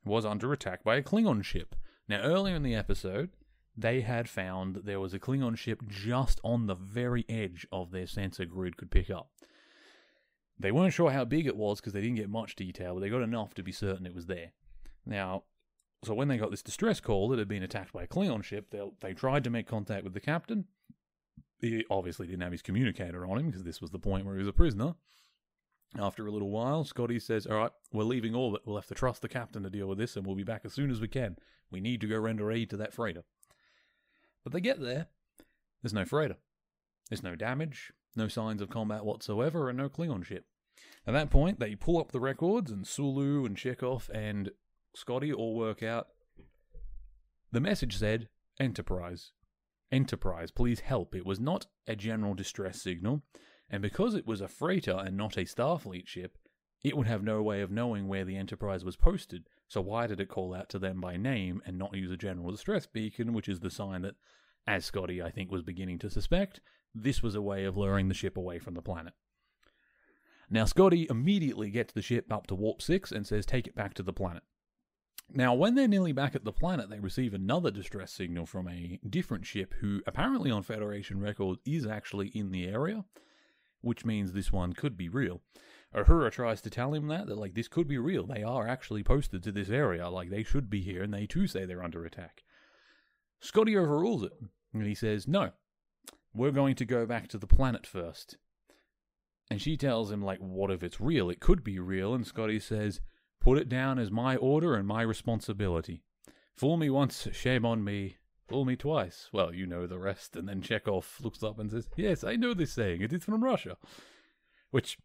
was 0.05 0.25
under 0.25 0.53
attack 0.53 0.83
by 0.83 0.95
a 0.95 1.03
Klingon 1.03 1.43
ship. 1.43 1.75
Now, 2.07 2.21
earlier 2.21 2.55
in 2.55 2.63
the 2.63 2.75
episode, 2.75 3.31
they 3.77 4.01
had 4.01 4.27
found 4.27 4.75
that 4.75 4.85
there 4.85 4.99
was 4.99 5.13
a 5.13 5.19
Klingon 5.19 5.55
ship 5.55 5.83
just 5.87 6.41
on 6.43 6.65
the 6.65 6.73
very 6.73 7.25
edge 7.29 7.67
of 7.71 7.91
their 7.91 8.07
sensor 8.07 8.45
grid 8.45 8.75
could 8.75 8.89
pick 8.89 9.11
up. 9.11 9.29
They 10.59 10.71
weren't 10.71 10.93
sure 10.93 11.11
how 11.11 11.23
big 11.23 11.45
it 11.45 11.55
was 11.55 11.79
because 11.79 11.93
they 11.93 12.01
didn't 12.01 12.15
get 12.15 12.29
much 12.29 12.55
detail, 12.55 12.95
but 12.95 13.01
they 13.01 13.09
got 13.09 13.21
enough 13.21 13.53
to 13.53 13.63
be 13.63 13.71
certain 13.71 14.07
it 14.07 14.15
was 14.15 14.25
there. 14.25 14.53
Now, 15.05 15.43
so 16.03 16.15
when 16.15 16.27
they 16.27 16.37
got 16.37 16.49
this 16.49 16.63
distress 16.63 16.99
call 16.99 17.29
that 17.29 17.39
had 17.39 17.47
been 17.47 17.61
attacked 17.61 17.93
by 17.93 18.03
a 18.03 18.07
Klingon 18.07 18.43
ship, 18.43 18.71
they, 18.71 18.81
they 19.01 19.13
tried 19.13 19.43
to 19.43 19.51
make 19.51 19.67
contact 19.67 20.03
with 20.03 20.13
the 20.13 20.19
captain. 20.19 20.65
He 21.59 21.85
obviously 21.89 22.25
didn't 22.25 22.41
have 22.41 22.51
his 22.51 22.63
communicator 22.63 23.25
on 23.25 23.37
him 23.37 23.47
because 23.47 23.63
this 23.63 23.81
was 23.81 23.91
the 23.91 23.99
point 23.99 24.25
where 24.25 24.35
he 24.35 24.39
was 24.39 24.47
a 24.47 24.53
prisoner. 24.53 24.95
After 25.97 26.27
a 26.27 26.31
little 26.31 26.49
while, 26.49 26.83
Scotty 26.83 27.19
says, 27.19 27.45
All 27.45 27.57
right, 27.57 27.71
we're 27.93 28.03
leaving 28.03 28.35
orbit. 28.35 28.61
We'll 28.65 28.75
have 28.75 28.87
to 28.87 28.95
trust 28.95 29.21
the 29.21 29.29
captain 29.29 29.63
to 29.63 29.69
deal 29.69 29.87
with 29.87 29.97
this, 29.97 30.15
and 30.15 30.25
we'll 30.25 30.35
be 30.35 30.43
back 30.43 30.61
as 30.65 30.73
soon 30.73 30.91
as 30.91 30.99
we 30.99 31.07
can. 31.07 31.37
We 31.71 31.79
need 31.79 32.01
to 32.01 32.07
go 32.07 32.19
render 32.19 32.51
aid 32.51 32.69
to 32.71 32.77
that 32.77 32.93
freighter. 32.93 33.23
But 34.47 34.53
they 34.53 34.61
get 34.61 34.79
there. 34.79 35.07
There's 35.83 35.91
no 35.91 36.05
freighter. 36.05 36.37
There's 37.09 37.21
no 37.21 37.35
damage, 37.35 37.91
no 38.15 38.29
signs 38.29 38.61
of 38.61 38.69
combat 38.69 39.03
whatsoever, 39.03 39.67
and 39.67 39.77
no 39.77 39.89
Klingon 39.89 40.23
ship. 40.23 40.45
At 41.05 41.13
that 41.15 41.29
point, 41.29 41.59
they 41.59 41.75
pull 41.75 41.99
up 41.99 42.13
the 42.13 42.21
records, 42.21 42.71
and 42.71 42.87
Sulu 42.87 43.43
and 43.43 43.57
Chekov 43.57 44.07
and 44.07 44.51
Scotty 44.95 45.33
all 45.33 45.53
work 45.53 45.83
out. 45.83 46.07
The 47.51 47.59
message 47.59 47.97
said, 47.97 48.29
Enterprise. 48.57 49.33
Enterprise, 49.91 50.49
please 50.49 50.79
help. 50.79 51.13
It 51.13 51.25
was 51.25 51.41
not 51.41 51.65
a 51.85 51.97
general 51.97 52.33
distress 52.33 52.81
signal, 52.81 53.23
and 53.69 53.81
because 53.81 54.15
it 54.15 54.25
was 54.25 54.39
a 54.39 54.47
freighter 54.47 54.97
and 54.97 55.17
not 55.17 55.35
a 55.35 55.41
Starfleet 55.41 56.07
ship, 56.07 56.37
it 56.85 56.95
would 56.95 57.07
have 57.07 57.21
no 57.21 57.43
way 57.43 57.59
of 57.59 57.69
knowing 57.69 58.07
where 58.07 58.23
the 58.23 58.37
Enterprise 58.37 58.85
was 58.85 58.95
posted, 58.95 59.49
so 59.67 59.81
why 59.81 60.07
did 60.07 60.19
it 60.19 60.29
call 60.29 60.53
out 60.53 60.69
to 60.69 60.79
them 60.79 61.01
by 61.01 61.17
name 61.17 61.61
and 61.65 61.77
not 61.77 61.95
use 61.95 62.11
a 62.11 62.17
general 62.17 62.51
distress 62.51 62.85
beacon, 62.85 63.33
which 63.33 63.49
is 63.49 63.59
the 63.59 63.69
sign 63.69 64.01
that, 64.03 64.15
as 64.65 64.85
Scotty 64.85 65.21
I 65.21 65.31
think 65.31 65.51
was 65.51 65.61
beginning 65.61 65.99
to 65.99 66.09
suspect, 66.09 66.61
this 66.95 67.21
was 67.21 67.35
a 67.35 67.41
way 67.41 67.65
of 67.65 67.77
luring 67.77 68.07
the 68.07 68.13
ship 68.13 68.37
away 68.37 68.59
from 68.59 68.73
the 68.73 68.81
planet. 68.81 69.13
Now 70.49 70.65
Scotty 70.65 71.07
immediately 71.09 71.69
gets 71.69 71.93
the 71.93 72.01
ship 72.01 72.31
up 72.31 72.47
to 72.47 72.55
warp 72.55 72.81
6 72.81 73.11
and 73.11 73.27
says 73.27 73.45
take 73.45 73.67
it 73.67 73.75
back 73.75 73.93
to 73.95 74.03
the 74.03 74.13
planet. 74.13 74.43
Now, 75.29 75.53
when 75.53 75.75
they're 75.75 75.89
nearly 75.89 76.13
back 76.13 76.35
at 76.35 76.45
the 76.45 76.53
planet, 76.53 76.89
they 76.89 76.99
receive 76.99 77.33
another 77.33 77.69
distress 77.69 78.13
signal 78.13 78.45
from 78.45 78.69
a 78.69 78.97
different 79.07 79.45
ship 79.45 79.73
who 79.81 80.01
apparently 80.07 80.49
on 80.49 80.63
Federation 80.63 81.19
records 81.19 81.59
is 81.65 81.85
actually 81.85 82.29
in 82.29 82.51
the 82.51 82.65
area, 82.65 83.03
which 83.81 84.05
means 84.05 84.31
this 84.31 84.53
one 84.53 84.71
could 84.71 84.95
be 84.95 85.09
real. 85.09 85.41
Uhura 85.95 86.31
tries 86.31 86.61
to 86.61 86.69
tell 86.69 86.93
him 86.93 87.07
that, 87.07 87.27
that 87.27 87.37
like 87.37 87.53
this 87.53 87.67
could 87.67 87.87
be 87.87 87.97
real. 87.97 88.25
They 88.25 88.43
are 88.43 88.67
actually 88.67 89.03
posted 89.03 89.43
to 89.43 89.51
this 89.51 89.69
area, 89.69 90.09
like 90.09 90.29
they 90.29 90.43
should 90.43 90.69
be 90.69 90.81
here, 90.81 91.03
and 91.03 91.13
they 91.13 91.25
too 91.25 91.47
say 91.47 91.65
they're 91.65 91.83
under 91.83 92.05
attack. 92.05 92.43
Scotty 93.39 93.77
overrules 93.77 94.23
it, 94.23 94.33
and 94.73 94.85
he 94.85 94.95
says, 94.95 95.27
No, 95.27 95.51
we're 96.33 96.51
going 96.51 96.75
to 96.75 96.85
go 96.85 97.05
back 97.05 97.27
to 97.29 97.37
the 97.37 97.47
planet 97.47 97.87
first. 97.87 98.37
And 99.49 99.61
she 99.61 99.77
tells 99.77 100.11
him, 100.11 100.21
like, 100.21 100.39
what 100.39 100.71
if 100.71 100.83
it's 100.83 100.99
real? 100.99 101.29
It 101.29 101.39
could 101.39 101.63
be 101.63 101.79
real, 101.79 102.13
and 102.13 102.27
Scotty 102.27 102.59
says, 102.59 102.99
Put 103.39 103.57
it 103.57 103.69
down 103.69 103.97
as 103.97 104.11
my 104.11 104.35
order 104.35 104.75
and 104.75 104.87
my 104.87 105.03
responsibility. 105.03 106.03
Fool 106.53 106.75
me 106.75 106.89
once, 106.89 107.27
shame 107.31 107.65
on 107.65 107.83
me. 107.83 108.17
Fool 108.47 108.65
me 108.65 108.75
twice. 108.75 109.29
Well, 109.31 109.53
you 109.53 109.65
know 109.65 109.87
the 109.87 109.99
rest. 109.99 110.35
And 110.35 110.49
then 110.49 110.61
Chekov 110.61 111.21
looks 111.21 111.43
up 111.43 111.59
and 111.59 111.69
says, 111.69 111.87
Yes, 111.95 112.23
I 112.23 112.35
know 112.35 112.53
this 112.53 112.73
saying. 112.73 113.01
It 113.01 113.13
is 113.13 113.23
from 113.23 113.43
Russia. 113.43 113.77
Which 114.71 114.97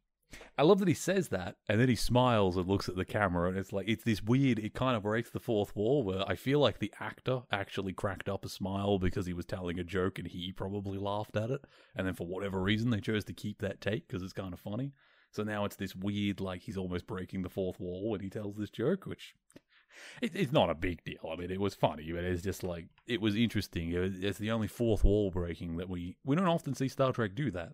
I 0.58 0.62
love 0.62 0.78
that 0.80 0.88
he 0.88 0.94
says 0.94 1.28
that, 1.28 1.56
and 1.68 1.80
then 1.80 1.88
he 1.88 1.94
smiles 1.94 2.56
and 2.56 2.66
looks 2.66 2.88
at 2.88 2.96
the 2.96 3.04
camera, 3.04 3.48
and 3.48 3.58
it's 3.58 3.72
like 3.72 3.88
it's 3.88 4.04
this 4.04 4.22
weird. 4.22 4.58
It 4.58 4.74
kind 4.74 4.96
of 4.96 5.02
breaks 5.02 5.30
the 5.30 5.40
fourth 5.40 5.74
wall, 5.74 6.02
where 6.02 6.28
I 6.28 6.36
feel 6.36 6.60
like 6.60 6.78
the 6.78 6.92
actor 7.00 7.42
actually 7.50 7.92
cracked 7.92 8.28
up 8.28 8.44
a 8.44 8.48
smile 8.48 8.98
because 8.98 9.26
he 9.26 9.32
was 9.32 9.46
telling 9.46 9.78
a 9.78 9.84
joke, 9.84 10.18
and 10.18 10.28
he 10.28 10.52
probably 10.52 10.98
laughed 10.98 11.36
at 11.36 11.50
it, 11.50 11.64
and 11.96 12.06
then 12.06 12.14
for 12.14 12.26
whatever 12.26 12.62
reason 12.62 12.90
they 12.90 13.00
chose 13.00 13.24
to 13.24 13.32
keep 13.32 13.60
that 13.60 13.80
take 13.80 14.06
because 14.06 14.22
it's 14.22 14.32
kind 14.32 14.52
of 14.52 14.60
funny. 14.60 14.92
So 15.30 15.42
now 15.42 15.64
it's 15.64 15.76
this 15.76 15.96
weird, 15.96 16.40
like 16.40 16.62
he's 16.62 16.76
almost 16.76 17.06
breaking 17.06 17.42
the 17.42 17.48
fourth 17.48 17.80
wall 17.80 18.10
when 18.10 18.20
he 18.20 18.28
tells 18.28 18.56
this 18.56 18.70
joke, 18.70 19.06
which 19.06 19.34
it, 20.20 20.32
it's 20.34 20.52
not 20.52 20.70
a 20.70 20.74
big 20.74 21.04
deal. 21.04 21.30
I 21.32 21.36
mean, 21.36 21.50
it 21.50 21.60
was 21.60 21.74
funny, 21.74 22.10
but 22.12 22.24
it's 22.24 22.42
just 22.42 22.62
like 22.62 22.86
it 23.06 23.20
was 23.20 23.34
interesting. 23.34 23.92
It's 23.92 24.38
the 24.38 24.50
only 24.50 24.68
fourth 24.68 25.04
wall 25.04 25.30
breaking 25.30 25.76
that 25.78 25.88
we 25.88 26.16
we 26.24 26.36
don't 26.36 26.46
often 26.46 26.74
see 26.74 26.88
Star 26.88 27.12
Trek 27.12 27.34
do 27.34 27.50
that. 27.52 27.72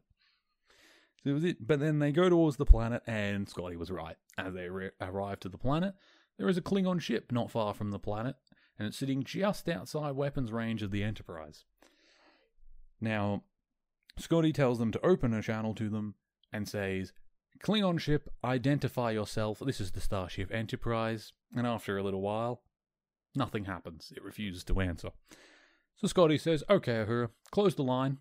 So 1.24 1.32
was 1.32 1.44
it. 1.44 1.66
But 1.66 1.80
then 1.80 1.98
they 1.98 2.12
go 2.12 2.28
towards 2.28 2.56
the 2.56 2.64
planet, 2.64 3.02
and 3.06 3.48
Scotty 3.48 3.76
was 3.76 3.90
right. 3.90 4.16
As 4.36 4.54
they 4.54 4.68
re- 4.68 4.90
arrive 5.00 5.40
to 5.40 5.48
the 5.48 5.58
planet, 5.58 5.94
there 6.38 6.48
is 6.48 6.56
a 6.56 6.62
Klingon 6.62 7.00
ship 7.00 7.32
not 7.32 7.50
far 7.50 7.74
from 7.74 7.90
the 7.90 7.98
planet, 7.98 8.36
and 8.78 8.86
it's 8.86 8.96
sitting 8.96 9.24
just 9.24 9.68
outside 9.68 10.12
weapons 10.12 10.52
range 10.52 10.82
of 10.82 10.90
the 10.90 11.02
Enterprise. 11.02 11.64
Now, 13.00 13.42
Scotty 14.18 14.52
tells 14.52 14.78
them 14.78 14.92
to 14.92 15.06
open 15.06 15.34
a 15.34 15.42
channel 15.42 15.74
to 15.74 15.88
them 15.88 16.14
and 16.52 16.68
says, 16.68 17.12
Klingon 17.60 17.98
ship, 17.98 18.28
identify 18.44 19.10
yourself. 19.10 19.60
This 19.64 19.80
is 19.80 19.92
the 19.92 20.00
Starship 20.00 20.52
Enterprise. 20.52 21.32
And 21.56 21.66
after 21.66 21.98
a 21.98 22.02
little 22.02 22.20
while, 22.20 22.62
nothing 23.34 23.64
happens. 23.64 24.12
It 24.16 24.22
refuses 24.22 24.64
to 24.64 24.80
answer. 24.80 25.10
So 25.96 26.06
Scotty 26.06 26.38
says, 26.38 26.62
Okay, 26.70 27.04
Uhura, 27.04 27.30
close 27.50 27.74
the 27.74 27.82
line 27.82 28.18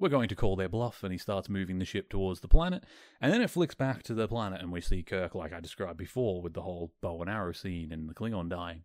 we're 0.00 0.08
going 0.08 0.28
to 0.28 0.34
call 0.34 0.56
their 0.56 0.68
bluff, 0.68 1.04
and 1.04 1.12
he 1.12 1.18
starts 1.18 1.48
moving 1.48 1.78
the 1.78 1.84
ship 1.84 2.08
towards 2.08 2.40
the 2.40 2.48
planet. 2.48 2.84
And 3.20 3.32
then 3.32 3.42
it 3.42 3.50
flicks 3.50 3.74
back 3.74 4.02
to 4.04 4.14
the 4.14 4.26
planet, 4.26 4.62
and 4.62 4.72
we 4.72 4.80
see 4.80 5.02
Kirk, 5.02 5.34
like 5.34 5.52
I 5.52 5.60
described 5.60 5.98
before, 5.98 6.40
with 6.40 6.54
the 6.54 6.62
whole 6.62 6.92
bow 7.02 7.20
and 7.20 7.30
arrow 7.30 7.52
scene 7.52 7.92
and 7.92 8.08
the 8.08 8.14
Klingon 8.14 8.48
dying. 8.48 8.84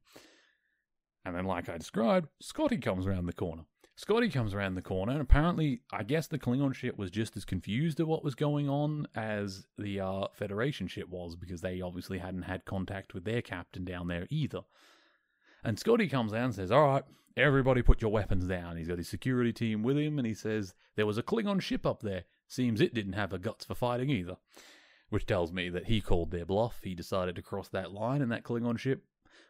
And 1.24 1.36
then, 1.36 1.46
like 1.46 1.70
I 1.70 1.78
described, 1.78 2.28
Scotty 2.42 2.78
comes 2.78 3.08
around 3.08 3.26
the 3.26 3.34
corner. 3.34 3.64
Scotty 3.96 4.30
comes 4.30 4.54
around 4.54 4.76
the 4.76 4.82
corner, 4.82 5.14
and 5.14 5.22
apparently, 5.22 5.82
I 5.92 6.04
guess 6.04 6.28
the 6.28 6.38
Klingon 6.38 6.76
ship 6.76 6.98
was 6.98 7.10
just 7.10 7.38
as 7.38 7.46
confused 7.46 8.02
at 8.02 8.08
what 8.08 8.26
was 8.26 8.36
going 8.36 8.68
on 8.68 9.08
as 9.16 9.68
the 9.78 10.02
uh, 10.02 10.28
Federation 10.34 10.88
ship 10.88 11.08
was, 11.08 11.38
because 11.38 11.62
they 11.62 11.80
obviously 11.80 12.18
hadn't 12.18 12.42
had 12.42 12.66
contact 12.66 13.14
with 13.14 13.24
their 13.24 13.42
captain 13.42 13.86
down 13.86 14.10
there 14.10 14.28
either. 14.30 14.62
And 15.64 15.80
Scotty 15.80 16.10
comes 16.10 16.34
out 16.34 16.44
and 16.44 16.56
says, 16.56 16.72
All 16.72 16.86
right, 16.86 17.04
everybody 17.38 17.82
put 17.82 18.02
your 18.02 18.12
weapons 18.12 18.46
down. 18.46 18.78
He's 18.78 18.88
got 18.88 18.98
his 18.98 19.10
security 19.10 19.54
team 19.54 19.84
with 19.84 19.98
him, 19.98 20.18
and 20.18 20.28
he 20.28 20.34
says, 20.34 20.74
There 20.96 21.06
was 21.06 21.18
a 21.18 21.24
Klingon 21.24 21.62
ship 21.62 21.86
up 21.86 22.02
there. 22.02 22.24
Seems 22.48 22.82
it 22.82 22.94
didn't 22.94 23.14
have 23.14 23.32
the 23.32 23.40
guts 23.40 23.66
for 23.66 23.76
fighting 23.76 24.10
either. 24.10 24.38
Which 25.10 25.26
tells 25.26 25.52
me 25.52 25.70
that 25.70 25.86
he 25.86 26.02
called 26.02 26.32
their 26.32 26.46
bluff. 26.46 26.80
He 26.84 26.96
decided 26.96 27.36
to 27.36 27.42
cross 27.42 27.68
that 27.70 27.92
line, 27.92 28.22
and 28.22 28.32
that 28.32 28.44
Klingon 28.44 28.78
ship 28.78 29.04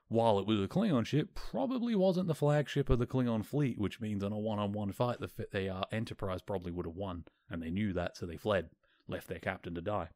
while 0.08 0.38
it 0.38 0.46
was 0.46 0.62
a 0.62 0.68
Klingon 0.68 1.06
ship, 1.06 1.34
probably 1.34 1.96
wasn't 1.96 2.28
the 2.28 2.36
flagship 2.36 2.90
of 2.90 3.00
the 3.00 3.08
Klingon 3.08 3.44
fleet, 3.44 3.80
which 3.80 4.00
means 4.00 4.24
on 4.24 4.32
a 4.32 4.38
one-on-one 4.38 4.92
fight, 4.92 5.20
the, 5.20 5.30
the 5.52 5.70
uh, 5.70 5.84
Enterprise 5.92 6.42
probably 6.42 6.72
would 6.72 6.86
have 6.86 6.96
won, 6.96 7.26
and 7.50 7.62
they 7.62 7.72
knew 7.72 7.94
that, 7.94 8.16
so 8.16 8.26
they 8.26 8.38
fled, 8.38 8.70
left 9.08 9.28
their 9.28 9.40
captain 9.40 9.74
to 9.74 9.82
die. 9.82 10.10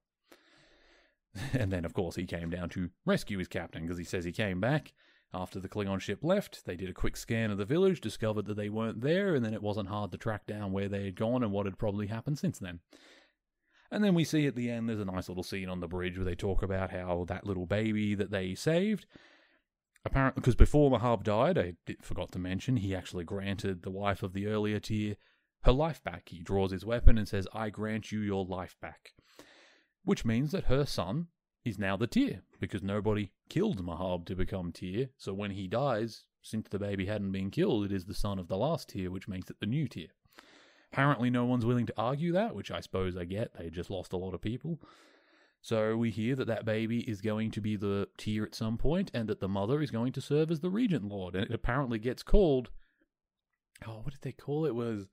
and 1.53 1.71
then, 1.71 1.85
of 1.85 1.93
course, 1.93 2.15
he 2.15 2.25
came 2.25 2.49
down 2.49 2.69
to 2.69 2.89
rescue 3.05 3.39
his 3.39 3.47
captain 3.47 3.83
because 3.83 3.97
he 3.97 4.03
says 4.03 4.25
he 4.25 4.31
came 4.31 4.59
back 4.59 4.93
after 5.33 5.59
the 5.59 5.69
Klingon 5.69 5.99
ship 5.99 6.19
left. 6.23 6.65
They 6.65 6.75
did 6.75 6.89
a 6.89 6.93
quick 6.93 7.17
scan 7.17 7.51
of 7.51 7.57
the 7.57 7.65
village, 7.65 8.01
discovered 8.01 8.45
that 8.45 8.57
they 8.57 8.69
weren't 8.69 9.01
there, 9.01 9.35
and 9.35 9.43
then 9.43 9.53
it 9.53 9.61
wasn't 9.61 9.89
hard 9.89 10.11
to 10.11 10.17
track 10.17 10.45
down 10.45 10.71
where 10.71 10.89
they 10.89 11.05
had 11.05 11.15
gone 11.15 11.43
and 11.43 11.51
what 11.51 11.65
had 11.65 11.77
probably 11.77 12.07
happened 12.07 12.39
since 12.39 12.59
then. 12.59 12.79
And 13.91 14.03
then 14.03 14.13
we 14.13 14.23
see 14.23 14.45
at 14.45 14.55
the 14.55 14.69
end 14.69 14.87
there's 14.87 14.99
a 14.99 15.05
nice 15.05 15.29
little 15.29 15.43
scene 15.43 15.69
on 15.69 15.79
the 15.79 15.87
bridge 15.87 16.17
where 16.17 16.25
they 16.25 16.35
talk 16.35 16.61
about 16.61 16.91
how 16.91 17.25
that 17.27 17.45
little 17.45 17.65
baby 17.65 18.15
that 18.15 18.31
they 18.31 18.55
saved 18.55 19.05
apparently 20.05 20.41
because 20.41 20.55
before 20.55 20.91
Mahab 20.91 21.23
died, 21.23 21.57
I 21.57 21.73
forgot 22.01 22.31
to 22.33 22.39
mention 22.39 22.77
he 22.77 22.95
actually 22.95 23.23
granted 23.23 23.83
the 23.83 23.91
wife 23.91 24.23
of 24.23 24.33
the 24.33 24.47
earlier 24.47 24.79
tier 24.79 25.15
her 25.63 25.71
life 25.71 26.01
back. 26.03 26.29
He 26.29 26.41
draws 26.41 26.71
his 26.71 26.85
weapon 26.85 27.17
and 27.17 27.27
says, 27.27 27.47
"I 27.53 27.69
grant 27.69 28.11
you 28.11 28.19
your 28.19 28.45
life 28.45 28.77
back," 28.81 29.13
which 30.03 30.25
means 30.25 30.51
that 30.51 30.65
her 30.65 30.85
son 30.85 31.27
is 31.65 31.77
now 31.77 31.97
the 31.97 32.07
tier 32.07 32.43
because 32.59 32.81
nobody 32.81 33.31
killed 33.49 33.83
Mahab 33.83 34.25
to 34.25 34.35
become 34.35 34.71
tier. 34.71 35.09
So 35.17 35.33
when 35.33 35.51
he 35.51 35.67
dies, 35.67 36.25
since 36.41 36.67
the 36.69 36.79
baby 36.79 37.05
hadn't 37.05 37.31
been 37.31 37.51
killed, 37.51 37.85
it 37.85 37.91
is 37.91 38.05
the 38.05 38.13
son 38.13 38.39
of 38.39 38.47
the 38.47 38.57
last 38.57 38.89
tier, 38.89 39.11
which 39.11 39.27
makes 39.27 39.49
it 39.49 39.59
the 39.59 39.65
new 39.65 39.87
tier. 39.87 40.09
Apparently, 40.91 41.29
no 41.29 41.45
one's 41.45 41.65
willing 41.65 41.85
to 41.85 41.93
argue 41.97 42.31
that, 42.31 42.55
which 42.55 42.71
I 42.71 42.79
suppose 42.79 43.15
I 43.15 43.25
get. 43.25 43.53
They 43.53 43.69
just 43.69 43.89
lost 43.89 44.13
a 44.13 44.17
lot 44.17 44.33
of 44.33 44.41
people. 44.41 44.79
So 45.61 45.97
we 45.97 46.09
hear 46.09 46.35
that 46.35 46.47
that 46.47 46.65
baby 46.65 47.01
is 47.01 47.21
going 47.21 47.51
to 47.51 47.61
be 47.61 47.75
the 47.75 48.07
tier 48.17 48.43
at 48.43 48.55
some 48.55 48.77
point, 48.77 49.11
and 49.13 49.27
that 49.27 49.39
the 49.39 49.47
mother 49.47 49.81
is 49.81 49.91
going 49.91 50.13
to 50.13 50.21
serve 50.21 50.49
as 50.51 50.61
the 50.61 50.69
regent 50.69 51.03
lord. 51.03 51.35
And 51.35 51.45
it 51.45 51.53
apparently 51.53 51.99
gets 51.99 52.23
called. 52.23 52.69
Oh, 53.85 54.01
what 54.03 54.13
did 54.13 54.21
they 54.21 54.31
call 54.31 54.65
it? 54.65 54.69
it 54.69 54.75
was 54.75 55.07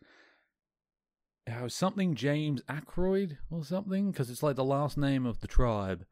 uh, 1.50 1.68
something 1.68 2.14
James 2.14 2.62
Akaar 2.68 3.36
or 3.50 3.64
something? 3.64 4.10
Because 4.10 4.30
it's 4.30 4.42
like 4.42 4.56
the 4.56 4.64
last 4.64 4.96
name 4.96 5.26
of 5.26 5.40
the 5.40 5.46
tribe. 5.46 6.04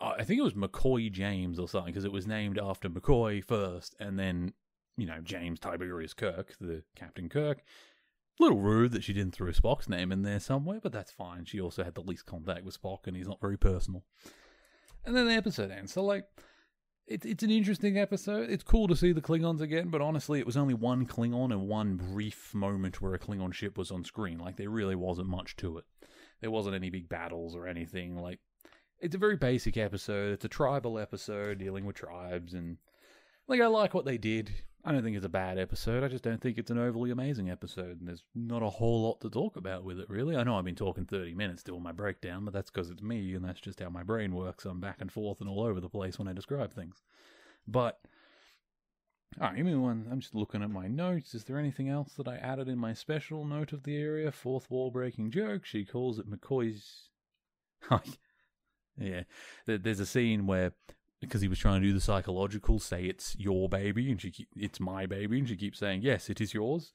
Uh, 0.00 0.14
I 0.18 0.24
think 0.24 0.38
it 0.38 0.44
was 0.44 0.54
McCoy 0.54 1.10
James 1.10 1.58
or 1.58 1.68
something, 1.68 1.92
because 1.92 2.04
it 2.04 2.12
was 2.12 2.26
named 2.26 2.58
after 2.58 2.88
McCoy 2.88 3.44
first, 3.44 3.94
and 4.00 4.18
then 4.18 4.52
you 4.96 5.06
know 5.06 5.20
James 5.22 5.58
Tiberius 5.60 6.14
Kirk, 6.14 6.54
the 6.60 6.82
Captain 6.96 7.28
Kirk, 7.28 7.62
little 8.40 8.58
rude 8.58 8.92
that 8.92 9.04
she 9.04 9.12
didn't 9.12 9.34
throw 9.34 9.50
Spock's 9.50 9.88
name 9.88 10.10
in 10.10 10.22
there 10.22 10.40
somewhere, 10.40 10.80
but 10.82 10.92
that's 10.92 11.12
fine. 11.12 11.44
She 11.44 11.60
also 11.60 11.84
had 11.84 11.94
the 11.94 12.02
least 12.02 12.26
contact 12.26 12.64
with 12.64 12.80
Spock, 12.80 13.06
and 13.06 13.16
he's 13.16 13.28
not 13.28 13.40
very 13.40 13.58
personal. 13.58 14.04
And 15.04 15.14
then 15.14 15.26
the 15.26 15.34
episode 15.34 15.70
ends. 15.70 15.92
So, 15.92 16.02
like, 16.02 16.26
it, 17.06 17.24
it's 17.24 17.42
an 17.42 17.50
interesting 17.50 17.98
episode. 17.98 18.50
It's 18.50 18.64
cool 18.64 18.88
to 18.88 18.96
see 18.96 19.12
the 19.12 19.20
Klingons 19.20 19.60
again, 19.60 19.88
but 19.88 20.00
honestly, 20.00 20.40
it 20.40 20.46
was 20.46 20.56
only 20.56 20.74
one 20.74 21.06
Klingon 21.06 21.52
and 21.52 21.68
one 21.68 21.96
brief 21.96 22.54
moment 22.54 23.00
where 23.00 23.14
a 23.14 23.18
Klingon 23.18 23.52
ship 23.52 23.76
was 23.76 23.90
on 23.90 24.04
screen. 24.04 24.38
Like, 24.38 24.56
there 24.56 24.70
really 24.70 24.96
wasn't 24.96 25.28
much 25.28 25.56
to 25.56 25.78
it. 25.78 25.84
There 26.40 26.50
wasn't 26.50 26.74
any 26.74 26.90
big 26.90 27.08
battles 27.08 27.54
or 27.54 27.66
anything. 27.66 28.16
Like, 28.16 28.40
it's 29.00 29.14
a 29.14 29.18
very 29.18 29.36
basic 29.36 29.76
episode. 29.76 30.32
It's 30.32 30.44
a 30.44 30.48
tribal 30.48 30.98
episode 30.98 31.58
dealing 31.58 31.84
with 31.84 31.96
tribes, 31.96 32.54
and 32.54 32.76
like, 33.48 33.60
I 33.60 33.66
like 33.66 33.94
what 33.94 34.04
they 34.04 34.18
did. 34.18 34.50
I 34.84 34.92
don't 34.92 35.02
think 35.02 35.16
it's 35.16 35.26
a 35.26 35.30
bad 35.30 35.58
episode. 35.58 36.02
I 36.02 36.08
just 36.08 36.24
don't 36.24 36.40
think 36.40 36.56
it's 36.56 36.70
an 36.70 36.78
overly 36.78 37.10
amazing 37.10 37.50
episode, 37.50 38.00
and 38.00 38.08
there's 38.08 38.24
not 38.34 38.62
a 38.62 38.70
whole 38.70 39.02
lot 39.02 39.20
to 39.20 39.28
talk 39.28 39.56
about 39.56 39.84
with 39.84 39.98
it, 39.98 40.08
really. 40.08 40.36
I 40.36 40.42
know 40.42 40.56
I've 40.56 40.64
been 40.64 40.74
talking 40.74 41.04
30 41.04 41.34
minutes 41.34 41.62
doing 41.62 41.82
my 41.82 41.92
breakdown, 41.92 42.44
but 42.44 42.54
that's 42.54 42.70
because 42.70 42.88
it's 42.88 43.02
me, 43.02 43.34
and 43.34 43.44
that's 43.44 43.60
just 43.60 43.80
how 43.80 43.90
my 43.90 44.02
brain 44.02 44.34
works. 44.34 44.64
I'm 44.64 44.80
back 44.80 45.00
and 45.00 45.12
forth 45.12 45.40
and 45.40 45.50
all 45.50 45.62
over 45.62 45.80
the 45.80 45.88
place 45.90 46.18
when 46.18 46.28
I 46.28 46.32
describe 46.32 46.72
things. 46.72 47.02
But, 47.68 48.00
alright, 49.38 49.56
give 49.56 49.66
me 49.66 49.74
one. 49.74 50.06
I'm 50.10 50.20
just 50.20 50.34
looking 50.34 50.62
at 50.62 50.70
my 50.70 50.86
notes. 50.86 51.34
Is 51.34 51.44
there 51.44 51.58
anything 51.58 51.90
else 51.90 52.14
that 52.14 52.28
I 52.28 52.36
added 52.36 52.68
in 52.68 52.78
my 52.78 52.94
special 52.94 53.44
note 53.44 53.74
of 53.74 53.82
the 53.82 53.98
area? 53.98 54.32
Fourth 54.32 54.70
wall 54.70 54.90
breaking 54.90 55.30
joke. 55.30 55.66
She 55.66 55.84
calls 55.84 56.18
it 56.18 56.30
McCoy's. 56.30 57.10
yeah, 59.00 59.22
there's 59.66 60.00
a 60.00 60.06
scene 60.06 60.46
where 60.46 60.72
because 61.20 61.42
he 61.42 61.48
was 61.48 61.58
trying 61.58 61.80
to 61.82 61.86
do 61.86 61.92
the 61.92 62.00
psychological, 62.00 62.78
say 62.78 63.04
it's 63.04 63.36
your 63.38 63.68
baby, 63.68 64.10
and 64.10 64.20
she 64.20 64.30
keep, 64.30 64.48
it's 64.56 64.80
my 64.80 65.06
baby, 65.06 65.38
and 65.38 65.48
she 65.48 65.56
keeps 65.56 65.78
saying 65.78 66.02
yes, 66.02 66.30
it 66.30 66.40
is 66.40 66.54
yours, 66.54 66.92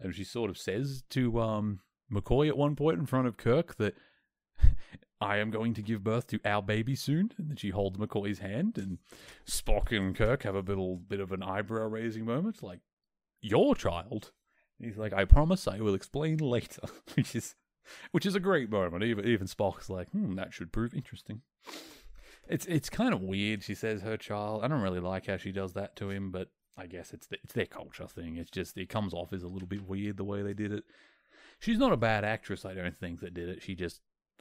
and 0.00 0.14
she 0.14 0.24
sort 0.24 0.50
of 0.50 0.58
says 0.58 1.02
to 1.10 1.40
um, 1.40 1.80
McCoy 2.12 2.48
at 2.48 2.56
one 2.56 2.76
point 2.76 2.98
in 2.98 3.06
front 3.06 3.26
of 3.26 3.36
Kirk 3.36 3.76
that 3.76 3.94
I 5.20 5.38
am 5.38 5.50
going 5.50 5.74
to 5.74 5.82
give 5.82 6.04
birth 6.04 6.26
to 6.28 6.40
our 6.44 6.62
baby 6.62 6.94
soon, 6.94 7.32
and 7.38 7.48
then 7.48 7.56
she 7.56 7.70
holds 7.70 7.98
McCoy's 7.98 8.40
hand, 8.40 8.78
and 8.78 8.98
Spock 9.48 9.96
and 9.96 10.14
Kirk 10.14 10.42
have 10.42 10.54
a 10.54 10.60
little 10.60 10.96
bit 10.96 11.20
of 11.20 11.32
an 11.32 11.42
eyebrow 11.42 11.86
raising 11.86 12.24
moment, 12.24 12.62
like 12.62 12.80
your 13.40 13.74
child. 13.74 14.32
He's 14.78 14.98
like, 14.98 15.12
I 15.12 15.24
promise 15.24 15.68
I 15.68 15.78
will 15.78 15.94
explain 15.94 16.38
later, 16.38 16.82
which 17.14 17.34
is 17.34 17.54
which 18.12 18.26
is 18.26 18.34
a 18.34 18.40
great 18.40 18.70
moment. 18.70 19.04
Even 19.04 19.26
even 19.26 19.46
Spock's 19.46 19.90
like, 19.90 20.10
hmm, 20.10 20.34
that 20.36 20.52
should 20.52 20.72
prove 20.72 20.94
interesting. 20.94 21.42
It's 22.48 22.66
it's 22.66 22.90
kind 22.90 23.14
of 23.14 23.22
weird. 23.22 23.62
She 23.62 23.74
says 23.74 24.02
her 24.02 24.16
child. 24.16 24.64
I 24.64 24.68
don't 24.68 24.82
really 24.82 25.00
like 25.00 25.26
how 25.26 25.36
she 25.36 25.52
does 25.52 25.72
that 25.74 25.96
to 25.96 26.10
him, 26.10 26.30
but 26.30 26.48
I 26.76 26.86
guess 26.86 27.12
it's 27.12 27.26
the, 27.26 27.38
it's 27.42 27.54
their 27.54 27.66
culture 27.66 28.06
thing. 28.06 28.36
It's 28.36 28.50
just 28.50 28.76
it 28.76 28.88
comes 28.88 29.14
off 29.14 29.32
as 29.32 29.42
a 29.42 29.48
little 29.48 29.68
bit 29.68 29.86
weird 29.86 30.16
the 30.16 30.24
way 30.24 30.42
they 30.42 30.54
did 30.54 30.72
it. 30.72 30.84
She's 31.58 31.78
not 31.78 31.92
a 31.92 31.96
bad 31.96 32.24
actress, 32.24 32.64
I 32.64 32.74
don't 32.74 32.98
think 32.98 33.20
that 33.20 33.34
did 33.34 33.48
it. 33.48 33.62
She 33.62 33.74
just 33.74 34.00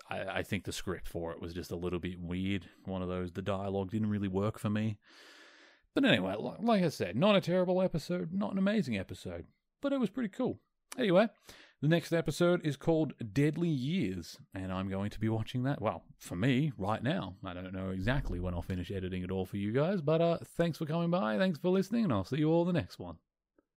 I, 0.09 0.39
I 0.39 0.43
think 0.43 0.63
the 0.63 0.71
script 0.71 1.07
for 1.07 1.31
it 1.31 1.41
was 1.41 1.53
just 1.53 1.71
a 1.71 1.75
little 1.75 1.99
bit 1.99 2.19
weird. 2.19 2.67
One 2.85 3.01
of 3.01 3.07
those 3.07 3.31
the 3.31 3.41
dialogue 3.41 3.91
didn't 3.91 4.09
really 4.09 4.27
work 4.27 4.59
for 4.59 4.69
me. 4.69 4.97
But 5.93 6.05
anyway, 6.05 6.35
like 6.59 6.83
I 6.83 6.89
said, 6.89 7.15
not 7.15 7.35
a 7.35 7.41
terrible 7.41 7.81
episode, 7.81 8.33
not 8.33 8.51
an 8.51 8.57
amazing 8.57 8.97
episode, 8.97 9.45
but 9.79 9.93
it 9.93 9.99
was 9.99 10.09
pretty 10.09 10.29
cool. 10.29 10.59
Anyway, 10.97 11.27
the 11.83 11.89
next 11.89 12.13
episode 12.13 12.65
is 12.65 12.77
called 12.77 13.11
Deadly 13.33 13.67
Years, 13.67 14.37
and 14.53 14.71
I'm 14.71 14.89
going 14.89 15.09
to 15.09 15.19
be 15.19 15.27
watching 15.27 15.63
that. 15.63 15.81
Well, 15.81 16.05
for 16.17 16.37
me, 16.37 16.71
right 16.77 17.03
now. 17.03 17.35
I 17.43 17.53
don't 17.53 17.73
know 17.73 17.89
exactly 17.89 18.39
when 18.39 18.53
I'll 18.53 18.61
finish 18.61 18.89
editing 18.89 19.21
it 19.21 19.31
all 19.31 19.45
for 19.45 19.57
you 19.57 19.73
guys, 19.73 19.99
but 19.99 20.21
uh, 20.21 20.37
thanks 20.55 20.77
for 20.77 20.85
coming 20.85 21.11
by, 21.11 21.37
thanks 21.37 21.59
for 21.59 21.67
listening, 21.67 22.05
and 22.05 22.13
I'll 22.13 22.23
see 22.23 22.37
you 22.37 22.49
all 22.49 22.63
the 22.63 22.71
next 22.71 22.99
one. 22.99 23.17